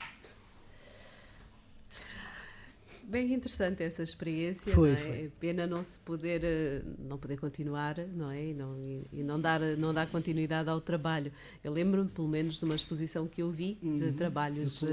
[3.08, 4.72] bem interessante essa experiência.
[4.72, 5.00] Foi, não é?
[5.00, 5.32] foi.
[5.38, 8.46] Pena não se poder, eh, não poder continuar, não é?
[8.46, 8.76] E não,
[9.12, 11.32] e não, dar, não dar continuidade ao trabalho.
[11.62, 14.12] Eu lembro-me, pelo menos, de uma exposição que eu vi de uhum.
[14.12, 14.86] trabalhos uh,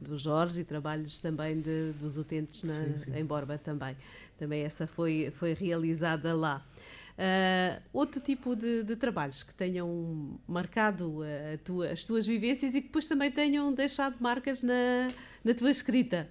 [0.00, 3.16] do Jorge e trabalhos também de, dos utentes na, sim, sim.
[3.16, 3.96] em Borba também.
[4.38, 6.64] Também essa foi, foi realizada lá.
[7.12, 11.20] Uh, outro tipo de, de, trabalhos que tenham marcado
[11.62, 15.08] tua, as tuas vivências e que depois também tenham deixado marcas na,
[15.44, 16.28] na tua escrita?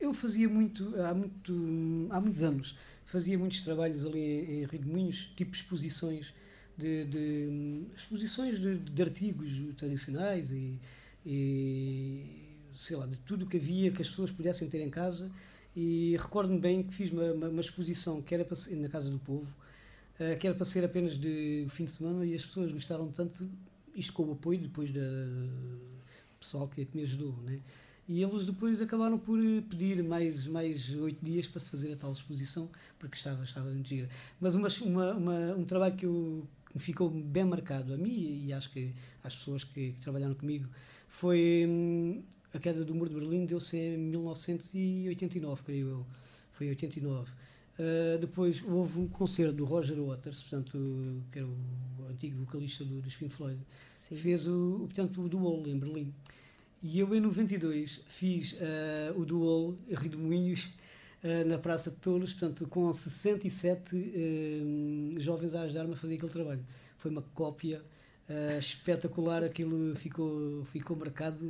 [0.00, 5.34] Eu fazia muito há, muito, há muitos anos, fazia muitos trabalhos ali em Rio de
[5.34, 6.32] tipo exposições
[6.78, 10.78] de, de exposições de, de, artigos tradicionais e,
[11.26, 12.24] e,
[12.76, 15.30] sei lá, de tudo o que havia que as pessoas pudessem ter em casa.
[15.74, 19.18] E recordo-me bem que fiz uma, uma, uma, exposição que era para, na Casa do
[19.18, 19.52] Povo,
[20.20, 23.48] uh, que era para ser apenas de fim de semana e as pessoas gostaram tanto,
[23.94, 25.00] isto com o apoio depois da
[26.38, 27.60] pessoal que, que me ajudou, né?
[28.08, 32.10] E eles depois acabaram por pedir mais mais oito dias para se fazer a tal
[32.10, 34.08] exposição, porque estava, estava muito gira.
[34.40, 38.46] Mas uma, uma, uma, um trabalho que, eu, que me ficou bem marcado a mim
[38.46, 40.68] e acho que às pessoas que, que trabalharam comigo
[41.06, 42.22] foi hum,
[42.52, 46.06] a queda do muro de Berlim, deu-se em 1989, creio eu.
[46.52, 47.30] Foi em 89.
[47.30, 53.00] Uh, depois houve um concerto do Roger Waters, portanto, que era o antigo vocalista do,
[53.00, 53.60] do Pink Floyd,
[53.94, 54.16] Sim.
[54.16, 56.12] fez o, portanto, o Duol em Berlim.
[56.80, 60.68] E eu, em 92, fiz uh, o Duol Rio de Moinhos
[61.24, 66.30] uh, na Praça de Touros, portanto, com 67 uh, jovens a ajudar-me a fazer aquele
[66.30, 66.64] trabalho.
[66.96, 67.82] Foi uma cópia
[68.60, 71.46] espetacular, aquilo ficou, ficou marcado,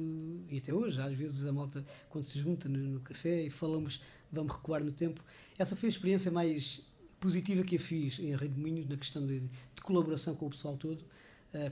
[0.49, 4.01] e até hoje, às vezes a malta, quando se junta no, no café e falamos,
[4.31, 5.21] vamos recuar no tempo.
[5.59, 6.87] Essa foi a experiência mais
[7.19, 10.51] positiva que eu fiz em Rio de Moinhos, na questão de, de colaboração com o
[10.51, 11.05] pessoal todo,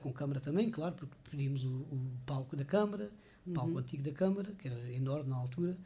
[0.03, 3.09] com a Câmara também, claro, porque pedimos o, o palco da Câmara,
[3.53, 3.79] palco uhum.
[3.79, 5.77] antigo da Câmara, que era enorme na altura,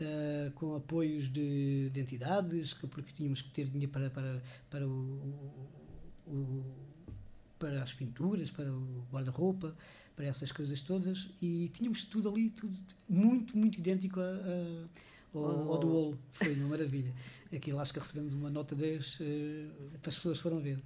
[0.00, 4.86] uh, com apoios de, de, entidades, que, porque tínhamos que ter dinheiro para, para, para,
[4.86, 5.54] o,
[6.26, 6.64] o,
[7.58, 9.74] para as pinturas, para o guarda-roupa,
[10.14, 12.76] para essas coisas todas, e tínhamos tudo ali, tudo
[13.08, 16.18] muito, muito idêntico a, a, ao, ao do Olo.
[16.32, 17.12] Foi uma maravilha.
[17.54, 19.18] Aquilo acho que recebemos uma nota 10 uh,
[20.00, 20.82] para as pessoas foram ver.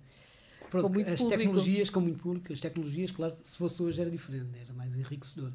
[0.71, 1.29] Pronto, as público.
[1.29, 5.53] tecnologias, com muito público, as tecnologias, claro, se fosse hoje era diferente, era mais enriquecedor.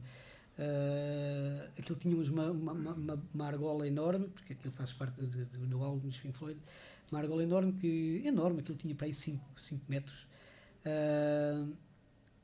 [0.58, 5.58] Uh, aquilo tínhamos uma, uma, uma, uma, argola enorme, porque aquilo faz parte de, de,
[5.60, 6.60] do álbum dos Pink Floyd,
[7.12, 9.40] uma argola enorme, que, enorme, aquilo tinha para aí 5
[9.88, 10.28] metros.
[10.84, 11.72] Uh,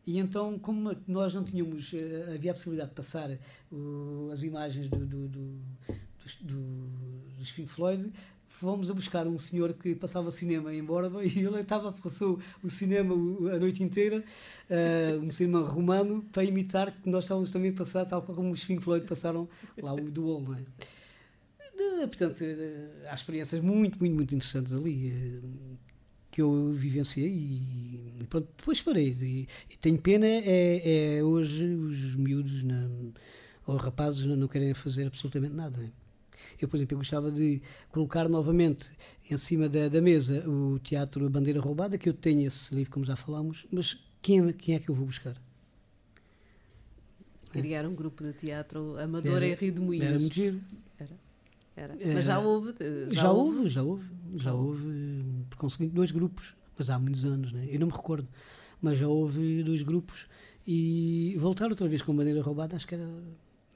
[0.06, 3.30] e então, como nós não tínhamos, uh, havia a possibilidade de passar
[4.32, 5.60] as imagens do, do, do,
[6.42, 8.14] do, dos Floyd,
[8.64, 12.70] fomos a buscar um senhor que passava cinema em Borba e ele estava, passou o
[12.70, 13.14] cinema
[13.54, 14.24] a noite inteira,
[14.70, 18.64] uh, um cinema romano, para imitar que nós estávamos também a passar, tal como os
[18.64, 20.62] Pink Floyd passaram lá o Duol, não é?
[21.76, 25.78] De, portanto, uh, há experiências muito, muito, muito interessantes ali uh,
[26.32, 29.18] que eu vivenciei e, e pronto, depois parei.
[29.22, 33.14] E, e, tenho pena é, é hoje os miúdos não,
[33.68, 35.92] ou rapazes não, não querem fazer absolutamente nada.
[36.64, 36.66] É?
[36.66, 37.62] Eu, por exemplo, eu gostava de
[37.92, 38.90] colocar novamente
[39.30, 43.06] em cima da, da mesa o teatro Bandeira Roubada, que eu tenho esse livro, como
[43.06, 45.36] já falámos, mas quem, quem é que eu vou buscar?
[47.52, 50.08] Criar um grupo de teatro amador era, em Rio de Moinhos.
[50.08, 50.62] Era muito giro.
[50.98, 51.12] Era.
[51.76, 52.14] Era.
[52.14, 52.74] Mas já houve.
[53.10, 54.10] Já, já houve, houve, já houve.
[54.38, 57.68] Já houve, por conseguinte, dois grupos, mas há muitos anos, né?
[57.70, 58.28] eu não me recordo.
[58.82, 60.26] Mas já houve dois grupos
[60.66, 63.08] e voltar outra vez com bandeira roubada, acho que era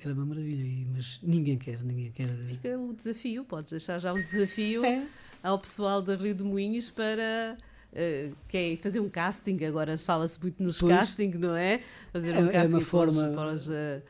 [0.08, 2.30] era uma maravilha, mas ninguém quer, ninguém quer.
[2.48, 5.06] Fica o desafio, podes deixar já um desafio é.
[5.44, 7.58] ao pessoal da Rio de Moinhos para
[7.92, 10.96] uh, que é fazer um casting, agora fala-se muito nos pois.
[10.96, 11.82] casting, não é?
[12.12, 13.30] Fazer um é, casting é uma forma...
[13.30, 14.02] para, os, uh,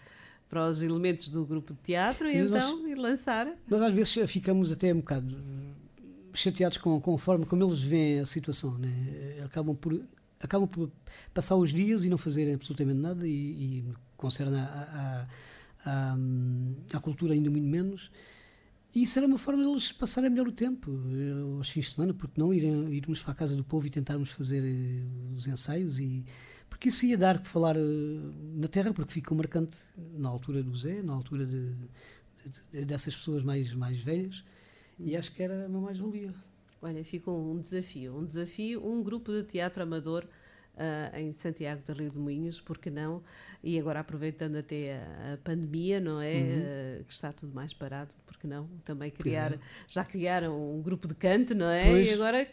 [0.50, 3.48] para os elementos do grupo de teatro e, e então nós, e lançar.
[3.70, 5.36] Nós às vezes ficamos até um bocado
[6.34, 9.42] chateados com, com a forma como eles veem a situação, né?
[9.44, 10.00] acabam por
[10.40, 10.92] acabam por
[11.34, 15.28] passar os dias e não fazerem absolutamente nada e, e concerne a, a
[15.88, 18.12] à, cultura ainda muito menos.
[18.94, 21.92] E isso era uma forma de eles passarem melhor o tempo, eh, aos fins de
[21.96, 25.04] semana, porque não irem, irmos para a casa do povo e tentarmos fazer eh,
[25.36, 26.26] os ensaios, e,
[26.70, 27.82] porque isso ia dar que falar eh,
[28.56, 29.78] na terra, porque ficou marcante
[30.18, 31.76] na altura do Zé, na altura de,
[32.72, 34.44] de, dessas pessoas mais, mais velhas,
[34.98, 36.34] e acho que era uma mais-valia.
[36.82, 40.28] Olha, ficou um desafio, um desafio, um grupo de teatro amador
[40.78, 43.22] uh, em Santiago de Rio de Moinhos, porque não?
[43.64, 46.34] E agora aproveitando até a, a pandemia, não é?
[46.34, 47.02] Uhum.
[47.02, 48.70] Uh, que está tudo mais parado, porque não?
[48.86, 49.60] Também criar, é.
[49.88, 51.90] já criaram um grupo de canto, não é?
[51.90, 52.48] Pois, e agora é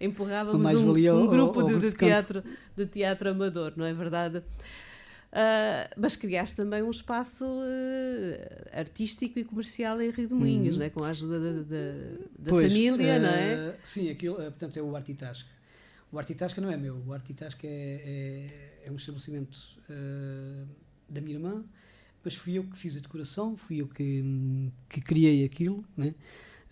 [0.00, 2.42] empurrávamos um, um, grupo de, de, teatro,
[2.76, 4.42] de teatro amador, não é verdade?
[5.28, 10.82] Uh, mas criaste também um espaço uh, artístico e comercial em Rio de Moinhos, uhum.
[10.82, 10.90] né?
[10.90, 11.92] com a ajuda da, da,
[12.38, 13.76] da pois, família, uh, não é?
[13.84, 15.57] Sim, aquilo, portanto, é o Artitasca.
[16.10, 19.56] O Artitasca não é meu, o Artitasca é, é, é um estabelecimento
[19.90, 20.66] uh,
[21.08, 21.64] da minha irmã,
[22.24, 24.24] mas fui eu que fiz a decoração, fui eu que,
[24.88, 26.14] que criei aquilo, né?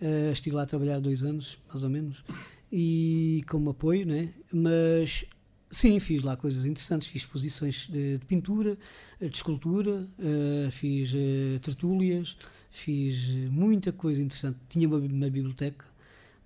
[0.00, 2.24] Uh, estive lá a trabalhar dois anos, mais ou menos,
[2.70, 4.32] e como apoio, né?
[4.52, 5.24] mas
[5.70, 8.78] sim, fiz lá coisas interessantes, fiz exposições de, de pintura,
[9.20, 12.36] de escultura, uh, fiz uh, tertúlias,
[12.70, 14.58] fiz muita coisa interessante.
[14.68, 15.84] Tinha uma, uma, biblioteca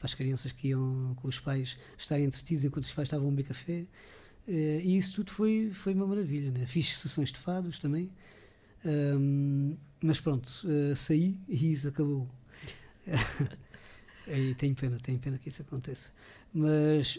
[0.01, 3.31] para as crianças que iam com os pais estarem entretidos enquanto os pais estavam a
[3.31, 3.87] beber café.
[4.49, 6.51] Uh, e isso tudo foi, foi uma maravilha.
[6.51, 6.67] Né?
[6.67, 8.11] Fiz sessões de fados também.
[8.85, 10.51] Um, mas pronto,
[10.97, 12.27] saí e isso acabou.
[14.27, 16.11] e tenho pena, tenho pena que isso aconteça.
[16.53, 17.19] Mas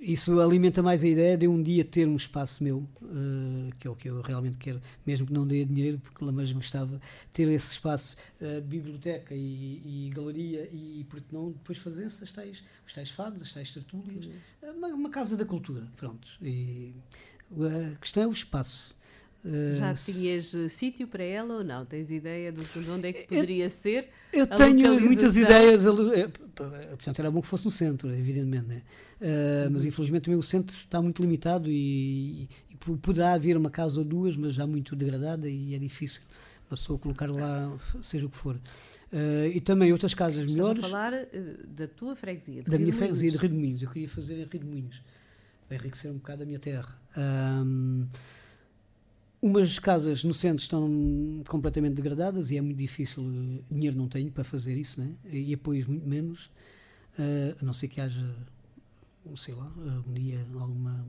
[0.00, 3.90] isso alimenta mais a ideia de um dia ter um espaço meu, uh, que é
[3.90, 7.00] o que eu realmente quero, mesmo que não dê dinheiro, porque lá mais gostava
[7.32, 12.62] ter esse espaço, uh, biblioteca e, e, galeria, e porque não depois fazer essas tais,
[12.86, 14.72] os tais fados, as tais tertúlias, uhum.
[14.76, 16.28] uma, uma, casa da cultura, pronto.
[16.40, 16.94] E
[17.50, 18.96] a questão é o espaço.
[19.74, 21.84] Já tinhas uh, sítio para ela ou não?
[21.84, 22.60] Tens ideia de
[22.90, 24.08] onde é que poderia eu, ser?
[24.32, 25.86] Eu tenho muitas ideias.
[25.86, 26.28] Eh,
[26.90, 28.66] portanto, era bom que fosse no centro, evidentemente.
[28.66, 28.82] Né?
[29.20, 33.98] Uh, mas infelizmente também o centro está muito limitado e, e, poderá haver uma casa
[33.98, 36.22] ou duas, mas já muito degradada e é difícil
[36.70, 38.56] uma pessoa colocar lá, seja o que for.
[39.10, 40.84] Uh, e também outras casas Estás melhores.
[40.84, 41.12] a falar
[41.66, 42.62] da tua freguesia?
[42.62, 43.82] da minha freguesia, de Rio de Moinhos.
[43.82, 45.02] Eu queria fazer em Rio de Moinhos,
[45.66, 46.94] para enriquecer um bocado a minha terra.
[47.16, 48.06] Um,
[49.40, 54.32] Umas casas no centro estão completamente degradadas e é muito difícil, eh, dinheiro não tenho
[54.32, 55.14] para fazer isso, né?
[55.30, 56.46] e apoios muito menos,
[57.16, 58.34] uh, a não ser que haja,
[59.36, 59.72] sei lá,
[60.08, 61.06] um dia alguma,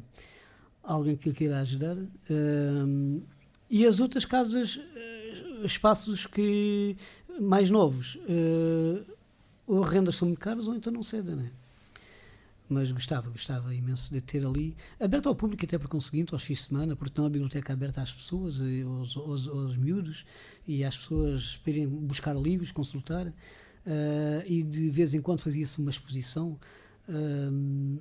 [0.83, 1.97] alguém que queira ajudar.
[1.97, 3.19] Uh,
[3.67, 6.95] e as outras casas, uh, espaços que
[7.39, 8.19] mais novos,
[9.65, 11.51] ou rendas são muito caras ou então não cedem, né?
[12.69, 16.59] Mas gostava, gostava imenso de ter ali, aberto ao público até por conseguinte, aos fins
[16.59, 20.25] de semana, porque não a biblioteca aberta às pessoas, aos, aos, aos miúdos,
[20.67, 23.33] e às pessoas irem buscar livros, consultar, uh,
[24.45, 26.59] e de vez em quando fazia-se uma exposição,
[27.09, 27.99] uh,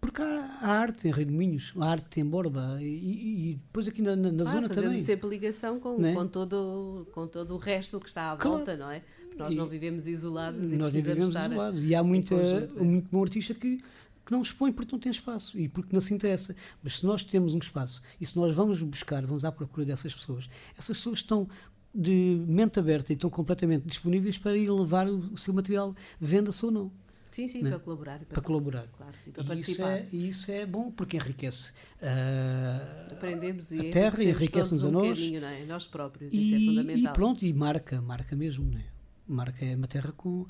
[0.00, 3.88] porque há, há, arte em Rei de Minhos, há arte em Borba, e, e depois
[3.88, 4.98] aqui na, na, na ah, zona também.
[4.98, 6.12] sempre ligação com, é?
[6.12, 8.58] com, todo, com todo o resto que está à claro.
[8.58, 9.02] volta, não é?
[9.36, 11.82] Nós não vivemos isolados e nós vivemos estar isolados.
[11.82, 12.36] E há muita,
[12.76, 13.78] muito bom artista que,
[14.24, 16.54] que não expõe porque não tem espaço e porque não se interessa.
[16.82, 20.14] Mas se nós temos um espaço e se nós vamos buscar, vamos à procura dessas
[20.14, 21.48] pessoas, essas pessoas estão
[21.94, 26.72] de mente aberta e estão completamente disponíveis para ir levar o, seu material, venda-se ou
[26.72, 26.92] não.
[27.30, 27.70] Sim, sim, né?
[27.70, 28.18] para colaborar.
[28.18, 28.88] Para, para colaborar.
[28.96, 29.98] Claro, e para e participar.
[29.98, 31.70] Isso é, isso é bom porque enriquece
[32.00, 35.20] uh, Aprendemos a terra e enriquece-nos um a nós.
[35.20, 35.66] É?
[35.66, 37.12] Nós próprios, e, isso é fundamental.
[37.12, 38.70] E pronto, e marca, marca mesmo.
[38.70, 38.84] Né?
[39.26, 40.46] Marca é uma terra com.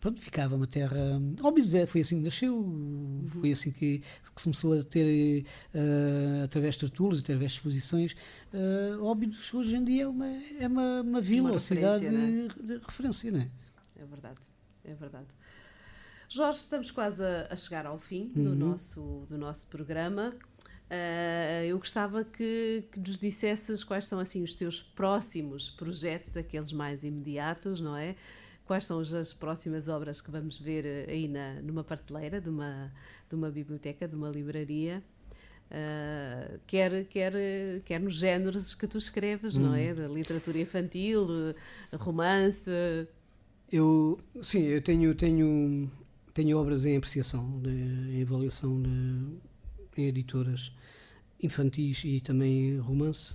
[0.00, 1.20] Pronto, ficava uma terra.
[1.42, 3.26] Óbvio foi assim que nasceu, uhum.
[3.40, 8.16] foi assim que, que se começou a ter, uh, através de tertulos, através de exposições.
[8.52, 12.10] Uh, Óbidos hoje em dia é uma, é uma, uma vila, uma cidade é?
[12.10, 13.50] de, de, referência, não é?
[13.96, 14.40] É verdade,
[14.84, 15.28] é verdade.
[16.28, 18.44] Jorge, estamos quase a, a chegar ao fim uhum.
[18.44, 20.34] do, nosso, do nosso programa.
[20.88, 26.72] Uh, eu gostava que, que, nos dissesses quais são assim os teus próximos projetos, aqueles
[26.72, 28.16] mais imediatos, não é?
[28.64, 32.90] Quais são as próximas obras que vamos ver ah, aí na, numa prateleira de uma,
[33.28, 35.02] de uma biblioteca, de uma livraria?
[35.70, 37.32] Uh, quer, quer,
[37.84, 39.64] quer nos géneros que tu escreves, hum.
[39.64, 39.92] não é?
[39.92, 39.96] Hum.
[39.96, 41.26] Da literatura infantil,
[41.92, 42.70] romance.
[43.70, 45.90] Eu, sim, eu tenho, tenho,
[46.32, 49.36] tenho obras em apreciação, de, em avaliação de,
[50.00, 50.72] em editoras
[51.42, 53.34] infantis e também romance.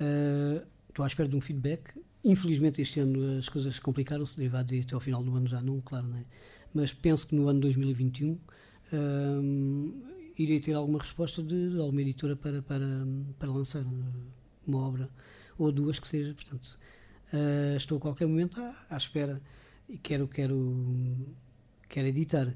[0.00, 1.92] Uh, estou à espera de um feedback.
[2.24, 5.80] Infelizmente, este ano as coisas complicaram-se, derivado de até ao final do ano já não,
[5.80, 6.24] claro, né?
[6.74, 8.38] mas penso que no ano 2021 uh,
[8.92, 9.38] ah,
[10.38, 13.06] irei ter alguma resposta de, de, alguma editora para, para,
[13.38, 13.84] para lançar
[14.66, 15.08] uma obra
[15.56, 16.34] ou duas que seja.
[16.34, 16.78] Portanto,
[17.32, 19.40] uh, estou a qualquer momento à, à espera
[19.88, 21.16] e quero, quero,
[21.88, 22.54] quero editar.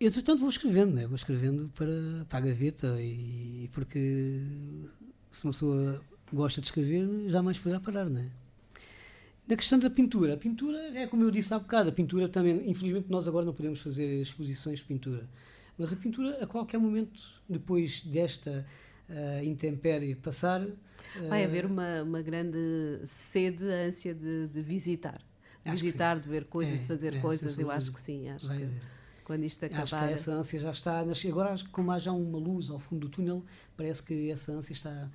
[0.00, 1.06] Entretanto, vou escrevendo, né?
[1.06, 4.40] vou escrevendo para, para a gaveta, e, porque
[5.32, 6.00] se uma pessoa
[6.32, 8.08] gosta de escrever, jamais poderá parar.
[8.08, 8.30] Né?
[9.46, 12.70] Na questão da pintura, a pintura é como eu disse há bocado, a pintura também,
[12.70, 15.28] infelizmente, nós agora não podemos fazer exposições de pintura,
[15.76, 18.64] mas a pintura, a qualquer momento, depois desta
[19.08, 20.62] uh, intempérie passar.
[20.62, 25.20] Uh, Vai haver uma, uma grande sede, ânsia de, de visitar.
[25.64, 28.28] visitar, de ver coisas, é, de fazer é, coisas, eu acho que sim.
[28.28, 28.68] Acho que
[29.28, 29.82] quando isto acabar.
[29.82, 31.00] Acho que essa ânsia já está.
[31.00, 33.44] Agora, como há já uma luz ao fundo do túnel,
[33.76, 35.10] parece que essa ânsia está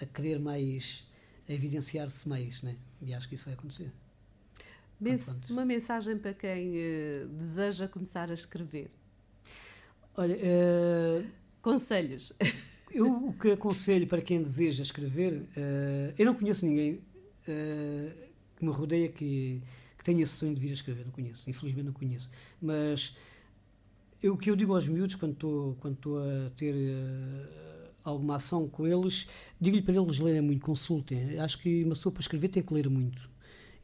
[0.00, 1.06] a querer mais,
[1.46, 2.76] a evidenciar-se mais, né?
[3.02, 3.92] E acho que isso vai acontecer.
[5.50, 8.90] uma mensagem para quem uh, deseja começar a escrever.
[10.16, 11.26] Olha, uh,
[11.60, 12.32] conselhos.
[12.90, 17.00] Eu o que aconselho para quem deseja escrever, uh, eu não conheço ninguém
[17.42, 19.62] que me rodeia que,
[19.96, 22.30] que tenha esse sonho de vir a escrever, não conheço, infelizmente não conheço.
[22.60, 23.16] Mas
[24.28, 28.86] o que eu digo aos miúdos quando estou quando a ter uh, alguma ação com
[28.86, 29.26] eles,
[29.60, 31.38] digo-lhe para eles lerem muito, consultem.
[31.38, 33.30] Acho que uma pessoa para escrever tem que ler muito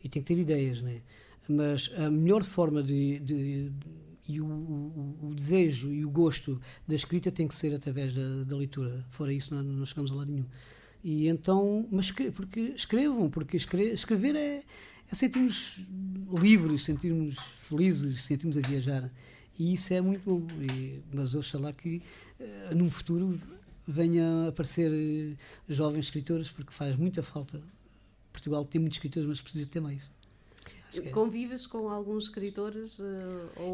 [0.02, 1.02] e tem que ter ideias, né?
[1.48, 3.72] Mas a melhor forma de, de, de
[4.28, 8.44] e o, o, o, desejo e o gosto da escrita tem que ser através da,
[8.44, 9.04] da leitura.
[9.08, 10.44] Fora isso, não, não chegamos a lado nenhum.
[11.02, 14.62] E então, mas porque escrevam, porque escrever, escrever é,
[15.10, 15.80] é sentirmos
[16.42, 19.10] livres, sentirmos felizes, sentirmos a viajar.
[19.58, 20.46] E isso é muito bom.
[20.62, 22.02] E, mas oxalá que
[22.38, 23.38] uh, num futuro
[23.86, 25.36] venham a aparecer uh,
[25.68, 27.60] jovens escritores, porque faz muita falta.
[28.32, 30.02] Portugal tem muitos escritores, mas precisa ter mais.
[30.96, 31.10] É.
[31.10, 32.98] Convives com alguns escritores?
[32.98, 33.04] Uh,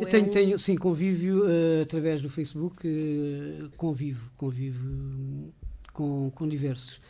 [0.01, 0.31] Eu tenho, é um...
[0.31, 5.53] tenho, sim, convívio uh, através do Facebook, uh, convivo, convivo
[5.93, 7.01] com, com diversos.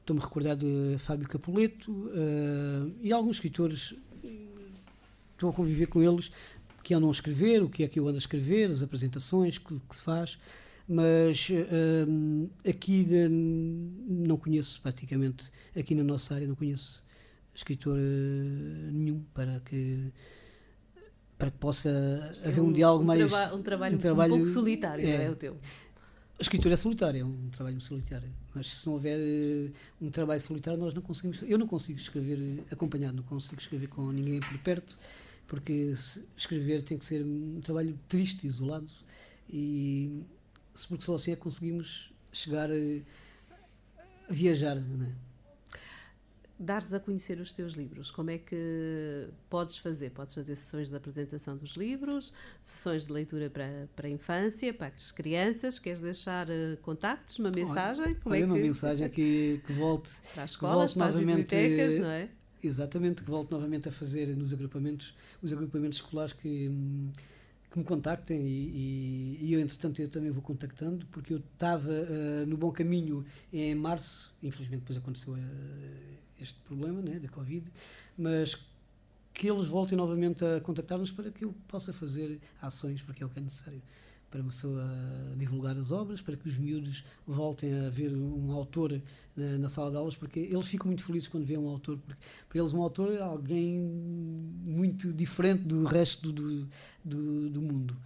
[0.00, 2.12] Estou-me a recordar de Fábio Capuleto
[3.00, 3.92] e alguns escritores,
[5.32, 6.30] estou a conviver com eles,
[6.82, 9.78] que andam a escrever, o que é que eu ando a escrever, as apresentações que,
[9.88, 10.38] que se faz,
[10.88, 11.48] mas
[12.68, 17.04] aqui não conheço praticamente, aqui na nossa área não conheço
[17.54, 20.12] escritor eh, nenhum para que
[21.36, 21.88] para que possa
[22.42, 25.06] é haver um, um diálogo um mais traba um trabalho um, trabalho, um pouco solitário
[25.06, 25.56] é, é o teu?
[26.38, 30.40] A escritura é solitária é um trabalho solitário mas se não houver uh, um trabalho
[30.40, 34.58] solitário nós não conseguimos eu não consigo escrever acompanhado não consigo escrever com ninguém por
[34.58, 34.96] perto
[35.50, 35.92] porque
[36.36, 38.86] escrever tem que ser um trabalho triste isolado
[39.52, 40.22] e
[40.88, 45.10] porque só assim é que conseguimos chegar a viajar não é?
[46.56, 50.10] dares a conhecer os teus livros, como é que podes fazer?
[50.10, 52.32] Podes fazer sessões de apresentação dos livros,
[52.62, 57.50] sessões de leitura para, para a infância, para as crianças, queres deixar uh, contactos, uma
[57.50, 58.04] mensagem?
[58.04, 58.44] Olha, como é que...
[58.44, 62.28] uma mensagem que, que volte para as escolas, para as bibliotecas, não é?
[62.62, 66.70] Exatamente, que volte novamente a fazer nos agrupamentos, os agrupamentos escolares que,
[67.70, 71.90] que me contactem e, e, e, eu, entretanto, eu também vou contactando, porque eu estava
[71.90, 75.38] uh, no bom caminho em março, infelizmente depois aconteceu uh,
[76.38, 77.66] este problema né, da Covid,
[78.18, 78.58] mas
[79.32, 83.28] que eles voltem novamente a contactar-nos para que eu possa fazer ações, porque é o
[83.30, 83.80] que é necessário
[84.30, 84.88] para uma pessoa
[85.36, 89.00] divulgar as obras, para que os miúdos voltem a ver um autor
[89.58, 92.58] na, sala de aulas, porque eles ficam muito felizes quando vêem um autor, porque para
[92.58, 96.68] eles um autor é alguém muito diferente do resto do,
[97.04, 97.96] do, do mundo.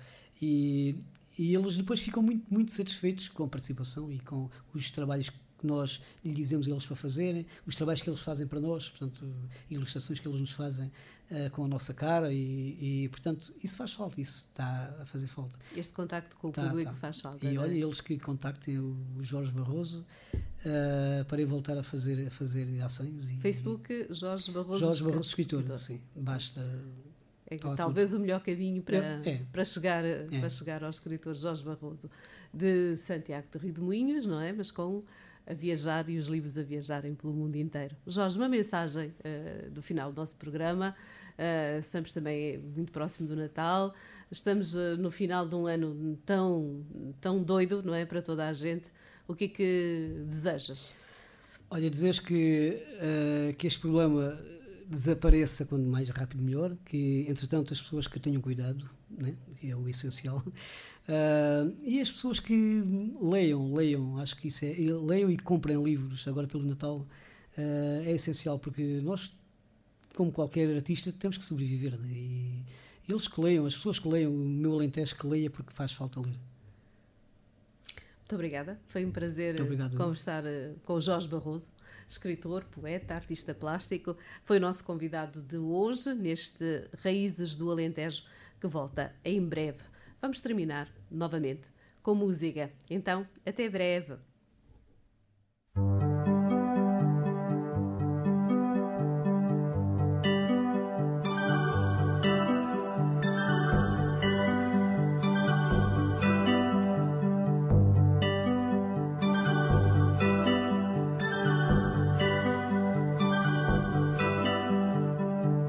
[0.41, 0.97] E,
[1.39, 5.44] e eles depois ficam muito, muito satisfeitos com a participação e com os trabalhos que
[5.67, 9.27] nós lhe dizemos eles para fazerem, os trabalhos que eles fazem para nós, portanto,
[9.71, 10.91] ilustrações que eles nos fazem
[11.31, 15.27] uh, com a nossa cara e, e, portanto, isso faz falta, isso está a fazer
[15.27, 15.59] falta.
[15.77, 16.97] Este contacto com o tá, público tá.
[16.97, 17.47] faz falta.
[17.47, 17.59] E é?
[17.59, 20.05] olha, eles que contactem o Jorge Barroso
[20.35, 23.29] uh, para ir voltar a fazer, a fazer ações.
[23.29, 24.81] E, Facebook, Jorge Barroso.
[24.81, 25.79] Jorge Barroso, escritor, escritor.
[25.79, 26.61] sim, basta...
[27.47, 28.21] É talvez tudo.
[28.21, 29.43] o melhor caminho para, é, é.
[29.53, 30.25] para, chegar, é.
[30.25, 32.11] para chegar ao escritor Jorge Barroso
[32.53, 34.53] de Santiago de Rio de Moinhos, não é?
[34.53, 35.03] Mas com
[35.47, 37.97] a viajar e os livros a viajarem pelo mundo inteiro.
[38.07, 40.95] Jorge, uma mensagem uh, do final do nosso programa.
[41.39, 43.95] Uh, estamos também muito próximo do Natal.
[44.31, 46.85] Estamos uh, no final de um ano tão,
[47.21, 48.05] tão doido, não é?
[48.05, 48.91] Para toda a gente.
[49.29, 50.95] O que é que desejas?
[51.71, 52.79] Olha, desejo que,
[53.57, 54.39] que este problema
[54.87, 59.77] desapareça quanto mais rápido melhor, que entretanto as pessoas que tenham cuidado, né, que é
[59.77, 60.43] o essencial,
[61.07, 62.83] Uh, e as pessoas que
[63.21, 67.07] leiam, leiam, acho que isso é, leiam e comprem livros agora pelo Natal
[67.59, 69.31] uh, é essencial porque nós,
[70.17, 72.09] como qualquer artista, temos que sobreviver né?
[72.09, 72.65] e
[73.07, 76.21] eles que leiam, as pessoas que leiam, o meu Alentejo que leia porque faz falta
[76.21, 76.39] ler.
[78.21, 81.69] Muito obrigada, foi um prazer Obrigado, conversar uh, com o Jorge Barroso,
[82.09, 84.17] escritor, poeta, artista plástico.
[84.43, 88.23] Foi o nosso convidado de hoje neste Raízes do Alentejo
[88.59, 89.93] que volta em breve.
[90.25, 91.69] Vamos terminar novamente
[92.03, 92.73] com música.
[92.89, 94.15] Então, até breve.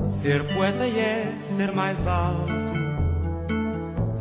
[0.05, 2.64] Ser poeta é ser mais alto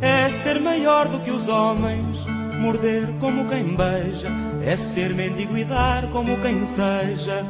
[0.05, 2.23] é ser maior do que os homens,
[2.59, 4.27] morder como quem beija,
[4.63, 7.43] é ser mendigo e dar como quem seja,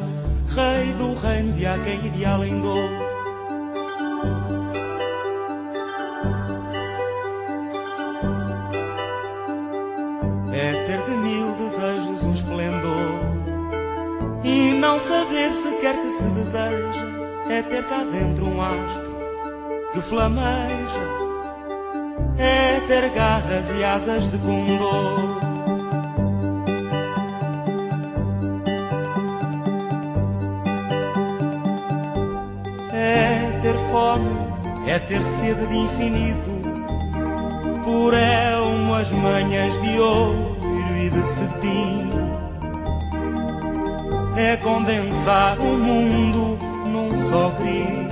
[0.55, 2.77] rei do reino de quem e de além do.
[10.53, 13.19] É ter de mil desejos um esplendor
[14.45, 17.05] e não saber se quer que se deseja,
[17.49, 19.13] é ter cá dentro um astro
[19.91, 21.24] que flameja
[22.45, 25.41] é ter garras e asas de condor.
[32.93, 34.29] É ter fome,
[34.87, 36.51] é ter sede de infinito,
[37.83, 40.57] por é umas manhas de ouro
[41.03, 42.11] e de cetim.
[44.37, 48.04] É condensar o mundo num só grito.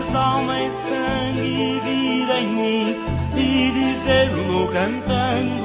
[0.00, 2.96] teres alma e sangue e vida em mim
[3.36, 5.59] e dizer-lo cantando.